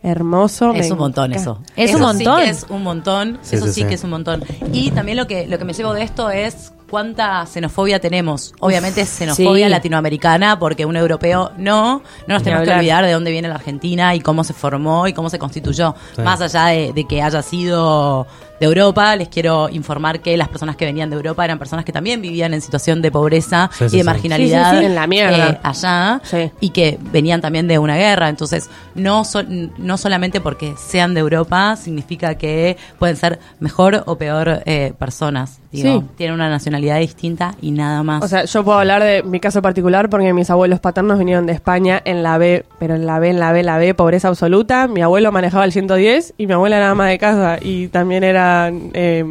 Hermoso. 0.06 0.74
Es 0.74 0.92
un 0.92 1.00
montón 1.00 1.34
eso. 1.34 1.60
Es 1.76 1.90
Eso 1.90 1.98
un 1.98 2.04
montón. 2.04 2.38
Sí 2.38 2.44
que 2.44 2.50
es 2.50 2.66
un 2.70 2.84
montón. 2.84 3.40
Sí, 3.42 3.56
eso 3.56 3.68
sí, 3.68 3.84
que 3.86 3.96
es 3.96 4.04
un 4.04 4.12
montón. 4.12 4.44
Y 4.72 4.92
también 4.92 5.18
lo 5.18 5.26
que, 5.26 5.48
lo 5.48 5.58
que 5.58 5.66
me 5.66 5.74
llevo 5.74 5.94
de 5.94 6.04
esto 6.04 6.30
es 6.30 6.72
cuánta 6.90 7.44
xenofobia 7.48 8.00
tenemos. 8.00 8.54
Obviamente 8.60 9.02
es 9.02 9.10
xenofobia 9.10 9.66
sí. 9.66 9.72
latinoamericana, 9.72 10.60
porque 10.60 10.86
un 10.86 10.96
europeo 10.96 11.52
no. 11.58 12.04
No 12.28 12.34
nos 12.36 12.44
tenemos 12.44 12.68
que 12.68 12.74
olvidar 12.74 13.04
de 13.04 13.14
dónde 13.14 13.32
viene 13.32 13.48
la 13.48 13.56
Argentina 13.56 14.14
y 14.14 14.20
cómo 14.20 14.44
se 14.44 14.54
formó 14.54 15.08
y 15.08 15.14
cómo 15.14 15.32
se 15.32 15.40
constituyó. 15.40 15.96
Sí. 16.16 16.22
Más 16.22 16.40
allá 16.40 16.68
de, 16.68 16.94
de 16.94 17.08
que 17.08 17.24
haya 17.24 17.42
sido 17.42 18.28
de 18.60 18.66
Europa. 18.66 19.16
Les 19.16 19.28
quiero 19.30 19.70
informar 19.70 20.20
que 20.22 20.36
las 20.38 20.48
personas 20.50 20.76
que 20.76 20.86
venían 20.86 21.10
de 21.10 21.16
Europa 21.16 21.44
eran 21.46 21.60
personas 21.60 21.86
que 21.86 21.92
también 21.92 22.22
vivían 22.22 22.54
en 22.54 22.62
situación 22.62 23.02
de 23.02 23.12
pobreza 23.12 23.70
Sí, 23.74 23.90
sí, 23.90 23.96
y 23.96 23.98
de 24.00 24.04
sí. 24.04 24.04
marginalidad 24.04 24.70
Sí, 24.72 24.76
sí, 24.78 24.80
sí, 24.82 24.86
en 24.86 24.96
la 24.96 25.08
mierda. 25.08 25.50
eh, 25.50 25.60
allá 25.64 26.22
Sí. 26.24 26.52
y 26.60 26.70
que 26.70 26.98
venían 27.12 27.42
también 27.42 27.68
de 27.68 27.78
una 27.80 27.96
guerra. 27.98 28.30
Entonces, 28.30 28.70
no, 28.96 29.24
so- 29.26 29.44
no 29.44 29.98
solamente 29.98 30.42
porque 30.42 30.74
sean 30.78 31.14
de 31.14 31.20
Europa 31.22 31.76
significa 31.76 32.36
que 32.36 32.78
pueden 33.00 33.16
ser 33.18 33.40
mejor 33.60 34.04
o 34.06 34.18
peor 34.18 34.62
eh, 34.66 34.94
personas. 34.98 35.60
Digo, 35.76 36.00
Sí. 36.02 36.06
tienen 36.18 36.34
una 36.36 36.50
nacionalidad 36.50 37.00
distinta 37.00 37.56
y 37.62 37.72
nada 37.72 38.02
más. 38.04 38.24
O 38.24 38.28
sea, 38.28 38.46
yo 38.46 38.64
puedo 38.64 38.80
hablar 38.80 39.04
de 39.04 39.24
mi 39.24 39.40
caso 39.40 39.62
particular 39.62 40.10
porque 40.10 40.34
mis 40.34 40.50
abuelos 40.50 40.80
paternos 40.80 41.20
vinieron 41.20 41.46
de 41.46 41.54
España 41.54 42.02
en 42.06 42.24
la 42.24 42.38
B, 42.38 42.66
pero 42.80 42.96
en 42.96 43.06
la 43.06 43.20
B, 43.20 43.30
en 43.30 43.40
la 43.40 43.52
B, 43.52 43.60
en 43.62 43.66
la 43.66 43.78
B, 43.78 43.94
pobreza 43.94 44.28
absoluta. 44.30 44.88
Mi 44.88 45.02
abuelo 45.02 45.32
manejaba 45.32 45.66
el 45.66 45.72
110 45.72 46.34
y 46.38 46.48
mi 46.48 46.54
abuela 46.54 46.78
era 46.78 46.90
ama 46.92 47.08
de 47.08 47.18
casa 47.18 47.58
y 47.62 47.88
también 47.90 48.24
era, 48.24 48.72
eh, 48.94 49.26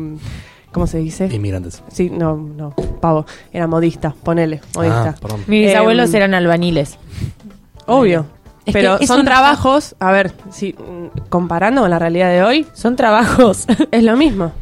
¿cómo 0.73 0.87
se 0.87 0.99
dice? 0.99 1.27
Inmigrantes. 1.33 1.83
Sí, 1.89 2.11
no, 2.11 2.37
no, 2.37 2.71
pavo, 3.01 3.27
era 3.53 3.67
modista, 3.67 4.15
ponele, 4.23 4.61
modista. 4.75 5.15
Ah. 5.23 5.37
Mis 5.47 5.71
Em, 5.71 5.79
abuelos 5.79 6.13
eran 6.15 6.35
albaniles. 6.35 6.99
Obvio. 7.87 8.27
Es 8.67 8.73
pero 8.73 8.97
son 9.07 9.27
trabajos, 9.27 9.95
a 10.01 10.11
ver, 10.11 10.33
si 10.51 10.73
mm, 10.73 11.29
comparando 11.29 11.83
con 11.83 11.91
la 11.91 11.99
realidad 11.99 12.31
de 12.31 12.43
hoy, 12.43 12.67
Son 12.73 12.97
trabajos. 12.97 13.67
es 13.91 14.03
lo 14.03 14.17
mismo. 14.17 14.53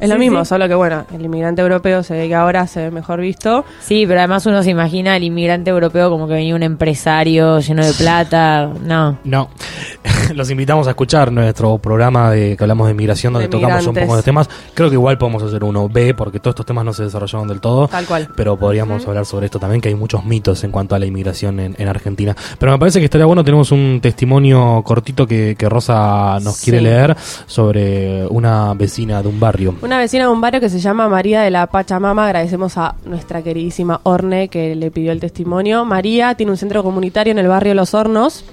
Es 0.00 0.08
lo 0.08 0.14
Sí, 0.14 0.20
mismo, 0.20 0.44
sí. 0.44 0.48
solo 0.48 0.68
que 0.68 0.74
bueno, 0.74 1.04
el 1.12 1.24
inmigrante 1.24 1.60
europeo 1.62 2.02
se 2.02 2.14
ve 2.14 2.28
que 2.28 2.34
ahora 2.34 2.66
se 2.66 2.82
ve 2.82 2.90
mejor 2.90 3.20
visto. 3.20 3.64
Sí, 3.80 4.04
pero 4.06 4.20
además 4.20 4.46
uno 4.46 4.62
se 4.62 4.70
imagina 4.70 5.14
al 5.14 5.24
inmigrante 5.24 5.70
europeo 5.70 6.08
como 6.10 6.26
que 6.28 6.34
venía 6.34 6.54
un 6.54 6.62
empresario 6.62 7.58
lleno 7.60 7.84
de 7.84 7.92
plata. 7.92 8.70
No. 8.82 9.18
No, 9.24 9.48
los 10.34 10.50
invitamos 10.50 10.86
a 10.86 10.90
escuchar 10.90 11.32
nuestro 11.32 11.78
programa 11.78 12.30
de 12.30 12.56
que 12.56 12.64
hablamos 12.64 12.86
de 12.88 12.94
migración, 12.94 13.32
donde 13.32 13.48
De 13.48 13.50
tocamos 13.50 13.86
un 13.86 13.94
poco 13.94 14.16
de 14.16 14.22
temas. 14.22 14.48
Creo 14.74 14.88
que 14.88 14.94
igual 14.94 15.18
podemos 15.18 15.42
hacer 15.42 15.64
uno 15.64 15.88
B, 15.88 16.14
porque 16.14 16.38
todos 16.38 16.52
estos 16.52 16.66
temas 16.66 16.84
no 16.84 16.92
se 16.92 17.04
desarrollaron 17.04 17.48
del 17.48 17.60
todo. 17.60 17.88
Tal 17.88 18.06
cual. 18.06 18.28
Pero 18.36 18.56
podríamos 18.56 19.06
hablar 19.06 19.26
sobre 19.26 19.46
esto 19.46 19.58
también, 19.58 19.80
que 19.80 19.88
hay 19.88 19.94
muchos 19.94 20.24
mitos 20.24 20.62
en 20.64 20.70
cuanto 20.70 20.94
a 20.94 20.98
la 20.98 21.06
inmigración 21.06 21.58
en, 21.60 21.74
en 21.78 21.88
Argentina. 21.88 22.36
Pero 22.58 22.72
me 22.72 22.78
parece 22.78 22.98
que 23.00 23.06
estaría 23.06 23.26
bueno, 23.26 23.42
tenemos 23.44 23.72
un 23.72 23.98
testimonio 24.00 24.82
cortito 24.84 25.26
que, 25.26 25.56
que 25.58 25.68
Rosa 25.68 26.38
nos 26.40 26.60
quiere 26.60 26.80
leer 26.80 27.16
sobre 27.46 28.26
una 28.26 28.74
vecina 28.74 29.22
de 29.22 29.28
un 29.28 29.40
barrio. 29.40 29.74
Una 29.82 29.87
vecina 29.96 30.24
de 30.24 30.30
un 30.30 30.40
barrio 30.42 30.60
que 30.60 30.68
se 30.68 30.80
llama 30.80 31.08
María 31.08 31.40
de 31.40 31.50
la 31.50 31.66
Pachamama. 31.68 32.26
Agradecemos 32.26 32.76
a 32.76 32.96
nuestra 33.06 33.40
queridísima 33.42 34.00
Orne 34.02 34.48
que 34.48 34.74
le 34.74 34.90
pidió 34.90 35.12
el 35.12 35.20
testimonio. 35.20 35.86
María 35.86 36.34
tiene 36.34 36.52
un 36.52 36.58
centro 36.58 36.82
comunitario 36.82 37.30
en 37.30 37.38
el 37.38 37.48
barrio 37.48 37.72
Los 37.72 37.94
Hornos, 37.94 38.44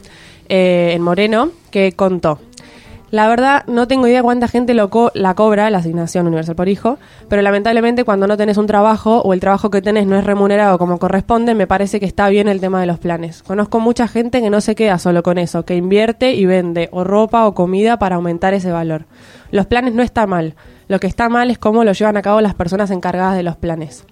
eh, 0.48 0.94
en 0.96 1.02
Moreno, 1.02 1.50
que 1.72 1.92
contó. 1.92 2.40
La 3.12 3.28
verdad, 3.28 3.64
no 3.68 3.88
tengo 3.88 4.08
idea 4.08 4.24
cuánta 4.24 4.48
gente 4.48 4.74
lo 4.74 4.90
co- 4.90 5.12
la 5.14 5.36
cobra, 5.36 5.70
la 5.70 5.78
asignación 5.78 6.26
universal 6.28 6.56
por 6.56 6.68
hijo, 6.68 6.98
pero 7.30 7.42
lamentablemente 7.42 8.04
cuando 8.04 8.28
no 8.28 8.36
tenés 8.36 8.58
un 8.58 8.66
trabajo 8.68 9.22
o 9.22 9.34
el 9.34 9.40
trabajo 9.40 9.70
que 9.70 9.82
tenés 9.82 10.06
no 10.08 10.18
es 10.18 10.24
remunerado 10.24 10.78
como 10.78 10.98
corresponde, 11.00 11.54
me 11.54 11.68
parece 11.68 12.00
que 12.00 12.06
está 12.06 12.30
bien 12.30 12.48
el 12.48 12.60
tema 12.60 12.82
de 12.82 12.88
los 12.88 12.98
planes. 12.98 13.44
Conozco 13.44 13.80
mucha 13.80 14.08
gente 14.08 14.42
que 14.42 14.50
no 14.50 14.60
se 14.60 14.76
queda 14.76 14.98
solo 15.00 15.22
con 15.24 15.38
eso, 15.38 15.64
que 15.66 15.76
invierte 15.76 16.34
y 16.34 16.46
vende 16.46 16.90
o 16.92 17.04
ropa 17.04 17.46
o 17.46 17.54
comida 17.54 18.00
para 18.00 18.16
aumentar 18.16 18.54
ese 18.54 18.72
valor. 18.72 19.06
Los 19.52 19.66
planes 19.68 19.94
no 19.94 20.02
está 20.04 20.26
mal, 20.28 20.56
lo 20.88 21.00
que 21.00 21.08
está 21.08 21.30
mal 21.30 21.50
es 21.52 21.58
cómo 21.58 21.84
lo 21.84 21.94
llevan 21.94 22.18
a 22.18 22.22
cabo 22.22 22.42
las 22.42 22.56
personas 22.56 22.92
encargadas 22.92 23.36
de 23.36 23.44
los 23.44 23.56
planes. 23.56 24.06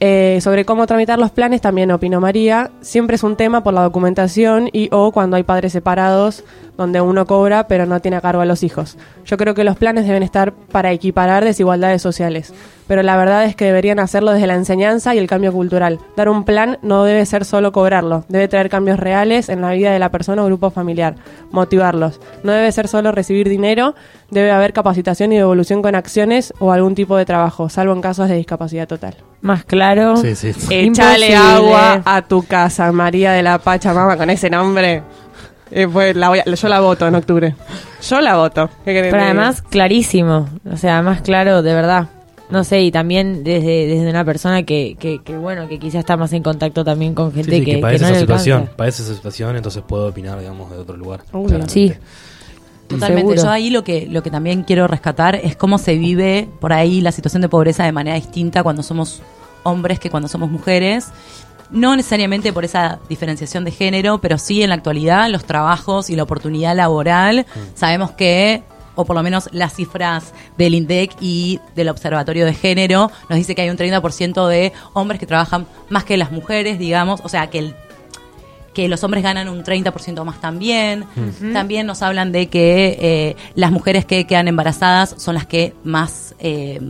Eh, 0.00 0.38
sobre 0.42 0.64
cómo 0.64 0.86
tramitar 0.86 1.18
los 1.18 1.30
planes 1.30 1.60
también 1.60 1.90
opinó 1.90 2.20
María. 2.20 2.70
Siempre 2.80 3.16
es 3.16 3.22
un 3.22 3.36
tema 3.36 3.62
por 3.62 3.74
la 3.74 3.82
documentación 3.82 4.68
y 4.72 4.88
o 4.92 5.12
cuando 5.12 5.36
hay 5.36 5.44
padres 5.44 5.72
separados 5.72 6.44
donde 6.76 7.00
uno 7.00 7.26
cobra 7.26 7.66
pero 7.68 7.86
no 7.86 8.00
tiene 8.00 8.16
a 8.16 8.20
cargo 8.20 8.42
a 8.42 8.46
los 8.46 8.62
hijos. 8.62 8.96
Yo 9.24 9.36
creo 9.36 9.54
que 9.54 9.64
los 9.64 9.76
planes 9.76 10.06
deben 10.06 10.22
estar 10.22 10.52
para 10.52 10.92
equiparar 10.92 11.44
desigualdades 11.44 12.02
sociales, 12.02 12.52
pero 12.86 13.02
la 13.02 13.16
verdad 13.16 13.44
es 13.44 13.56
que 13.56 13.64
deberían 13.64 13.98
hacerlo 13.98 14.32
desde 14.32 14.46
la 14.46 14.54
enseñanza 14.54 15.14
y 15.14 15.18
el 15.18 15.26
cambio 15.26 15.52
cultural. 15.52 15.98
Dar 16.16 16.28
un 16.28 16.44
plan 16.44 16.78
no 16.82 17.04
debe 17.04 17.24
ser 17.26 17.44
solo 17.44 17.72
cobrarlo, 17.72 18.24
debe 18.28 18.48
traer 18.48 18.68
cambios 18.68 18.98
reales 18.98 19.48
en 19.48 19.60
la 19.60 19.70
vida 19.70 19.92
de 19.92 19.98
la 19.98 20.10
persona 20.10 20.42
o 20.42 20.46
grupo 20.46 20.70
familiar, 20.70 21.14
motivarlos. 21.50 22.20
No 22.42 22.52
debe 22.52 22.70
ser 22.72 22.88
solo 22.88 23.12
recibir 23.12 23.48
dinero, 23.48 23.94
debe 24.30 24.50
haber 24.50 24.72
capacitación 24.72 25.32
y 25.32 25.36
devolución 25.36 25.82
con 25.82 25.94
acciones 25.94 26.52
o 26.58 26.72
algún 26.72 26.94
tipo 26.94 27.16
de 27.16 27.24
trabajo, 27.24 27.68
salvo 27.68 27.92
en 27.94 28.02
casos 28.02 28.28
de 28.28 28.36
discapacidad 28.36 28.86
total. 28.88 29.16
Más 29.40 29.64
claro. 29.64 30.16
Sí, 30.16 30.34
sí. 30.34 30.48
Echale 30.70 30.86
Imposible. 30.86 31.36
agua 31.36 32.02
a 32.04 32.22
tu 32.22 32.42
casa, 32.44 32.90
María 32.92 33.32
de 33.32 33.42
la 33.42 33.58
Pachamama, 33.58 34.16
con 34.16 34.30
ese 34.30 34.48
nombre. 34.48 35.02
Eh, 35.70 35.88
pues, 35.90 36.14
la 36.16 36.28
voy 36.28 36.38
a- 36.40 36.44
yo 36.44 36.68
la 36.68 36.80
voto 36.80 37.06
en 37.06 37.14
octubre. 37.14 37.54
Yo 38.08 38.20
la 38.20 38.36
voto. 38.36 38.68
¿Qué 38.84 38.92
querés 38.92 39.10
Pero 39.10 39.24
además, 39.24 39.62
clarísimo. 39.62 40.48
O 40.70 40.76
sea, 40.76 41.02
más 41.02 41.20
claro, 41.22 41.62
de 41.62 41.74
verdad. 41.74 42.08
No 42.50 42.62
sé, 42.62 42.82
y 42.82 42.92
también 42.92 43.42
desde, 43.42 43.86
desde 43.86 44.10
una 44.10 44.24
persona 44.24 44.62
que, 44.64 44.96
que, 45.00 45.20
que, 45.24 45.36
bueno, 45.36 45.66
que 45.66 45.78
quizás 45.78 46.00
está 46.00 46.16
más 46.16 46.32
en 46.34 46.42
contacto 46.42 46.84
también 46.84 47.14
con 47.14 47.32
gente 47.32 47.50
sí, 47.50 47.58
que, 47.60 47.64
que, 47.64 47.74
que 47.76 47.78
padece 47.80 48.02
no 48.02 48.06
esa 48.08 48.14
le 48.14 48.20
situación, 48.20 48.58
alcanza. 48.60 48.76
padece 48.76 49.02
esa 49.02 49.14
situación, 49.14 49.56
entonces 49.56 49.82
puedo 49.88 50.08
opinar, 50.08 50.38
digamos, 50.38 50.70
de 50.70 50.76
otro 50.76 50.96
lugar. 50.96 51.20
Claramente. 51.30 51.68
Sí. 51.72 51.92
Totalmente. 52.86 53.22
Seguro. 53.22 53.42
Yo 53.42 53.50
ahí 53.50 53.70
lo 53.70 53.82
que, 53.82 54.06
lo 54.10 54.22
que 54.22 54.30
también 54.30 54.62
quiero 54.62 54.86
rescatar 54.86 55.36
es 55.36 55.56
cómo 55.56 55.78
se 55.78 55.96
vive 55.96 56.46
por 56.60 56.74
ahí 56.74 57.00
la 57.00 57.12
situación 57.12 57.40
de 57.40 57.48
pobreza 57.48 57.84
de 57.84 57.92
manera 57.92 58.16
distinta 58.16 58.62
cuando 58.62 58.82
somos 58.82 59.22
hombres 59.62 59.98
que 59.98 60.10
cuando 60.10 60.28
somos 60.28 60.50
mujeres. 60.50 61.06
No 61.74 61.96
necesariamente 61.96 62.52
por 62.52 62.64
esa 62.64 63.00
diferenciación 63.08 63.64
de 63.64 63.72
género, 63.72 64.20
pero 64.20 64.38
sí 64.38 64.62
en 64.62 64.68
la 64.68 64.76
actualidad 64.76 65.28
los 65.28 65.44
trabajos 65.44 66.08
y 66.08 66.14
la 66.14 66.22
oportunidad 66.22 66.76
laboral. 66.76 67.46
Sabemos 67.74 68.12
que, 68.12 68.62
o 68.94 69.04
por 69.04 69.16
lo 69.16 69.24
menos 69.24 69.48
las 69.52 69.74
cifras 69.74 70.32
del 70.56 70.74
INDEC 70.74 71.16
y 71.20 71.58
del 71.74 71.88
Observatorio 71.88 72.46
de 72.46 72.54
Género, 72.54 73.10
nos 73.28 73.36
dice 73.36 73.56
que 73.56 73.62
hay 73.62 73.70
un 73.70 73.76
30% 73.76 74.46
de 74.46 74.72
hombres 74.92 75.18
que 75.18 75.26
trabajan 75.26 75.66
más 75.88 76.04
que 76.04 76.16
las 76.16 76.30
mujeres, 76.30 76.78
digamos. 76.78 77.20
O 77.24 77.28
sea, 77.28 77.50
que 77.50 77.58
el 77.58 77.74
que 78.72 78.88
los 78.88 79.02
hombres 79.04 79.22
ganan 79.22 79.48
un 79.48 79.64
30% 79.64 80.24
más 80.24 80.40
también. 80.40 81.06
También 81.52 81.86
nos 81.86 82.02
hablan 82.02 82.32
de 82.32 82.48
que 82.48 82.98
eh, 83.00 83.36
las 83.54 83.70
mujeres 83.70 84.04
que 84.04 84.26
quedan 84.26 84.48
embarazadas 84.48 85.14
son 85.16 85.36
las 85.36 85.46
que 85.46 85.74
más 85.84 86.34
eh, 86.40 86.80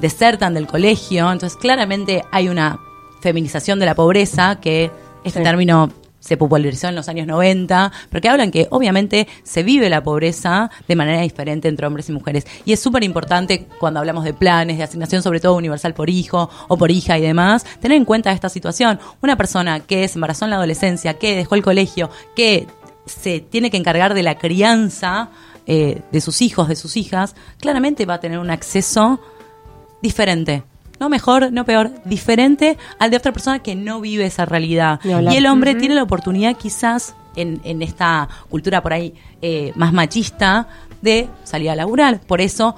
desertan 0.00 0.54
del 0.54 0.66
colegio. 0.66 1.30
Entonces, 1.30 1.58
claramente 1.58 2.24
hay 2.30 2.48
una 2.48 2.78
feminización 3.20 3.78
de 3.78 3.86
la 3.86 3.94
pobreza, 3.94 4.60
que 4.60 4.90
este 5.24 5.40
Sí. 5.40 5.44
término 5.44 5.90
se 6.20 6.36
popularizó 6.36 6.88
en 6.88 6.94
los 6.94 7.08
años 7.08 7.26
90, 7.26 7.90
pero 8.10 8.20
que 8.20 8.28
hablan 8.28 8.50
que 8.50 8.68
obviamente 8.70 9.26
se 9.42 9.62
vive 9.62 9.88
la 9.88 10.02
pobreza 10.02 10.70
de 10.86 10.94
manera 10.94 11.22
diferente 11.22 11.66
entre 11.66 11.86
hombres 11.86 12.10
y 12.10 12.12
mujeres. 12.12 12.46
Y 12.66 12.74
es 12.74 12.80
súper 12.80 13.02
importante 13.04 13.66
cuando 13.78 14.00
hablamos 14.00 14.24
de 14.24 14.34
planes, 14.34 14.76
de 14.76 14.84
asignación 14.84 15.22
sobre 15.22 15.40
todo 15.40 15.56
universal 15.56 15.94
por 15.94 16.10
hijo 16.10 16.50
o 16.68 16.76
por 16.76 16.90
hija 16.90 17.18
y 17.18 17.22
demás, 17.22 17.64
tener 17.80 17.96
en 17.96 18.04
cuenta 18.04 18.32
esta 18.32 18.50
situación. 18.50 19.00
Una 19.22 19.36
persona 19.36 19.80
que 19.80 20.06
se 20.08 20.18
embarazó 20.18 20.44
en 20.44 20.50
la 20.50 20.56
adolescencia, 20.56 21.14
que 21.14 21.36
dejó 21.36 21.54
el 21.54 21.62
colegio, 21.62 22.10
que 22.36 22.66
se 23.06 23.40
tiene 23.40 23.70
que 23.70 23.78
encargar 23.78 24.12
de 24.12 24.22
la 24.22 24.36
crianza 24.36 25.30
eh, 25.66 26.02
de 26.12 26.20
sus 26.20 26.42
hijos, 26.42 26.68
de 26.68 26.76
sus 26.76 26.96
hijas, 26.98 27.34
claramente 27.58 28.04
va 28.04 28.14
a 28.14 28.20
tener 28.20 28.38
un 28.38 28.50
acceso 28.50 29.20
diferente. 30.02 30.64
No 31.00 31.08
mejor, 31.08 31.50
no 31.50 31.64
peor, 31.64 31.90
diferente 32.04 32.76
al 32.98 33.10
de 33.10 33.16
otra 33.16 33.32
persona 33.32 33.58
que 33.60 33.74
no 33.74 34.00
vive 34.00 34.26
esa 34.26 34.44
realidad. 34.44 35.00
Y 35.02 35.36
el 35.36 35.46
hombre 35.46 35.74
tiene 35.74 35.94
la 35.94 36.02
oportunidad 36.02 36.56
quizás 36.56 37.14
en, 37.36 37.60
en 37.64 37.80
esta 37.82 38.28
cultura 38.50 38.82
por 38.82 38.92
ahí 38.92 39.14
eh, 39.40 39.72
más 39.76 39.92
machista 39.94 40.68
de 41.00 41.28
salir 41.44 41.70
a 41.70 41.74
laburar. 41.74 42.20
Por 42.20 42.42
eso 42.42 42.76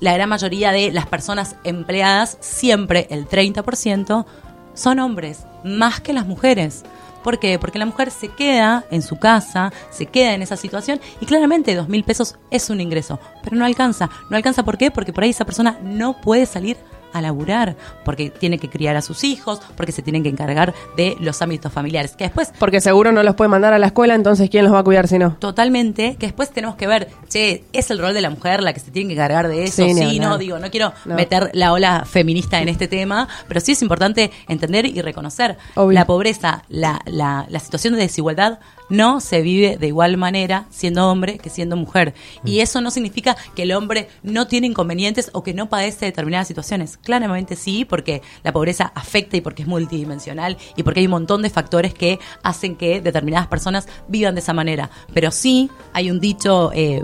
la 0.00 0.12
gran 0.12 0.28
mayoría 0.28 0.72
de 0.72 0.92
las 0.92 1.06
personas 1.06 1.56
empleadas, 1.64 2.36
siempre 2.40 3.06
el 3.08 3.26
30%, 3.26 4.26
son 4.74 4.98
hombres, 4.98 5.46
más 5.64 6.00
que 6.00 6.12
las 6.12 6.26
mujeres. 6.26 6.84
¿Por 7.22 7.38
qué? 7.38 7.58
Porque 7.58 7.78
la 7.78 7.86
mujer 7.86 8.10
se 8.10 8.28
queda 8.28 8.84
en 8.90 9.00
su 9.00 9.18
casa, 9.18 9.72
se 9.90 10.06
queda 10.06 10.34
en 10.34 10.42
esa 10.42 10.56
situación 10.56 11.00
y 11.20 11.26
claramente 11.26 11.74
dos 11.74 11.88
mil 11.88 12.02
pesos 12.02 12.36
es 12.50 12.68
un 12.68 12.80
ingreso, 12.80 13.20
pero 13.44 13.56
no 13.56 13.64
alcanza. 13.64 14.10
No 14.28 14.36
alcanza 14.36 14.64
¿por 14.64 14.76
qué? 14.76 14.90
Porque 14.90 15.12
por 15.12 15.22
ahí 15.24 15.30
esa 15.30 15.44
persona 15.44 15.78
no 15.82 16.20
puede 16.20 16.46
salir 16.46 16.76
a 17.12 17.20
laburar, 17.20 17.76
porque 18.04 18.30
tiene 18.30 18.58
que 18.58 18.68
criar 18.68 18.96
a 18.96 19.02
sus 19.02 19.24
hijos, 19.24 19.60
porque 19.76 19.92
se 19.92 20.02
tienen 20.02 20.22
que 20.22 20.28
encargar 20.28 20.74
de 20.96 21.16
los 21.20 21.40
ámbitos 21.42 21.72
familiares. 21.72 22.16
Que 22.16 22.24
después 22.24 22.52
Porque 22.58 22.80
seguro 22.80 23.12
no 23.12 23.22
los 23.22 23.34
puede 23.34 23.48
mandar 23.48 23.72
a 23.72 23.78
la 23.78 23.86
escuela, 23.86 24.14
entonces 24.14 24.48
¿quién 24.50 24.64
los 24.64 24.72
va 24.74 24.80
a 24.80 24.84
cuidar 24.84 25.08
si 25.08 25.18
no? 25.18 25.36
Totalmente, 25.38 26.16
que 26.18 26.26
después 26.26 26.50
tenemos 26.50 26.76
que 26.76 26.86
ver, 26.86 27.08
che, 27.28 27.64
es 27.72 27.90
el 27.90 27.98
rol 27.98 28.14
de 28.14 28.20
la 28.20 28.30
mujer 28.30 28.62
la 28.62 28.72
que 28.72 28.80
se 28.80 28.90
tiene 28.90 29.10
que 29.10 29.16
cargar 29.16 29.48
de 29.48 29.64
eso, 29.64 29.84
Sí, 29.86 30.18
no, 30.18 30.38
digo, 30.38 30.58
no 30.58 30.70
quiero 30.70 30.92
No. 31.04 31.14
meter 31.14 31.50
la 31.54 31.72
ola 31.72 32.04
feminista 32.04 32.60
en 32.60 32.68
este 32.68 32.88
tema, 32.88 33.28
pero 33.48 33.60
sí 33.60 33.72
es 33.72 33.82
importante 33.82 34.30
entender 34.48 34.86
y 34.86 35.00
reconocer 35.02 35.56
Obvio. 35.74 35.92
la 35.92 36.06
pobreza, 36.06 36.64
la, 36.68 37.00
la, 37.06 37.46
la 37.48 37.58
situación 37.60 37.94
de 37.94 38.00
desigualdad 38.00 38.58
no 38.92 39.20
se 39.20 39.40
vive 39.40 39.78
de 39.78 39.86
igual 39.86 40.18
manera 40.18 40.66
siendo 40.70 41.10
hombre 41.10 41.38
que 41.38 41.48
siendo 41.48 41.76
mujer. 41.76 42.12
Y 42.44 42.60
eso 42.60 42.82
no 42.82 42.90
significa 42.90 43.36
que 43.56 43.62
el 43.62 43.72
hombre 43.72 44.08
no 44.22 44.46
tiene 44.46 44.66
inconvenientes 44.66 45.30
o 45.32 45.42
que 45.42 45.54
no 45.54 45.70
padece 45.70 46.04
determinadas 46.04 46.46
situaciones. 46.46 46.98
Claramente 46.98 47.56
sí, 47.56 47.86
porque 47.86 48.20
la 48.44 48.52
pobreza 48.52 48.92
afecta 48.94 49.38
y 49.38 49.40
porque 49.40 49.62
es 49.62 49.68
multidimensional 49.68 50.58
y 50.76 50.82
porque 50.82 51.00
hay 51.00 51.06
un 51.06 51.12
montón 51.12 51.40
de 51.40 51.48
factores 51.48 51.94
que 51.94 52.20
hacen 52.42 52.76
que 52.76 53.00
determinadas 53.00 53.48
personas 53.48 53.88
vivan 54.08 54.34
de 54.34 54.42
esa 54.42 54.52
manera. 54.52 54.90
Pero 55.14 55.30
sí 55.30 55.70
hay 55.94 56.10
un 56.10 56.20
dicho... 56.20 56.70
eh, 56.74 57.02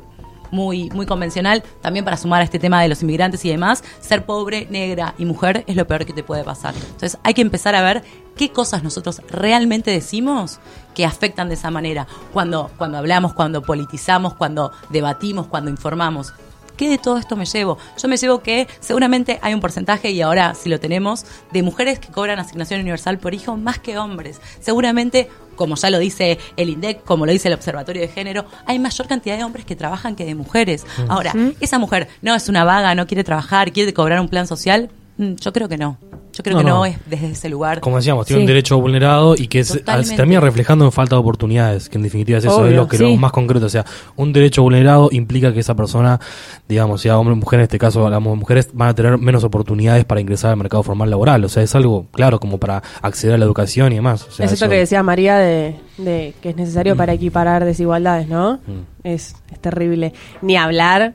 muy, 0.51 0.91
muy 0.91 1.07
convencional, 1.07 1.63
también 1.81 2.05
para 2.05 2.17
sumar 2.17 2.41
a 2.41 2.45
este 2.45 2.59
tema 2.59 2.83
de 2.83 2.89
los 2.89 3.03
inmigrantes 3.03 3.45
y 3.45 3.51
demás, 3.51 3.85
ser 4.01 4.25
pobre, 4.27 4.67
negra 4.71 5.15
y 5.19 5.25
mujer 5.25 5.65
es 5.67 5.77
lo 5.77 5.87
peor 5.87 6.05
que 6.07 6.13
te 6.13 6.23
puede 6.23 6.45
pasar. 6.45 6.75
Entonces 6.75 7.19
hay 7.23 7.35
que 7.35 7.43
empezar 7.43 7.75
a 7.75 7.83
ver 7.83 8.03
qué 8.37 8.51
cosas 8.51 8.83
nosotros 8.83 9.21
realmente 9.29 9.91
decimos 9.91 10.61
que 10.95 11.05
afectan 11.05 11.49
de 11.49 11.55
esa 11.55 11.71
manera. 11.71 12.07
Cuando, 12.33 12.71
cuando 12.79 12.99
hablamos, 12.99 13.35
cuando 13.35 13.63
politizamos, 13.63 14.35
cuando 14.35 14.73
debatimos, 14.91 15.47
cuando 15.47 15.71
informamos. 15.71 16.33
¿Qué 16.79 16.89
de 16.89 16.97
todo 16.97 17.19
esto 17.19 17.35
me 17.35 17.45
llevo? 17.45 17.77
Yo 18.01 18.07
me 18.09 18.17
llevo 18.17 18.39
que 18.41 18.69
seguramente 18.79 19.41
hay 19.43 19.53
un 19.53 19.61
porcentaje, 19.61 20.13
y 20.13 20.23
ahora 20.23 20.55
si 20.55 20.69
lo 20.69 20.79
tenemos, 20.79 21.27
de 21.53 21.65
mujeres 21.65 21.99
que 21.99 22.09
cobran 22.09 22.39
asignación 22.39 22.81
universal 22.81 23.19
por 23.19 23.35
hijo 23.35 23.57
más 23.57 23.81
que 23.81 23.99
hombres. 23.99 24.41
Seguramente, 24.61 25.29
como 25.57 25.75
ya 25.75 25.91
lo 25.91 25.99
dice 25.99 26.39
el 26.57 26.69
INDEC, 26.71 27.03
como 27.03 27.27
lo 27.27 27.33
dice 27.33 27.49
el 27.49 27.55
Observatorio 27.55 28.01
de 28.01 28.07
Género, 28.09 28.45
hay 28.65 28.79
mayor 28.79 29.09
cantidad 29.09 29.37
de 29.37 29.43
hombres 29.43 29.65
que 29.67 29.75
trabajan 29.75 30.15
que 30.15 30.25
de 30.25 30.37
mujeres. 30.37 30.87
Ahora, 31.09 31.35
esa 31.59 31.81
mujer 31.81 32.07
no 32.23 32.33
es 32.37 32.49
una 32.49 32.63
vaga, 32.63 32.95
no 32.95 33.09
quiere 33.09 33.25
trabajar, 33.25 33.73
quiere 33.73 33.93
cobrar 33.93 34.21
un 34.21 34.29
plan 34.29 34.47
social. 34.47 34.89
Mm, 35.17 35.35
Yo 35.35 35.53
creo 35.53 35.69
que 35.69 35.79
no. 35.79 35.99
Yo 36.39 36.43
creo 36.45 36.57
No, 36.57 36.63
que 36.63 36.69
no, 36.71 36.77
no. 36.79 36.85
es 36.87 36.97
desde 37.07 37.31
ese 37.33 37.49
lugar. 37.49 37.81
Como 37.81 37.97
decíamos, 37.97 38.25
tiene 38.27 38.39
Sí. 38.41 38.43
un 38.45 38.47
derecho 38.47 38.81
vulnerado 38.81 39.35
y 39.37 39.49
que 39.49 39.65
se, 39.65 39.81
termina 39.81 40.41
reflejando 40.41 40.85
en 40.85 40.93
falta 40.93 41.17
de 41.17 41.21
oportunidades, 41.21 41.89
que 41.89 41.99
en 41.99 42.05
definitiva 42.05 42.39
es 42.39 42.45
eso, 42.45 42.57
Obvio, 42.59 42.69
es 42.71 42.77
lo 42.77 42.87
que 42.89 42.97
sí. 42.97 43.03
lo 43.03 43.17
más 43.17 43.33
concreto. 43.33 43.67
O 43.67 43.69
sea, 43.69 43.85
un 44.17 44.33
derecho 44.33 44.63
vulnerado 44.63 45.09
implica 45.11 45.53
que 45.53 45.61
esa 45.61 45.75
persona, 45.75 46.21
digamos, 46.69 47.01
sea 47.03 47.19
hombre 47.19 47.33
o 47.33 47.37
mujer, 47.37 47.59
en 47.59 47.65
este 47.65 47.79
caso 47.79 48.05
hablamos 48.07 48.33
de 48.35 48.37
mujeres, 48.39 48.71
van 48.73 48.89
a 48.91 48.95
tener 48.95 49.19
menos 49.19 49.43
oportunidades 49.43 50.05
para 50.05 50.21
ingresar 50.21 50.53
al 50.53 50.57
mercado 50.57 50.83
formal 50.85 51.11
laboral. 51.11 51.45
O 51.45 51.49
sea, 51.49 51.63
es 51.65 51.75
algo, 51.75 52.07
claro, 52.13 52.39
como 52.39 52.59
para 52.59 52.83
acceder 53.03 53.35
a 53.35 53.39
la 53.39 53.45
educación 53.45 53.93
y 53.93 53.97
demás. 53.97 54.23
O 54.29 54.31
sea, 54.31 54.47
es 54.47 54.53
esto 54.53 54.67
eso- 54.67 54.71
que 54.71 54.79
decía 54.79 55.03
María 55.03 55.37
de, 55.39 55.75
de 55.99 56.35
que 56.41 56.51
es 56.51 56.57
necesario 56.57 56.97
para 56.97 57.13
equiparar 57.13 57.65
desigualdades, 57.65 58.29
¿no? 58.29 58.61
Mm. 58.67 58.81
Es, 59.03 59.35
es 59.51 59.59
terrible. 59.61 60.13
Ni 60.41 60.57
hablar 60.57 61.15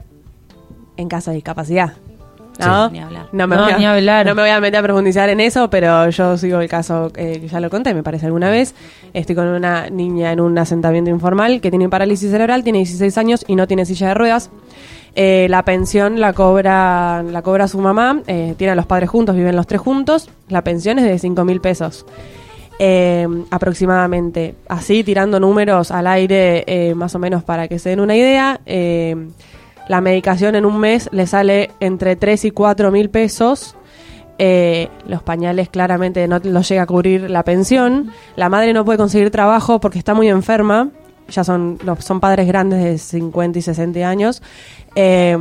en 0.98 1.08
caso 1.08 1.32
de 1.32 1.36
discapacidad. 1.36 1.94
¿No? 2.60 2.88
Sí. 2.88 2.94
Ni 2.94 3.00
hablar. 3.00 3.28
No 3.32 3.48
me, 3.48 3.56
No, 3.56 3.64
voy 3.64 3.72
a, 3.74 3.78
ni 3.78 3.86
hablar. 3.86 4.26
no 4.26 4.36
me 4.36 4.42
voy 4.44 4.52
a 4.52 4.60
meter 4.60 4.80
a 4.80 4.84
profundizar 4.84 5.30
en 5.30 5.40
eso, 5.40 5.70
pero 5.70 6.10
yo 6.10 6.38
sigo 6.38 6.60
el 6.60 6.70
caso 6.70 7.12
eh, 7.16 7.40
que 7.42 7.48
ya 7.48 7.60
lo 7.60 7.70
conté, 7.70 7.94
me 7.94 8.04
parece 8.04 8.26
alguna 8.28 8.50
vez. 8.50 8.76
Estoy 9.14 9.36
con 9.36 9.48
una 9.48 9.90
niña 9.90 10.32
en 10.32 10.40
un 10.40 10.58
asentamiento 10.58 11.10
informal 11.10 11.62
que 11.62 11.70
tiene 11.70 11.90
parálisis 11.90 12.30
cerebral, 12.32 12.64
tiene 12.64 12.80
16 12.80 13.18
años 13.18 13.44
y 13.48 13.56
no 13.56 13.68
tiene 13.68 13.86
silla 13.86 14.10
de 14.10 14.14
ruedas. 14.14 14.50
Eh, 15.16 15.48
la 15.50 15.64
pensión 15.64 16.20
la 16.20 16.34
cobra, 16.34 17.22
la 17.24 17.42
cobra 17.44 17.68
su 17.68 17.78
mamá, 17.80 18.22
eh, 18.28 18.56
tiene 18.58 18.72
a 18.72 18.76
los 18.76 18.86
padres 18.88 19.10
juntos, 19.10 19.36
viven 19.36 19.56
los 19.56 19.68
tres 19.68 19.82
juntos. 19.82 20.30
La 20.50 20.64
pensión 20.64 21.00
es 21.00 21.06
de 21.06 21.20
5 21.20 21.46
mil 21.46 21.62
pesos. 21.62 22.06
Eh, 22.80 23.28
aproximadamente. 23.52 24.56
Así, 24.68 25.04
tirando 25.04 25.40
números 25.40 25.92
al 25.92 26.08
aire, 26.08 26.64
eh, 26.68 26.96
más 26.96 27.14
o 27.16 27.20
menos 27.20 27.44
para 27.44 27.68
que 27.68 27.78
se 27.80 27.90
den 27.90 28.00
una 28.00 28.16
idea, 28.16 28.60
eh, 28.66 29.16
la 29.88 30.02
medicación 30.02 30.56
en 30.56 30.66
un 30.66 30.80
mes 30.80 31.10
le 31.12 31.28
sale 31.28 31.72
entre 31.80 32.16
3 32.16 32.46
y 32.46 32.52
4 32.52 32.92
mil 32.92 33.10
pesos. 33.10 33.76
Eh, 34.40 34.90
los 35.08 35.22
pañales 35.22 35.70
claramente 35.70 36.28
no 36.28 36.40
los 36.44 36.68
llega 36.68 36.84
a 36.84 36.86
cubrir 36.86 37.30
la 37.30 37.44
pensión. 37.44 38.12
La 38.36 38.50
madre 38.50 38.74
no 38.74 38.86
puede 38.86 38.98
conseguir 38.98 39.30
trabajo 39.32 39.80
porque 39.80 40.00
está 40.00 40.14
muy 40.14 40.30
enferma. 40.30 40.90
Ya 41.30 41.44
son, 41.44 41.80
son 42.00 42.20
padres 42.20 42.48
grandes 42.48 42.84
de 42.84 42.98
50 42.98 43.60
y 43.60 43.62
60 43.62 44.00
años. 44.08 44.42
Eh, 44.96 45.38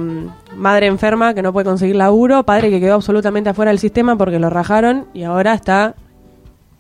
madre 0.55 0.87
enferma 0.87 1.35
que 1.35 1.43
no 1.43 1.53
puede 1.53 1.65
conseguir 1.65 1.97
laburo. 1.97 2.45
Padre 2.45 2.71
que 2.71 2.81
quedó 2.81 2.95
absolutamente 2.95 3.51
afuera 3.51 3.71
del 3.71 3.79
sistema 3.79 4.17
porque 4.17 4.39
lo 4.39 4.51
rajaron 4.51 5.07
y 5.15 5.25
ahora 5.25 5.55
está 5.55 5.95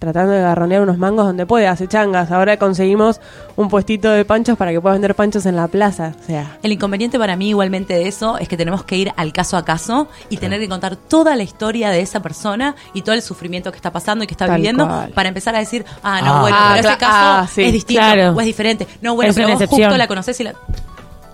tratando 0.02 0.32
de 0.32 0.40
garronear 0.42 0.82
unos 0.82 0.98
mangos 0.98 1.24
donde 1.26 1.46
puede, 1.46 1.68
hace 1.68 1.86
changas. 1.86 2.32
Ahora 2.32 2.56
conseguimos 2.56 3.20
un 3.54 3.68
puestito 3.68 4.10
de 4.10 4.24
panchos 4.24 4.58
para 4.58 4.72
que 4.72 4.80
pueda 4.80 4.94
vender 4.94 5.14
panchos 5.14 5.46
en 5.46 5.54
la 5.54 5.68
plaza. 5.68 6.12
O 6.20 6.26
sea, 6.26 6.58
El 6.64 6.72
inconveniente 6.72 7.18
para 7.20 7.36
mí 7.36 7.50
igualmente 7.50 7.94
de 7.94 8.08
eso 8.08 8.36
es 8.38 8.48
que 8.48 8.56
tenemos 8.56 8.82
que 8.82 8.96
ir 8.96 9.12
al 9.16 9.32
caso 9.32 9.56
a 9.56 9.64
caso 9.64 10.08
y 10.28 10.38
tener 10.38 10.58
que 10.58 10.68
contar 10.68 10.96
toda 10.96 11.36
la 11.36 11.44
historia 11.44 11.90
de 11.90 12.00
esa 12.00 12.20
persona 12.20 12.74
y 12.94 13.02
todo 13.02 13.14
el 13.14 13.22
sufrimiento 13.22 13.70
que 13.70 13.76
está 13.76 13.92
pasando 13.92 14.24
y 14.24 14.26
que 14.26 14.34
está 14.34 14.46
Tal 14.46 14.56
viviendo 14.56 14.86
cual. 14.88 15.10
para 15.12 15.28
empezar 15.28 15.54
a 15.54 15.60
decir, 15.60 15.84
ah, 16.02 16.20
no, 16.20 16.34
Ah. 16.34 16.40
bueno, 16.40 16.56
Ah, 16.58 16.72
pero 16.76 16.88
ese 16.88 16.96
cla- 16.96 17.00
caso 17.00 17.12
ah, 17.14 17.46
sí. 17.52 17.62
es 17.62 17.72
distinto 17.72 18.02
Claro. 18.02 18.30
o 18.36 18.40
es 18.40 18.46
diferente. 18.46 18.88
No, 19.02 19.14
bueno, 19.14 19.30
Es 19.30 19.36
pero 19.36 19.46
una 19.46 19.54
vos 19.54 19.62
excepción. 19.62 19.88
justo 19.90 19.98
la 19.98 20.08
conocés 20.08 20.40
y 20.40 20.44
la... 20.44 20.54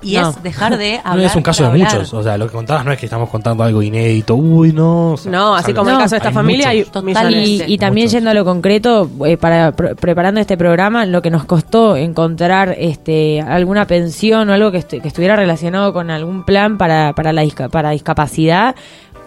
Y 0.01 0.16
No. 0.16 0.30
es 0.30 0.42
dejar 0.42 0.76
de 0.78 0.99
hablar 0.99 1.16
No 1.16 1.22
es 1.24 1.36
un 1.36 1.42
caso 1.42 1.62
de 1.64 1.70
hablar. 1.70 1.92
muchos. 1.92 2.14
O 2.14 2.22
sea, 2.22 2.38
lo 2.38 2.46
que 2.46 2.53
contabas 2.53 2.84
no 2.84 2.92
es 2.92 2.99
que 2.99 3.07
estamos 3.07 3.28
contando 3.30 3.64
algo 3.64 3.82
inédito. 3.82 4.34
Uy, 4.36 4.72
no. 4.72 5.12
o 5.12 5.16
sea, 5.16 5.32
no, 5.32 5.55
así 5.55 5.72
como 5.74 5.90
el 5.90 5.96
No, 5.96 6.01
caso 6.03 6.14
de 6.14 6.18
esta 6.18 6.28
hay 6.28 6.34
familia 6.34 6.68
hay 6.68 6.86
millones. 7.03 7.49
Y, 7.49 7.62
y 7.74 7.78
también 7.78 8.05
Muchos. 8.07 8.12
yendo 8.12 8.30
a 8.30 8.34
lo 8.34 8.44
concreto, 8.44 9.11
eh, 9.26 9.36
para 9.36 9.72
pre- 9.72 9.94
preparando 9.96 10.40
este 10.40 10.57
programa, 10.57 11.05
lo 11.07 11.20
que 11.22 11.30
nos 11.30 11.44
costó 11.44 11.96
encontrar 11.96 12.74
este 12.78 13.40
alguna 13.40 13.86
pensión 13.86 14.49
o 14.51 14.53
algo 14.53 14.70
que, 14.70 14.78
estu- 14.78 15.01
que 15.03 15.09
estuviera 15.09 15.36
relacionado 15.36 15.92
con 15.92 16.11
algún 16.11 16.44
plan 16.44 16.78
para, 16.78 17.12
para, 17.14 17.32
la 17.32 17.42
disca- 17.42 17.68
para 17.68 17.90
discapacidad 17.90 18.74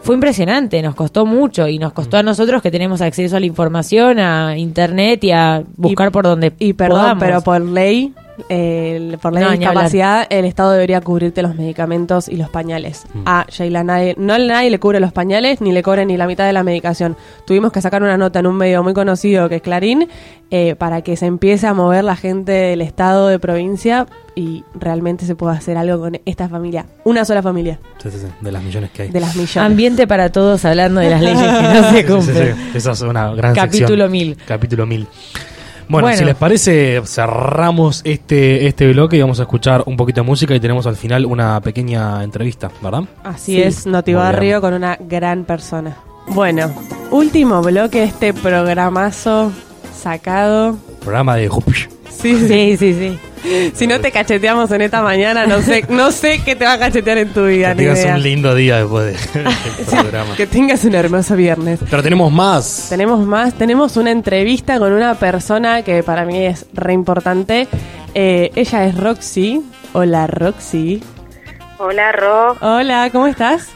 fue 0.04 0.16
impresionante, 0.16 0.82
nos 0.82 0.96
costó 0.96 1.28
mucho 1.28 1.68
y 1.68 1.78
nos 1.78 1.94
costó 1.94 2.18
a 2.18 2.24
nosotros 2.24 2.64
que 2.64 2.72
tenemos 2.72 3.02
acceso 3.02 3.38
a 3.38 3.40
la 3.40 3.46
información, 3.46 4.18
a 4.18 4.58
internet 4.58 5.24
y 5.24 5.32
a 5.32 5.62
buscar 5.78 6.08
Y- 6.08 6.12
por 6.12 6.24
donde 6.24 6.54
Y 6.58 6.74
perdón, 6.74 7.02
podamos. 7.02 7.24
pero 7.24 7.42
por 7.42 7.62
ley, 7.62 8.12
eh, 8.50 9.18
por 9.22 9.34
ley 9.34 9.44
No, 9.44 9.52
discapacidad, 9.52 10.28
el 10.30 10.46
Estado 10.46 10.72
debería 10.72 11.02
cubrirte 11.02 11.42
los 11.42 11.56
medicamentos 11.56 12.28
y 12.28 12.36
los 12.38 12.50
pañales. 12.50 13.04
Mm. 13.14 13.22
A 13.26 13.46
Sheila 13.50 13.84
nadie, 13.84 14.16
no 14.18 14.38
nadie 14.38 14.70
le 14.70 14.80
cubre 14.80 15.00
los 15.00 15.12
pañales 15.14 15.62
ni 15.62 15.72
le 15.72 15.84
cobre 15.84 16.06
ni 16.06 16.18
la 16.18 16.28
mitad 16.28 16.46
de 16.46 16.54
la 16.54 16.64
medicación. 16.64 17.16
Tuvimos 17.46 17.72
que 17.72 17.82
sacar 17.82 18.04
una 18.04 18.18
nota 18.18 18.40
en 18.40 18.48
un 18.48 18.56
medio 18.58 18.84
muy 18.84 18.94
conocido 18.94 19.50
que 19.50 19.56
es 19.58 19.62
Clarín 19.62 20.08
eh, 20.50 20.76
para 20.76 21.02
que 21.02 21.16
se 21.18 21.26
empiece 21.26 21.68
a 21.68 21.74
mover 21.74 22.04
la 22.04 22.16
gente 22.16 22.52
del 22.52 22.82
Estado 22.82 23.28
de 23.28 23.40
provincia 23.40 24.06
y 24.36 24.64
realmente 24.74 25.26
se 25.26 25.36
pueda 25.36 25.54
hacer 25.54 25.78
algo 25.78 26.00
con 26.00 26.20
esta 26.26 26.48
familia. 26.50 26.86
Una 27.04 27.26
sola 27.26 27.42
familia 27.42 27.80
Sí, 28.02 28.10
sí, 28.12 28.18
sí, 28.20 28.28
de 28.40 28.52
las 28.52 28.64
millones 28.64 28.92
que 28.92 29.04
hay. 29.04 29.10
de 29.10 29.20
las 29.20 29.36
millones. 29.36 29.58
Ambiente 29.58 30.08
para 30.08 30.32
todos 30.32 30.64
hablando 30.66 31.00
de 31.02 31.10
las 31.10 31.22
leyes 31.22 31.42
que 31.42 31.62
no 31.62 31.84
se 31.84 31.92
Sí, 31.92 31.98
sí, 31.98 32.04
cumplen. 32.06 32.56
sí. 32.56 32.78
Esa 32.78 32.92
es 32.92 33.02
una 33.02 33.34
gran 33.34 33.54
Capítulo 33.56 33.88
sección. 33.88 34.12
1000. 34.12 34.38
Capítulo 34.46 34.86
1000. 34.86 35.08
Bueno, 35.92 36.06
Bueno. 36.08 36.18
si 36.18 36.24
les 36.26 36.36
parece, 36.36 37.02
cerramos 37.06 38.02
este, 38.06 38.66
este 38.68 38.92
bloque 38.94 39.18
y 39.18 39.22
vamos 39.22 39.40
a 39.40 39.44
escuchar 39.44 39.84
un 39.86 39.98
poquito 39.98 40.22
de 40.22 40.28
música 40.28 40.56
y 40.56 40.60
tenemos 40.60 40.88
al 40.88 40.96
final 40.96 41.26
una 41.26 41.60
pequeña 41.62 42.24
entrevista, 42.24 42.72
¿verdad? 42.82 43.04
Así 43.24 43.56
Sí. 43.56 43.62
es, 43.62 43.86
Muy 43.86 43.94
Notibarrio 43.94 44.50
bien. 44.50 44.62
con 44.62 44.74
una 44.74 44.98
gran 45.00 45.44
persona. 45.44 45.98
Bueno, 46.28 46.72
último 47.12 47.62
bloque 47.62 48.00
de 48.00 48.06
este 48.06 48.34
programazo 48.34 49.52
sacado. 49.94 50.78
Programa 51.02 51.36
de 51.36 51.48
Jupish. 51.50 51.90
Sí, 52.22 52.48
sí. 52.48 52.78
Sí, 52.78 52.94
sí. 52.94 53.72
Si 53.74 53.88
no 53.88 54.00
te 54.00 54.12
cacheteamos 54.12 54.70
en 54.72 54.82
esta 54.82 55.02
mañana, 55.02 55.48
no 55.48 55.62
sé, 55.62 55.84
no 55.90 56.12
sé 56.12 56.42
qué 56.46 56.56
te 56.56 56.64
va 56.66 56.74
a 56.74 56.78
cachetear 56.80 57.18
en 57.18 57.30
tu 57.34 57.46
vida, 57.48 57.70
Que 57.72 57.76
tengas 57.84 58.00
idea. 58.00 58.16
un 58.16 58.22
lindo 58.22 58.54
día 58.54 58.78
después 58.78 59.34
de- 59.34 59.40
del 59.44 59.86
programa. 60.02 60.36
Que 60.36 60.46
tengas 60.46 60.84
un 60.86 60.94
hermoso 60.94 61.36
viernes. 61.36 61.80
Pero 61.90 62.04
tenemos 62.04 62.32
más. 62.32 62.88
Tenemos 62.90 63.26
más, 63.26 63.56
tenemos 63.56 63.98
una 63.98 64.12
entrevista 64.12 64.78
con 64.78 64.94
una 64.94 65.16
persona 65.16 65.82
que 65.82 66.04
para 66.04 66.24
mí 66.26 66.46
es 66.46 66.68
re 66.74 66.94
importante. 66.94 67.68
Eh, 68.14 68.52
ella 68.56 68.86
es 68.86 68.96
Roxy. 68.96 69.62
Hola 69.94 70.28
Roxy. 70.28 71.02
Hola, 71.80 72.12
Ro. 72.12 72.56
Hola, 72.62 73.10
¿cómo 73.12 73.26
estás? 73.26 73.70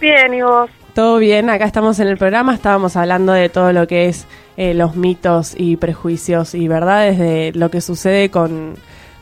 Bien, 0.00 0.34
¿y 0.34 0.42
vos? 0.42 0.68
Todo 0.94 1.18
bien, 1.18 1.48
acá 1.48 1.64
estamos 1.64 2.00
en 2.00 2.08
el 2.08 2.16
programa, 2.16 2.54
estábamos 2.54 2.96
hablando 2.96 3.32
de 3.32 3.48
todo 3.48 3.72
lo 3.72 3.86
que 3.86 4.06
es 4.08 4.26
eh, 4.56 4.74
los 4.74 4.96
mitos 4.96 5.54
y 5.56 5.76
prejuicios 5.76 6.54
y 6.54 6.66
verdades 6.66 7.18
de 7.18 7.52
lo 7.54 7.70
que 7.70 7.80
sucede 7.80 8.30
con, 8.30 8.74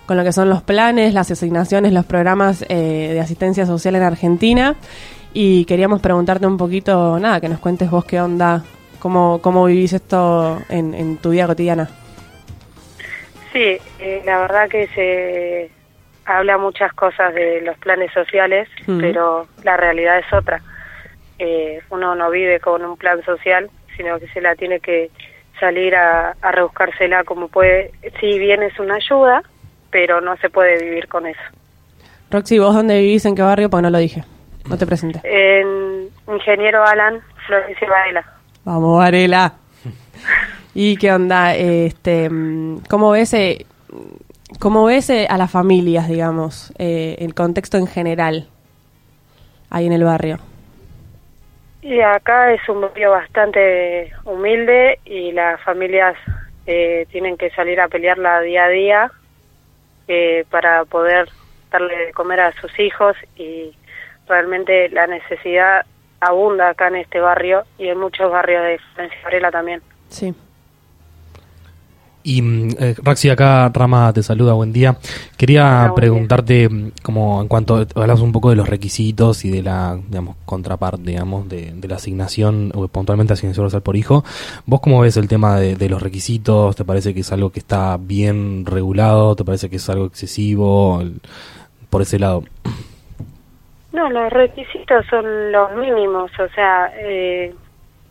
con 0.06 0.16
lo 0.16 0.24
que 0.24 0.32
son 0.32 0.48
los 0.48 0.62
planes, 0.62 1.12
las 1.12 1.30
asignaciones, 1.30 1.92
los 1.92 2.06
programas 2.06 2.64
eh, 2.68 3.10
de 3.12 3.20
asistencia 3.20 3.66
social 3.66 3.94
en 3.96 4.02
Argentina. 4.02 4.74
Y 5.34 5.66
queríamos 5.66 6.00
preguntarte 6.00 6.46
un 6.46 6.56
poquito, 6.56 7.18
nada, 7.18 7.40
que 7.42 7.48
nos 7.50 7.58
cuentes 7.58 7.90
vos 7.90 8.06
qué 8.06 8.22
onda, 8.22 8.64
cómo, 8.98 9.40
cómo 9.42 9.66
vivís 9.66 9.92
esto 9.92 10.62
en, 10.70 10.94
en 10.94 11.18
tu 11.18 11.30
vida 11.30 11.46
cotidiana. 11.46 11.90
Sí, 13.52 13.76
eh, 13.98 14.22
la 14.24 14.38
verdad 14.38 14.68
que 14.70 14.86
se 14.94 15.70
habla 16.24 16.56
muchas 16.56 16.90
cosas 16.94 17.34
de 17.34 17.60
los 17.60 17.76
planes 17.78 18.10
sociales, 18.14 18.66
Mm. 18.86 19.00
pero 19.00 19.46
la 19.62 19.76
realidad 19.76 20.18
es 20.18 20.32
otra. 20.32 20.62
Eh, 21.38 21.80
uno 21.90 22.14
no 22.14 22.30
vive 22.30 22.60
con 22.60 22.84
un 22.84 22.96
plan 22.96 23.22
social, 23.24 23.70
sino 23.96 24.18
que 24.18 24.28
se 24.28 24.40
la 24.40 24.54
tiene 24.54 24.80
que 24.80 25.10
salir 25.58 25.94
a, 25.94 26.34
a 26.40 26.52
rebuscársela 26.52 27.24
como 27.24 27.48
puede. 27.48 27.92
Si 28.20 28.38
bien 28.38 28.62
es 28.62 28.78
una 28.78 28.96
ayuda, 28.96 29.42
pero 29.90 30.20
no 30.20 30.36
se 30.38 30.50
puede 30.50 30.82
vivir 30.82 31.08
con 31.08 31.26
eso. 31.26 31.40
Roxy, 32.30 32.58
¿vos 32.58 32.74
dónde 32.74 33.00
vivís? 33.00 33.24
¿En 33.24 33.34
qué 33.34 33.42
barrio? 33.42 33.70
Pues 33.70 33.82
no 33.82 33.90
lo 33.90 33.98
dije, 33.98 34.24
no 34.68 34.76
te 34.76 34.86
presenté. 34.86 35.20
En 35.24 36.08
Ingeniero 36.28 36.84
Alan, 36.84 37.20
Florencia 37.46 37.88
Varela. 37.88 38.24
Vamos, 38.64 38.98
Varela. 38.98 39.54
¿Y 40.74 40.96
qué 40.96 41.12
onda? 41.12 41.54
Este, 41.54 42.28
¿Cómo 42.88 43.10
ves, 43.12 43.32
eh, 43.34 43.64
cómo 44.58 44.84
ves 44.84 45.08
eh, 45.10 45.26
a 45.30 45.38
las 45.38 45.50
familias, 45.50 46.08
digamos, 46.08 46.72
eh, 46.78 47.16
el 47.20 47.34
contexto 47.34 47.78
en 47.78 47.86
general 47.86 48.48
ahí 49.70 49.86
en 49.86 49.92
el 49.92 50.04
barrio? 50.04 50.38
Y 51.86 52.00
acá 52.00 52.52
es 52.52 52.68
un 52.68 52.80
barrio 52.80 53.12
bastante 53.12 54.12
humilde 54.24 54.98
y 55.04 55.30
las 55.30 55.62
familias 55.62 56.16
eh, 56.66 57.06
tienen 57.12 57.36
que 57.36 57.50
salir 57.50 57.80
a 57.80 57.86
pelearla 57.86 58.40
día 58.40 58.64
a 58.64 58.68
día 58.68 59.12
eh, 60.08 60.44
para 60.50 60.84
poder 60.84 61.28
darle 61.70 62.06
de 62.06 62.12
comer 62.12 62.40
a 62.40 62.52
sus 62.60 62.76
hijos 62.80 63.16
y 63.36 63.72
realmente 64.26 64.88
la 64.88 65.06
necesidad 65.06 65.86
abunda 66.18 66.70
acá 66.70 66.88
en 66.88 66.96
este 66.96 67.20
barrio 67.20 67.62
y 67.78 67.86
en 67.86 68.00
muchos 68.00 68.32
barrios 68.32 68.64
de 68.64 68.80
Florencia 69.22 69.52
también. 69.52 69.80
Sí. 70.08 70.34
Y 72.26 72.42
mm, 72.42 72.68
eh, 72.80 72.94
Raxi, 73.00 73.30
acá 73.30 73.70
Rama 73.72 74.12
te 74.12 74.20
saluda, 74.20 74.52
buen 74.54 74.72
día. 74.72 74.96
Quería 75.38 75.84
Hola, 75.84 75.94
preguntarte, 75.94 76.68
mm, 76.68 76.90
como 77.00 77.40
en 77.40 77.46
cuanto 77.46 77.86
hablas 77.94 78.20
un 78.20 78.32
poco 78.32 78.50
de 78.50 78.56
los 78.56 78.68
requisitos 78.68 79.44
y 79.44 79.50
de 79.50 79.62
la, 79.62 79.96
digamos, 80.08 80.34
contraparte, 80.44 81.02
digamos, 81.04 81.48
de, 81.48 81.70
de 81.72 81.86
la 81.86 81.94
asignación, 81.94 82.72
o 82.74 82.88
puntualmente 82.88 83.32
asignación 83.32 83.60
universal 83.60 83.82
por 83.82 83.94
hijo, 83.94 84.24
¿vos 84.66 84.80
cómo 84.80 85.02
ves 85.02 85.16
el 85.16 85.28
tema 85.28 85.60
de, 85.60 85.76
de 85.76 85.88
los 85.88 86.02
requisitos? 86.02 86.74
¿Te 86.74 86.84
parece 86.84 87.14
que 87.14 87.20
es 87.20 87.30
algo 87.30 87.52
que 87.52 87.60
está 87.60 87.96
bien 87.96 88.66
regulado? 88.66 89.36
¿Te 89.36 89.44
parece 89.44 89.70
que 89.70 89.76
es 89.76 89.88
algo 89.88 90.06
excesivo? 90.06 91.00
Por 91.90 92.02
ese 92.02 92.18
lado. 92.18 92.42
No, 93.92 94.10
los 94.10 94.32
requisitos 94.32 95.06
son 95.08 95.52
los 95.52 95.76
mínimos, 95.76 96.32
o 96.40 96.48
sea, 96.56 96.90
eh, 96.98 97.54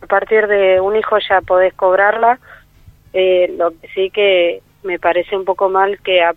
a 0.00 0.06
partir 0.06 0.46
de 0.46 0.80
un 0.80 0.96
hijo 0.96 1.18
ya 1.28 1.42
podés 1.42 1.74
cobrarla. 1.74 2.40
Eh, 3.18 3.54
lo 3.56 3.70
que 3.70 3.88
sí 3.94 4.10
que 4.10 4.60
me 4.82 4.98
parece 4.98 5.34
un 5.34 5.46
poco 5.46 5.70
mal 5.70 5.98
que 6.02 6.22
a, 6.22 6.34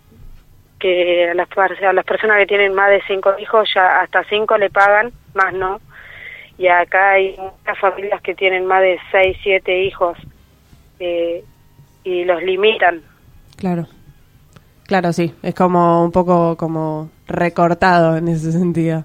que 0.78 1.28
a 1.28 1.34
las, 1.34 1.48
a 1.82 1.92
las 1.92 2.04
personas 2.06 2.38
que 2.38 2.46
tienen 2.46 2.72
más 2.72 2.88
de 2.88 3.02
cinco 3.06 3.34
hijos 3.38 3.68
ya 3.74 4.00
hasta 4.00 4.24
cinco 4.24 4.56
le 4.56 4.70
pagan, 4.70 5.12
más 5.34 5.52
no. 5.52 5.78
Y 6.56 6.68
acá 6.68 7.10
hay 7.12 7.36
muchas 7.36 7.78
familias 7.78 8.22
que 8.22 8.34
tienen 8.34 8.64
más 8.64 8.80
de 8.80 8.98
seis, 9.12 9.36
siete 9.42 9.82
hijos 9.82 10.16
eh, 11.00 11.44
y 12.02 12.24
los 12.24 12.42
limitan. 12.42 13.02
Claro. 13.56 13.86
Claro, 14.86 15.12
sí. 15.12 15.34
Es 15.42 15.54
como 15.54 16.02
un 16.02 16.12
poco 16.12 16.56
como 16.56 17.10
recortado 17.28 18.16
en 18.16 18.28
ese 18.28 18.52
sentido. 18.52 19.04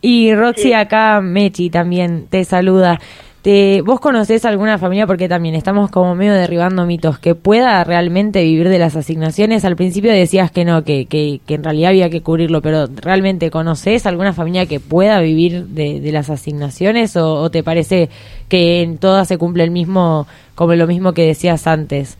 Y 0.00 0.32
Roxy, 0.32 0.62
Sí. 0.68 0.72
acá 0.74 1.20
Mechi 1.20 1.70
también 1.70 2.28
te 2.28 2.44
saluda. 2.44 3.00
Te, 3.46 3.80
¿Vos 3.82 4.00
conocés 4.00 4.44
alguna 4.44 4.76
familia, 4.76 5.06
porque 5.06 5.28
también 5.28 5.54
estamos 5.54 5.88
como 5.88 6.16
medio 6.16 6.34
derribando 6.34 6.84
mitos, 6.84 7.20
que 7.20 7.36
pueda 7.36 7.84
realmente 7.84 8.42
vivir 8.42 8.68
de 8.68 8.80
las 8.80 8.96
asignaciones? 8.96 9.64
Al 9.64 9.76
principio 9.76 10.10
decías 10.10 10.50
que 10.50 10.64
no, 10.64 10.82
que, 10.82 11.06
que, 11.06 11.38
que 11.46 11.54
en 11.54 11.62
realidad 11.62 11.90
había 11.90 12.10
que 12.10 12.24
cubrirlo, 12.24 12.60
pero 12.60 12.86
¿realmente 13.00 13.52
conocés 13.52 14.04
alguna 14.04 14.32
familia 14.32 14.66
que 14.66 14.80
pueda 14.80 15.20
vivir 15.20 15.66
de, 15.66 16.00
de 16.00 16.10
las 16.10 16.28
asignaciones 16.28 17.16
o, 17.16 17.34
o 17.34 17.48
te 17.48 17.62
parece 17.62 18.08
que 18.48 18.82
en 18.82 18.98
todas 18.98 19.28
se 19.28 19.38
cumple 19.38 19.62
el 19.62 19.70
mismo, 19.70 20.26
como 20.56 20.74
lo 20.74 20.88
mismo 20.88 21.12
que 21.12 21.24
decías 21.24 21.68
antes? 21.68 22.18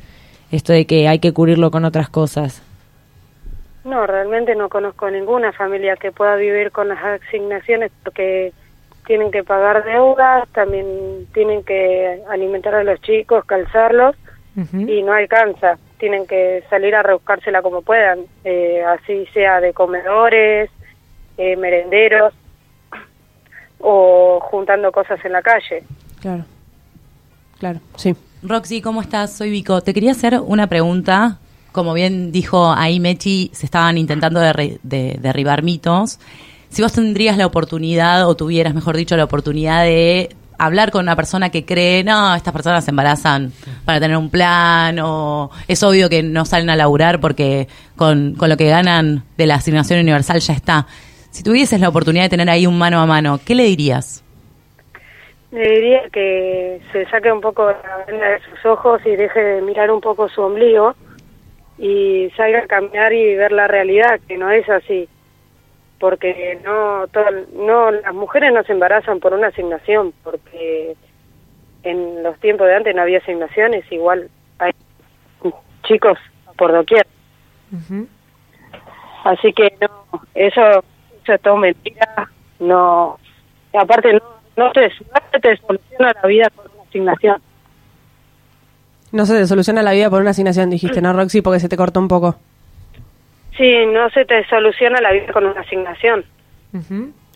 Esto 0.53 0.73
de 0.73 0.87
que 0.87 1.09
hay 1.09 1.19
que 1.19 1.33
cubrirlo 1.33 1.73
con 1.73 1.85
otras 1.85 2.09
cosas. 2.09 2.63
No, 3.85 4.07
realmente 4.07 4.55
no 4.55 4.69
conozco 4.69 5.11
ninguna 5.11 5.51
familia 5.51 5.97
que 5.97 6.13
pueda 6.13 6.37
vivir 6.37 6.71
con 6.71 6.87
las 6.87 7.03
asignaciones 7.03 7.91
porque 8.05 8.53
tienen 9.07 9.31
que 9.31 9.45
pagar 9.45 9.85
deudas, 9.85 10.49
también 10.53 11.27
tienen 11.33 11.63
que 11.65 12.23
alimentar 12.29 12.75
a 12.75 12.85
los 12.85 13.01
chicos, 13.03 13.45
calzarlos 13.45 14.17
y 14.73 15.03
no 15.03 15.13
alcanza. 15.13 15.79
Tienen 15.99 16.27
que 16.27 16.65
salir 16.71 16.95
a 16.95 17.03
rebuscársela 17.03 17.63
como 17.63 17.83
puedan, 17.83 18.21
eh, 18.45 18.83
así 18.85 19.27
sea 19.35 19.61
de 19.61 19.73
comedores, 19.73 20.71
eh, 21.39 21.57
merenderos 21.57 22.33
o 23.81 24.41
juntando 24.43 24.91
cosas 24.93 25.23
en 25.25 25.33
la 25.33 25.43
calle. 25.43 25.85
Claro. 26.21 26.45
Claro, 27.59 27.81
sí. 27.97 28.15
Roxy, 28.43 28.81
¿cómo 28.83 29.01
estás? 29.01 29.33
Soy 29.37 29.51
Vico. 29.51 29.81
Te 29.81 29.95
quería 29.95 30.13
hacer 30.13 30.39
una 30.45 30.67
pregunta. 30.67 31.39
Como 31.73 31.93
bien 31.95 32.33
dijo 32.33 32.73
ahí 32.73 33.01
Mechi, 33.01 33.51
se 33.53 33.67
estaban 33.67 33.99
intentando 33.99 34.41
derri- 34.41 34.79
de- 34.83 35.17
derribar 35.21 35.63
mitos. 35.63 36.19
Si 36.77 36.83
vos 36.83 36.93
tendrías 36.93 37.39
la 37.39 37.47
oportunidad, 37.47 38.29
o 38.29 38.37
tuvieras, 38.37 38.75
mejor 38.75 38.99
dicho, 38.99 39.17
la 39.17 39.25
oportunidad 39.25 39.85
de 39.85 40.29
hablar 40.59 40.91
con 40.91 41.05
una 41.05 41.17
persona 41.17 41.49
que 41.49 41.65
cree, 41.65 42.05
no, 42.05 42.35
estas 42.35 42.53
personas 42.53 42.85
se 42.85 42.91
embarazan 42.91 43.51
para 43.87 43.99
tener 43.99 44.19
un 44.19 44.29
plan, 44.29 44.99
o 44.99 45.51
es 45.69 45.83
obvio 45.83 46.11
que 46.11 46.23
no 46.23 46.45
salen 46.45 46.69
a 46.69 46.77
laburar 46.77 47.19
porque 47.19 47.67
con, 47.97 48.35
con 48.35 48.51
lo 48.51 48.59
que 48.59 48.69
ganan 48.69 49.23
de 49.39 49.47
la 49.47 49.55
asignación 49.55 50.01
universal 50.01 50.39
ya 50.41 50.53
está. 50.53 50.87
Si 51.31 51.43
tuvieses 51.43 51.81
la 51.81 51.89
oportunidad 51.89 52.25
de 52.25 52.29
tener 52.29 52.51
ahí 52.51 52.67
un 52.67 52.77
mano 52.77 53.01
a 53.01 53.07
mano, 53.07 53.41
¿qué 53.43 53.55
le 53.55 53.63
dirías? 53.63 54.23
Le 55.53 55.67
diría 55.67 56.03
que 56.13 56.83
se 56.93 57.07
saque 57.07 57.33
un 57.33 57.41
poco 57.41 57.71
la 57.71 58.05
venda 58.07 58.29
de 58.29 58.41
sus 58.51 58.67
ojos 58.67 59.01
y 59.07 59.17
deje 59.17 59.41
de 59.41 59.63
mirar 59.63 59.91
un 59.91 60.03
poco 60.03 60.29
su 60.29 60.43
ombligo 60.43 60.95
y 61.79 62.29
salga 62.37 62.59
a 62.59 62.67
caminar 62.67 63.15
y 63.15 63.35
ver 63.35 63.53
la 63.53 63.67
realidad, 63.67 64.21
que 64.29 64.37
no 64.37 64.51
es 64.51 64.69
así. 64.69 65.09
Porque 65.99 66.59
no, 66.65 67.07
todo- 67.09 67.25
no 67.55 67.91
las 67.91 68.13
mujeres 68.15 68.53
no 68.53 68.63
se 68.65 68.73
embarazan 68.73 69.19
por 69.21 69.33
una 69.33 69.49
asignación, 69.49 70.13
porque 70.23 70.95
en 71.83 72.23
los 72.23 72.39
tiempos 72.41 72.67
de 72.67 72.75
antes 72.77 72.95
no 72.95 73.03
había 73.03 73.19
asignaciones, 73.19 73.91
igual 73.91 74.29
hay 74.59 74.73
chicos 75.85 76.19
por 76.59 76.73
doquier. 76.73 77.07
Ujú. 77.73 78.07
Así 79.25 79.53
que 79.53 79.75
no, 79.81 80.21
eso, 80.35 80.61
eso 81.23 81.33
es 81.33 81.41
todo 81.41 81.57
mentira. 81.57 82.29
No, 82.61 83.19
aparte 83.73 84.13
no, 84.13 84.21
no 84.57 84.73
te, 84.73 84.89
no 85.01 85.41
te 85.41 85.57
soluciona 85.59 86.13
la 86.23 86.29
vida 86.29 86.51
con 86.55 86.67
una 86.73 86.83
asignación. 86.89 87.43
No 89.13 89.25
se 89.25 89.35
te 89.35 89.47
soluciona 89.47 89.83
la 89.83 89.93
vida 89.93 90.11
por 90.11 90.21
una 90.21 90.31
asignación, 90.31 90.69
dijiste, 90.71 91.01
¿no, 91.01 91.13
Roxy? 91.13 91.41
Porque 91.41 91.61
se 91.61 91.69
te 91.69 91.77
cortó 91.77 92.01
un 92.01 92.09
poco. 92.09 92.37
Sí, 93.57 93.87
no 93.87 94.11
se 94.11 94.25
te 94.25 94.47
soluciona 94.47 95.01
la 95.01 95.13
vida 95.13 95.33
con 95.33 95.47
una 95.47 95.61
asignación. 95.61 96.25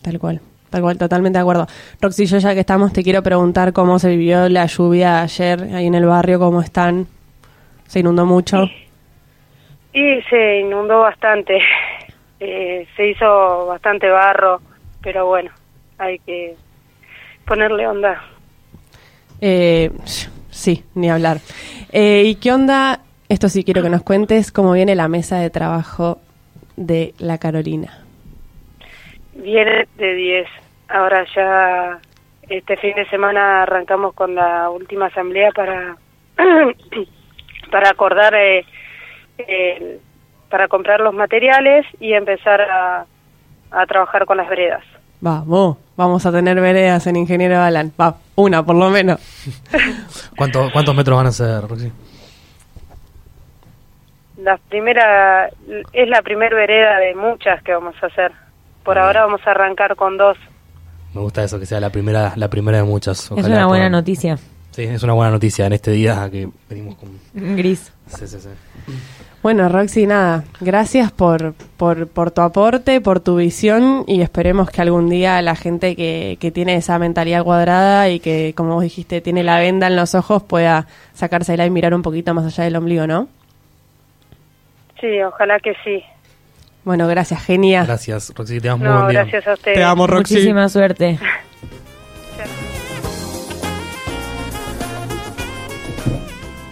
Tal 0.01 0.19
cual. 0.19 0.41
Tal 0.69 0.81
cual, 0.81 0.97
totalmente 0.97 1.37
de 1.37 1.41
acuerdo. 1.41 1.67
Roxy, 1.99 2.25
yo 2.25 2.37
ya 2.37 2.53
que 2.53 2.61
estamos, 2.61 2.93
te 2.93 3.03
quiero 3.03 3.21
preguntar 3.21 3.73
cómo 3.73 3.99
se 3.99 4.09
vivió 4.09 4.47
la 4.47 4.67
lluvia 4.67 5.21
ayer 5.21 5.61
ahí 5.73 5.87
en 5.87 5.95
el 5.95 6.05
barrio, 6.05 6.39
cómo 6.39 6.61
están. 6.61 7.07
¿Se 7.87 7.99
inundó 7.99 8.25
mucho? 8.25 8.63
Y 9.91 10.21
se 10.29 10.59
inundó 10.61 11.01
bastante, 11.01 11.59
eh, 12.39 12.87
se 12.95 13.09
hizo 13.09 13.65
bastante 13.65 14.09
barro, 14.09 14.61
pero 15.01 15.25
bueno, 15.27 15.51
hay 15.97 16.19
que 16.19 16.55
ponerle 17.45 17.85
onda. 17.85 18.23
Eh, 19.41 19.91
sí, 20.49 20.85
ni 20.95 21.09
hablar. 21.09 21.39
Eh, 21.91 22.23
¿Y 22.27 22.35
qué 22.35 22.53
onda? 22.53 23.01
Esto 23.31 23.47
sí 23.47 23.63
quiero 23.63 23.81
que 23.81 23.89
nos 23.89 24.03
cuentes 24.03 24.51
cómo 24.51 24.73
viene 24.73 24.93
la 24.93 25.07
mesa 25.07 25.37
de 25.37 25.49
trabajo 25.49 26.19
de 26.75 27.13
la 27.17 27.37
Carolina. 27.37 27.99
Viene 29.35 29.87
de 29.97 30.13
10. 30.15 30.47
Ahora 30.89 31.25
ya 31.33 31.99
este 32.49 32.75
fin 32.75 32.93
de 32.95 33.05
semana 33.09 33.63
arrancamos 33.63 34.13
con 34.13 34.35
la 34.35 34.69
última 34.69 35.05
asamblea 35.05 35.51
para 35.51 35.95
para 37.71 37.89
acordar 37.89 38.33
eh, 38.35 39.99
para 40.49 40.67
comprar 40.67 40.99
los 40.99 41.13
materiales 41.13 41.85
y 42.01 42.11
empezar 42.11 42.59
a, 42.59 43.05
a 43.71 43.85
trabajar 43.85 44.25
con 44.25 44.35
las 44.35 44.49
veredas. 44.49 44.83
Vamos, 45.21 45.77
vamos 45.95 46.25
a 46.25 46.31
tener 46.33 46.59
veredas 46.59 47.07
en 47.07 47.15
Ingeniero 47.15 47.61
Alan. 47.61 47.93
Va, 47.99 48.17
una 48.35 48.65
por 48.65 48.75
lo 48.75 48.89
menos. 48.89 49.21
¿Cuánto- 50.35 50.69
¿Cuántos 50.73 50.93
metros 50.93 51.15
van 51.15 51.27
a 51.27 51.31
ser, 51.31 51.61
Roxy? 51.61 51.89
La 54.41 54.57
primera 54.57 55.49
es 55.93 56.09
la 56.09 56.21
primera 56.21 56.55
vereda 56.55 56.97
de 56.99 57.13
muchas 57.15 57.61
que 57.63 57.73
vamos 57.73 57.95
a 58.01 58.07
hacer. 58.07 58.31
Por 58.83 58.95
Bien. 58.95 59.05
ahora 59.05 59.25
vamos 59.25 59.41
a 59.45 59.51
arrancar 59.51 59.95
con 59.95 60.17
dos. 60.17 60.37
Me 61.13 61.21
gusta 61.21 61.43
eso, 61.43 61.59
que 61.59 61.65
sea 61.65 61.79
la 61.79 61.89
primera 61.89 62.33
la 62.35 62.47
primera 62.49 62.77
de 62.77 62.83
muchas. 62.83 63.25
Es 63.25 63.31
Ojalá 63.31 63.47
una 63.47 63.67
buena 63.67 63.83
puedan- 63.85 63.91
noticia. 63.91 64.37
Sí, 64.71 64.83
es 64.83 65.03
una 65.03 65.11
buena 65.13 65.31
noticia 65.31 65.65
en 65.65 65.73
este 65.73 65.91
día 65.91 66.29
que 66.31 66.47
venimos 66.69 66.95
con... 66.95 67.09
Gris. 67.33 67.91
Sí, 68.07 68.25
sí, 68.25 68.39
sí. 68.39 68.47
Bueno, 69.43 69.67
Roxy, 69.67 70.07
nada, 70.07 70.45
gracias 70.61 71.11
por, 71.11 71.53
por, 71.75 72.07
por 72.07 72.31
tu 72.31 72.39
aporte, 72.41 73.01
por 73.01 73.19
tu 73.19 73.35
visión 73.35 74.05
y 74.07 74.21
esperemos 74.21 74.69
que 74.69 74.81
algún 74.81 75.09
día 75.09 75.41
la 75.41 75.55
gente 75.57 75.95
que, 75.97 76.37
que 76.39 76.51
tiene 76.51 76.75
esa 76.75 76.97
mentalidad 76.99 77.43
cuadrada 77.43 78.07
y 78.09 78.21
que, 78.21 78.53
como 78.55 78.75
vos 78.75 78.83
dijiste, 78.83 79.19
tiene 79.19 79.43
la 79.43 79.59
venda 79.59 79.87
en 79.87 79.97
los 79.97 80.15
ojos 80.15 80.41
pueda 80.43 80.87
sacársela 81.13 81.65
y 81.65 81.69
mirar 81.69 81.93
un 81.93 82.01
poquito 82.01 82.33
más 82.33 82.45
allá 82.45 82.63
del 82.63 82.75
ombligo, 82.77 83.07
¿no? 83.07 83.27
Sí, 85.01 85.21
ojalá 85.21 85.59
que 85.59 85.73
sí. 85.83 86.03
Bueno, 86.83 87.07
gracias, 87.07 87.43
genia. 87.43 87.83
Gracias, 87.83 88.31
Roxy, 88.35 88.59
te 88.59 88.73
muy 88.73 88.87
No, 88.87 89.07
día. 89.09 89.21
gracias 89.21 89.47
a 89.47 89.53
ustedes. 89.53 89.77
Te 89.77 89.83
amo, 89.83 90.07
Roxy. 90.07 90.35
Muchísima 90.35 90.69
suerte. 90.69 91.19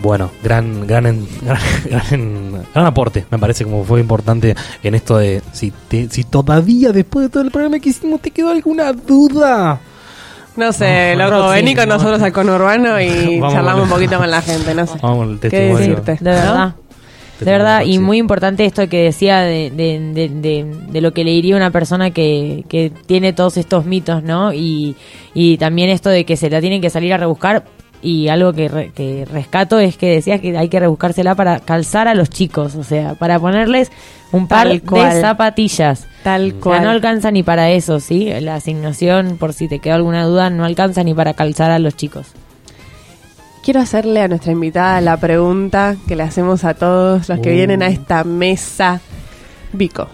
Bueno, 0.02 0.32
gran, 0.42 0.88
gran, 0.88 1.06
en- 1.08 1.28
gran, 1.42 1.60
gran- 1.90 2.66
gran 2.74 2.86
aporte, 2.86 3.26
me 3.30 3.38
parece 3.38 3.66
como 3.66 3.84
fue 3.84 4.00
importante 4.00 4.56
en 4.82 4.96
esto 4.96 5.18
de 5.18 5.42
si, 5.52 5.72
te- 5.90 6.10
si 6.10 6.24
todavía 6.24 6.92
después 6.94 7.26
de 7.26 7.30
todo 7.30 7.44
el 7.44 7.52
programa 7.52 7.80
que 7.80 7.90
hicimos 7.90 8.22
te 8.22 8.32
quedó 8.32 8.50
alguna 8.52 8.94
duda. 8.94 9.80
No 10.56 10.72
sé, 10.74 11.16
No, 11.18 11.26
loco, 11.26 11.38
Roxy, 11.44 11.56
vení 11.56 11.76
con 11.76 11.90
no. 11.90 11.96
nosotros 11.96 12.22
al 12.22 12.32
conurbano 12.32 13.00
y 13.00 13.40
Vamos 13.42 13.54
charlamos 13.54 13.84
un 13.84 13.90
poquito 13.90 14.18
con 14.18 14.32
la 14.32 14.42
gente, 14.42 14.74
no 14.74 14.88
sé. 14.88 14.98
Vamos 15.02 15.40
¿Qué 15.42 15.50
decirte? 15.50 16.18
De 16.22 16.32
verdad. 16.32 16.76
De 17.40 17.52
verdad, 17.52 17.84
y 17.86 18.00
muy 18.00 18.18
importante 18.18 18.66
esto 18.66 18.88
que 18.90 19.04
decía 19.04 19.40
de, 19.42 19.72
de, 19.72 20.00
de, 20.14 20.30
de- 20.30 20.76
de 20.92 21.02
lo 21.02 21.14
que 21.14 21.24
le 21.24 21.32
diría 21.32 21.56
una 21.56 21.72
persona 21.72 22.12
que, 22.12 22.66
que 22.68 22.92
tiene 23.06 23.32
todos 23.34 23.56
estos 23.58 23.86
mitos, 23.86 24.24
¿no? 24.24 24.54
Y, 24.54 24.96
y 25.34 25.58
también 25.58 25.90
esto 25.90 26.10
de 26.10 26.26
que 26.26 26.36
se 26.38 26.50
la 26.50 26.60
tienen 26.62 26.82
que 26.82 26.90
salir 26.90 27.14
a 27.14 27.18
rebuscar. 27.18 27.64
Y 28.02 28.30
algo 28.30 28.54
que, 28.54 28.70
re- 28.70 28.92
que 28.96 29.26
rescato 29.30 29.78
es 29.78 29.98
que 29.98 30.08
decías 30.08 30.40
que 30.40 30.58
hay 30.58 30.70
que 30.70 30.80
rebuscársela 30.80 31.36
para 31.36 31.60
calzar 31.60 32.08
a 32.08 32.14
los 32.16 32.30
chicos, 32.30 32.76
o 32.76 32.84
sea, 32.84 33.16
para 33.16 33.38
ponerles 33.40 33.92
un 34.32 34.48
par 34.48 34.68
Tal 34.70 34.82
cual. 34.84 35.14
de 35.16 35.22
zapatillas. 35.22 36.08
Tal 36.24 36.46
O 36.48 36.52
sea, 36.52 36.60
cual. 36.62 36.84
no 36.84 36.90
alcanza 36.92 37.30
ni 37.32 37.44
para 37.44 37.72
eso, 37.72 38.00
¿sí? 38.00 38.30
La 38.40 38.56
asignación, 38.56 39.36
por 39.38 39.52
si 39.54 39.68
te 39.68 39.80
quedó 39.80 39.96
alguna 39.96 40.24
duda, 40.24 40.50
no 40.50 40.64
alcanza 40.64 41.04
ni 41.04 41.14
para 41.14 41.34
calzar 41.34 41.72
a 41.72 41.80
los 41.80 41.96
chicos. 41.98 42.28
Quiero 43.64 43.82
hacerle 43.82 44.22
a 44.22 44.28
nuestra 44.28 44.52
invitada 44.52 45.02
la 45.02 45.18
pregunta 45.18 45.96
que 46.08 46.16
le 46.16 46.24
hacemos 46.24 46.64
a 46.64 46.74
todos 46.74 47.28
los 47.30 47.40
que 47.40 47.52
Uh. 47.52 47.54
vienen 47.56 47.84
a 47.84 47.88
esta 47.88 48.24
mesa. 48.24 49.02
Vico. 49.74 50.08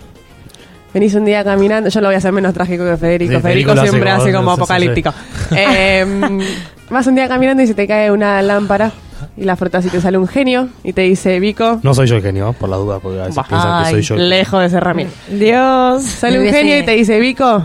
Venís 0.94 1.14
un 1.14 1.26
día 1.26 1.44
caminando, 1.44 1.90
yo 1.90 2.02
lo 2.02 2.08
voy 2.08 2.16
a 2.16 2.18
hacer 2.20 2.32
menos 2.32 2.54
trágico 2.54 2.84
que 2.86 2.98
Federico. 2.98 3.34
Sí, 3.36 3.42
Federico, 3.42 3.72
Federico 3.72 3.76
lo 3.76 3.82
hace 3.82 3.90
siempre 3.92 4.10
como- 4.12 4.22
hace 4.24 4.34
como 4.34 4.50
sí, 4.50 4.56
sí, 4.56 4.62
apocalíptico. 4.62 5.14
Eh, 5.56 6.40
vas 6.90 7.08
un 7.08 7.16
día 7.16 7.28
caminando 7.28 7.62
y 7.64 7.68
se 7.68 7.74
te 7.74 7.86
cae 7.88 8.12
una 8.12 8.42
lámpara 8.42 8.92
y 9.38 9.44
la 9.44 9.56
frotas 9.56 9.86
y 9.86 9.90
te 9.90 10.00
sale 10.02 10.18
un 10.18 10.28
genio 10.28 10.70
y 10.84 10.94
te 10.94 11.02
dice, 11.02 11.40
Vico, 11.40 11.80
No 11.84 11.94
soy 11.94 12.08
yo 12.08 12.16
el 12.16 12.22
genio, 12.22 12.54
por 12.54 12.70
la 12.70 12.78
duda, 12.78 13.00
porque 13.00 13.20
a 13.20 13.24
veces 13.24 13.36
Bah, 13.36 13.46
piensan 13.48 13.84
que 13.84 13.90
soy 13.92 14.02
yo. 14.02 14.16
lejos 14.16 14.62
de 14.62 14.70
ser 14.70 14.84
Ramiro. 14.84 15.10
Dios. 15.30 16.04
Sale 16.04 16.40
un 16.40 16.48
genio 16.48 16.80
y 16.80 16.84
te 16.84 16.92
dice, 16.92 17.20
Vico, 17.20 17.64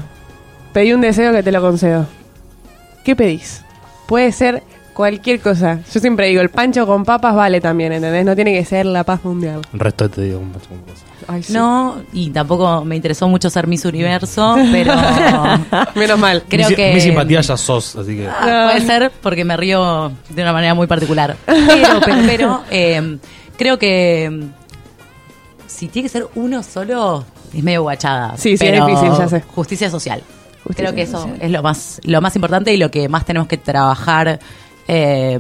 pedí 0.73 0.93
un 0.93 1.01
deseo 1.01 1.33
que 1.33 1.43
te 1.43 1.53
lo 1.53 1.61
concedo. 1.61 2.07
¿Qué 3.05 3.15
pedís? 3.17 3.63
Puede 4.07 4.33
ser 4.33 4.63
cualquier 5.01 5.41
cosa. 5.41 5.81
Yo 5.95 5.99
siempre 5.99 6.27
digo, 6.27 6.43
el 6.43 6.51
pancho 6.51 6.87
con 6.87 7.07
papas 7.07 7.35
vale 7.35 7.59
también, 7.59 7.91
¿entendés? 7.91 8.23
No 8.23 8.35
tiene 8.35 8.53
que 8.53 8.63
ser 8.67 8.85
la 8.85 9.03
paz 9.03 9.25
mundial. 9.25 9.63
El 9.73 9.81
resto 9.81 10.11
te 10.11 10.21
digo 10.21 10.39
un 10.39 10.51
cosas. 10.53 10.69
Ay, 11.27 11.43
sí. 11.43 11.55
No, 11.55 12.03
y 12.13 12.29
tampoco 12.29 12.85
me 12.85 12.97
interesó 12.97 13.27
mucho 13.27 13.49
ser 13.49 13.67
Miss 13.67 13.87
Universo, 13.87 14.57
pero 14.73 14.93
Menos 15.95 16.19
mal. 16.19 16.45
creo 16.49 16.69
mi, 16.69 16.75
que... 16.75 16.93
mi 16.93 17.01
simpatía 17.01 17.41
ya 17.41 17.57
sos, 17.57 17.97
así 17.97 18.15
que. 18.15 18.29
Ah, 18.29 18.69
puede 18.71 18.87
ser 18.87 19.11
porque 19.23 19.43
me 19.43 19.57
río 19.57 20.13
de 20.29 20.43
una 20.43 20.53
manera 20.53 20.75
muy 20.75 20.87
particular. 20.87 21.35
Pero, 21.47 22.01
pero, 22.05 22.23
pero, 22.27 22.63
eh, 22.71 23.19
creo 23.57 23.79
que 23.79 24.29
mm, 24.31 24.45
si 25.67 25.89
tiene 25.89 26.09
que 26.09 26.13
ser 26.13 26.27
uno 26.35 26.63
solo, 26.63 27.25
es 27.55 27.63
medio 27.63 27.83
guachada. 27.85 28.37
Sí, 28.37 28.59
sí, 28.59 28.67
es 28.67 28.87
difícil, 28.87 29.13
ya 29.17 29.29
sé. 29.29 29.41
Justicia 29.41 29.89
social. 29.89 30.23
Justicia 30.63 30.75
creo 30.75 30.95
que 30.95 31.03
eso 31.03 31.27
es 31.41 31.51
lo 31.51 31.63
más, 31.63 32.03
lo 32.05 32.21
más 32.21 32.37
importante 32.37 32.75
y 32.75 32.77
lo 32.77 32.91
que 32.91 33.09
más 33.09 33.25
tenemos 33.25 33.49
que 33.49 33.57
trabajar 33.57 34.41
eh, 34.93 35.39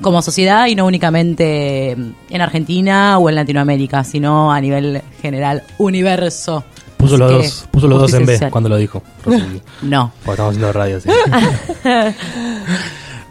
como 0.00 0.22
sociedad 0.22 0.66
y 0.66 0.74
no 0.74 0.84
únicamente 0.84 1.92
en 1.92 2.40
Argentina 2.40 3.16
o 3.18 3.28
en 3.28 3.36
Latinoamérica, 3.36 4.02
sino 4.02 4.52
a 4.52 4.60
nivel 4.60 5.02
general, 5.22 5.62
universo. 5.78 6.64
Puso 6.96 7.14
Así 7.14 7.22
los 7.22 7.30
dos, 7.32 7.68
puso 7.70 7.86
los 7.86 8.00
dos 8.00 8.12
en 8.14 8.26
B 8.26 8.50
cuando 8.50 8.68
lo 8.68 8.76
dijo. 8.76 9.00
Rosy. 9.24 9.62
No. 9.82 10.10
Porque 10.24 10.32
estamos 10.32 10.50
haciendo 10.50 10.72
radio, 10.72 11.00
sí. 11.00 11.08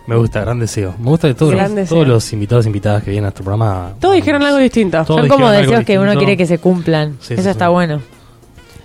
Me 0.07 0.15
gusta, 0.15 0.39
gran 0.39 0.57
deseo. 0.57 0.95
Me 0.99 1.09
gusta 1.09 1.27
de 1.27 1.33
todos, 1.33 1.51
Gran 1.51 1.65
los, 1.71 1.75
deseo. 1.75 1.95
todos 1.97 2.07
los 2.07 2.31
invitados 2.31 2.65
e 2.65 2.69
invitadas 2.69 3.03
que 3.03 3.11
vienen 3.11 3.25
a 3.25 3.27
este 3.29 3.43
programa. 3.43 3.91
Todos 3.99 4.15
dijeron 4.15 4.41
algo 4.41 4.57
distinto. 4.59 5.03
Todos 5.03 5.19
Son 5.19 5.27
como 5.27 5.49
deseos 5.49 5.83
que 5.83 5.99
uno 5.99 6.15
quiere 6.15 6.37
que 6.37 6.45
se 6.45 6.59
cumplan. 6.59 7.17
Sí, 7.19 7.33
Eso 7.33 7.43
sí, 7.43 7.49
está 7.49 7.65
sí. 7.65 7.71
bueno. 7.73 8.01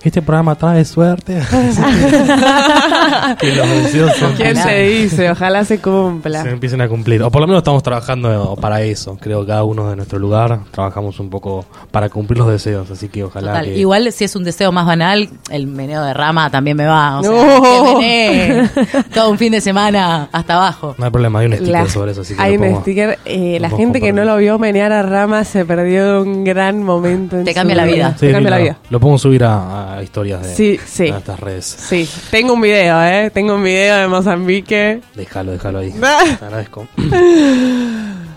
Este 0.05 0.21
programa 0.21 0.55
trae 0.57 0.85
suerte. 0.85 1.41
que 3.39 3.55
los 3.55 3.69
deseos 3.69 4.13
se 4.17 4.27
¿Quién 4.35 4.57
se 4.57 4.83
dice? 4.83 5.31
Ojalá 5.31 5.65
se 5.65 5.79
cumpla. 5.81 6.43
se 6.43 6.51
empiecen 6.51 6.81
a 6.81 6.89
cumplir. 6.89 7.23
O 7.23 7.31
por 7.31 7.41
lo 7.41 7.47
menos 7.47 7.61
estamos 7.61 7.83
trabajando 7.83 8.57
para 8.61 8.83
eso. 8.83 9.17
Creo 9.21 9.43
que 9.43 9.49
cada 9.49 9.65
uno 9.65 9.89
de 9.91 9.97
nuestro 9.97 10.19
lugar 10.19 10.61
trabajamos 10.71 11.21
un 11.21 11.31
poco 11.31 11.65
para 11.91 12.09
cumplir 12.09 12.39
los 12.39 12.49
deseos. 12.49 12.91
Así 12.91 13.09
que 13.09 13.25
ojalá 13.25 13.53
Total. 13.53 13.65
que... 13.67 13.79
Igual 13.79 14.11
si 14.13 14.25
es 14.25 14.35
un 14.35 14.45
deseo 14.45 14.73
más 14.73 14.87
banal, 14.87 15.29
el 15.51 15.67
meneo 15.69 16.03
de 16.05 16.15
rama 16.15 16.51
también 16.51 16.77
me 16.77 16.87
va. 16.87 17.21
O 17.21 17.23
sea, 17.23 17.31
No. 17.33 17.99
que 18.01 18.69
todo 19.15 19.31
un 19.31 19.39
fin 19.39 19.53
de 19.53 19.61
semana 19.61 20.29
hasta 20.33 20.55
abajo. 20.55 20.95
No 20.99 21.05
hay 21.05 21.11
problema, 21.11 21.39
hay 21.41 21.47
un 21.47 21.53
sticker 21.55 21.73
La- 21.73 21.89
sobre 21.89 22.13
eso. 22.13 22.23
Así 22.23 22.35
que 22.35 22.43
hay 22.43 22.57
un 22.57 22.81
sticker. 22.81 23.19
eh, 23.25 23.59
la 23.61 23.71
gente 23.71 24.01
que 24.01 24.13
no 24.13 24.25
lo 24.25 24.37
vio 24.37 24.59
menear 24.59 24.93
a 24.93 25.03
Rama 25.03 25.45
se 25.45 25.65
perdió 25.65 26.23
un 26.23 26.43
gran 26.45 26.83
momento. 26.83 27.37
en 27.39 27.45
Te 27.45 27.55
cambia 27.55 27.77
la 27.77 27.85
vida. 27.85 28.15
Sí, 28.19 28.27
Te 28.27 28.33
cambia 28.33 28.51
la 28.51 28.57
lo- 28.59 28.63
vida. 28.65 28.77
Lo 28.91 28.99
podemos 29.01 29.21
subir 29.23 29.45
a, 29.45 29.92
a 29.92 29.92
historias 30.01 30.43
de 30.43 30.55
Sí, 30.55 30.79
estas 31.07 31.41
redes. 31.41 31.65
Sí, 31.67 32.09
tengo 32.31 32.53
un 32.55 32.61
video, 32.61 33.03
¿eh? 33.03 33.31
Tengo 33.35 33.57
un 33.57 33.65
video 33.65 33.97
de 33.97 34.09
Mozambique. 34.09 35.01
Déjalo, 35.15 35.53
déjalo 35.53 35.79
ahí. 35.81 35.93
Ah. 36.03 36.19
Te 36.39 36.45
agradezco. 36.45 36.87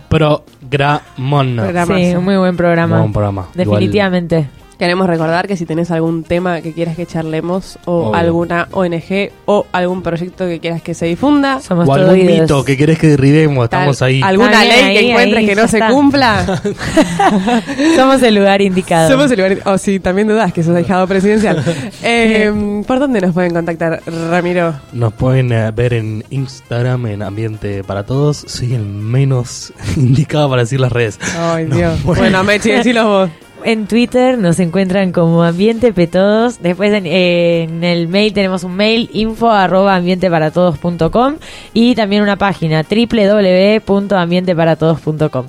Programón. 0.10 1.60
Sí, 1.88 2.16
un 2.16 2.24
muy 2.24 2.38
buen 2.38 2.58
programa. 2.58 3.00
Buen 3.00 3.14
programa. 3.14 3.48
Igual- 3.56 3.80
Definitivamente. 3.80 4.48
Queremos 4.78 5.08
recordar 5.08 5.48
que 5.48 5.56
si 5.56 5.66
tenés 5.66 5.90
algún 5.92 6.24
tema 6.24 6.62
que 6.62 6.74
quieras 6.74 6.96
que 6.96 7.06
charlemos 7.06 7.80
o 7.86 8.08
Obvio. 8.10 8.16
alguna 8.16 8.68
ONG 8.72 9.32
o 9.46 9.66
algún 9.72 10.02
proyecto 10.02 10.46
que 10.48 10.60
quieras 10.60 10.82
que 10.82 10.94
se 10.94 11.06
difunda, 11.06 11.62
Somos 11.62 11.88
o 11.88 11.94
algún 11.94 12.10
oídos. 12.12 12.42
mito 12.42 12.66
que 12.66 12.76
querés 12.76 13.00
que 13.00 13.08
derribemos, 13.08 13.70
tal- 13.70 13.82
estamos 13.82 14.02
ahí. 14.02 14.22
alguna 14.22 14.64
ley 14.66 14.72
ahí, 14.84 14.98
que 14.98 15.10
encuentres 15.12 15.38
ahí, 15.40 15.46
que 15.46 15.56
no 15.56 15.68
se 15.68 15.78
está. 15.78 15.90
cumpla. 15.92 16.62
Somos 17.96 18.22
el 18.24 18.36
lugar 18.36 18.62
indicado. 18.62 19.10
Somos 19.10 19.32
el 19.32 19.38
lugar. 19.40 19.58
O 19.66 19.78
si 19.78 20.00
también 20.00 20.28
dudas 20.28 20.52
que 20.54 20.64
sos 20.64 20.76
dejado 20.76 21.08
presidencial. 21.08 21.64
Eh, 22.04 22.52
¿Por 22.86 23.00
dónde 23.00 23.20
nos 23.22 23.34
pueden 23.34 23.54
contactar, 23.54 24.02
Ramiro? 24.30 24.74
Nos 24.94 25.14
pueden 25.14 25.52
eh, 25.52 25.72
ver 25.72 25.94
en 25.94 26.24
Instagram, 26.30 27.08
en 27.08 27.24
Ambiente 27.24 27.84
para 27.84 28.04
Todos. 28.06 28.38
Soy 28.48 28.74
el 28.76 28.86
menos 28.86 29.74
indicado 29.98 30.50
para 30.50 30.64
decir 30.64 30.80
las 30.80 30.92
redes. 30.92 31.20
Ay, 31.38 31.66
Dios. 31.66 32.02
bueno. 32.04 32.22
Bueno, 32.22 32.44
Mechi, 32.44 32.70
decilo 32.72 33.08
vos. 33.08 33.30
En 33.64 33.88
Twitter 33.88 34.38
nos 34.38 34.60
encuentran 34.60 35.12
como 35.12 35.44
Ambiente 35.44 35.92
Petodos. 35.94 36.62
Después 36.62 36.94
en, 36.94 37.08
eh, 37.08 37.64
en 37.64 37.84
el 37.84 38.08
mail 38.08 38.32
tenemos 38.34 38.64
un 38.64 38.76
mail 38.76 39.10
info 39.14 39.50
arroba 39.50 39.96
ambienteparatodos.com 39.96 41.36
y 41.74 41.96
también 41.96 42.22
una 42.22 42.36
página 42.36 42.84
www.ambienteparatodos.com. 42.84 45.46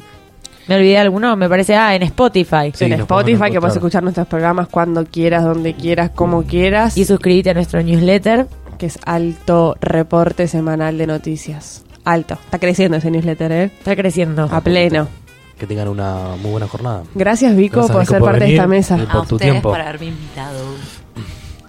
¿Me 0.68 0.74
olvidé 0.74 0.98
alguno? 0.98 1.36
Me 1.36 1.48
parece, 1.48 1.76
ah, 1.76 1.94
en 1.94 2.02
Spotify. 2.02 2.72
Sí, 2.74 2.86
en 2.86 2.94
Spotify, 2.94 3.52
que 3.52 3.60
puedes 3.60 3.76
escuchar 3.76 4.02
nuestros 4.02 4.26
programas 4.26 4.66
cuando 4.68 5.04
quieras, 5.04 5.44
donde 5.44 5.74
quieras, 5.74 6.10
como 6.10 6.42
quieras. 6.42 6.96
Y 6.96 7.04
suscríbete 7.04 7.50
a 7.50 7.54
nuestro 7.54 7.82
newsletter. 7.82 8.46
que 8.78 8.86
es 8.86 8.98
Alto 9.04 9.76
Reporte 9.80 10.48
Semanal 10.48 10.98
de 10.98 11.06
Noticias. 11.06 11.84
Alto. 12.04 12.34
Está 12.34 12.58
creciendo 12.58 12.98
ese 12.98 13.10
newsletter, 13.10 13.52
¿eh? 13.52 13.64
Está 13.64 13.96
creciendo. 13.96 14.48
A 14.50 14.60
pleno. 14.60 15.08
Que 15.58 15.66
tengan 15.66 15.88
una 15.88 16.36
muy 16.40 16.50
buena 16.50 16.68
jornada. 16.68 17.02
Gracias, 17.14 17.56
Vico, 17.56 17.76
Gracias, 17.76 17.92
por 17.92 18.00
Vico, 18.02 18.10
ser 18.12 18.20
por 18.20 18.28
parte 18.30 18.40
venir. 18.40 18.52
de 18.52 18.56
esta 18.56 18.66
mesa. 18.68 18.98
Y 19.02 19.06
por 19.06 19.22
a 19.22 19.26
tu 19.26 19.34
ustedes 19.36 19.52
tiempo. 19.52 19.70
por 19.70 19.80
haberme 19.80 20.06
invitado. 20.06 20.58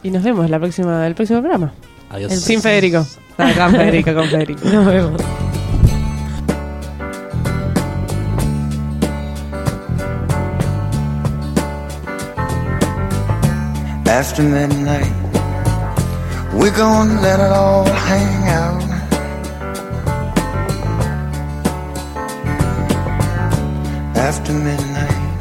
Y 0.04 0.12
nos 0.12 0.24
vemos 0.24 0.50
la 0.50 0.60
próxima, 0.60 1.08
el 1.08 1.16
próximo 1.16 1.40
programa. 1.40 1.72
Adiós. 2.10 2.32
El 2.32 2.40
sin 2.40 2.62
Federico. 2.62 3.06
No, 3.38 3.46
con 3.58 3.72
Federico, 3.72 4.14
con 4.14 4.28
Federico. 4.28 4.68
Nos 4.70 4.86
vemos. 4.86 5.22
after 14.08 14.42
midnight. 14.44 15.12
We're 16.54 16.76
gonna 16.76 17.22
let 17.22 17.40
it 17.40 17.52
all 17.52 17.86
hang 17.86 18.48
out. 18.50 18.97
After 24.18 24.52
midnight, 24.52 25.40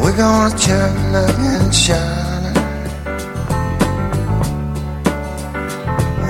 we're 0.00 0.16
gonna 0.16 0.58
chill, 0.58 0.92
love 1.12 1.38
and 1.38 1.72
shine. 1.72 2.54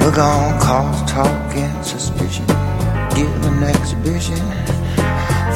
We're 0.00 0.14
gonna 0.14 0.60
cause 0.60 1.10
talk 1.10 1.56
and 1.56 1.84
suspicion, 1.84 2.46
give 3.16 3.32
an 3.46 3.62
exhibition, 3.64 4.36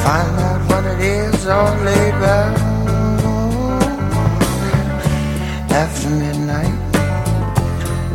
find 0.03 0.39
out 0.47 0.61
what 0.69 0.85
it 0.85 1.01
is 1.01 1.45
all 1.45 1.73
about 1.73 2.57
after 5.71 6.09
midnight. 6.09 6.75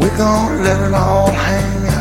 We're 0.00 0.18
gonna 0.18 0.62
let 0.62 0.88
it 0.88 0.94
all 0.94 1.30
hang 1.30 1.88
out. 1.88 1.93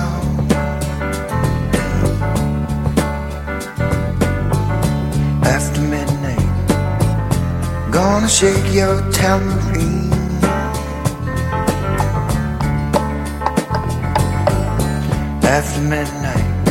Gonna 8.24 8.34
shake 8.34 8.74
your 8.74 9.12
tambourine. 9.12 10.10
After 15.44 15.82
midnight, 15.82 16.68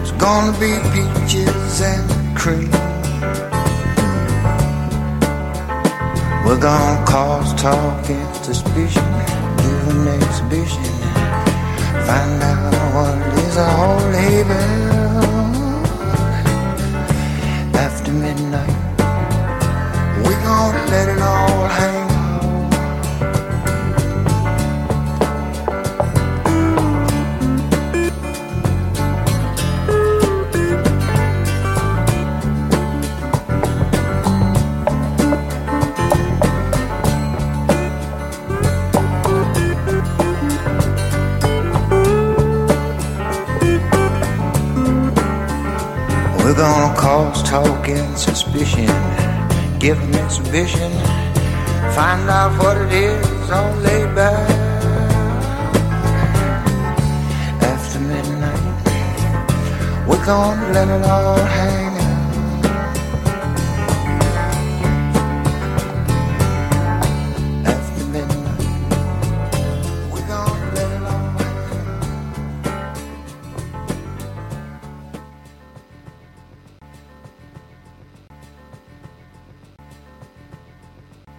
it's 0.00 0.12
gonna 0.12 0.52
be 0.60 0.72
peaches 0.94 1.80
and 1.80 2.36
cream. 2.36 2.70
We're 6.44 6.60
gonna 6.60 7.04
cause 7.04 7.52
talk 7.60 8.08
and 8.08 8.36
suspicion, 8.44 9.08
do 9.64 9.72
an 9.90 10.06
exhibition, 10.06 10.84
find 12.06 12.42
out 12.50 12.94
what 12.94 13.38
is 13.38 13.56
all 13.56 13.98
about. 14.42 14.94
After 14.94 15.03
We're 46.44 46.54
gonna 46.54 46.94
cause 46.94 47.42
talk 47.42 47.88
and 47.88 48.16
suspicion. 48.16 49.13
Give 49.84 50.00
an 50.00 50.14
exhibition. 50.14 50.90
Find 51.92 52.26
out 52.30 52.58
what 52.58 52.78
it 52.78 52.90
is 52.90 53.50
laid 53.82 54.14
back. 54.14 54.48
After 57.60 58.00
midnight, 58.00 60.08
we're 60.08 60.24
gonna 60.24 60.72
let 60.72 60.88
it 60.88 61.04
all 61.04 61.36
hang. 61.36 61.83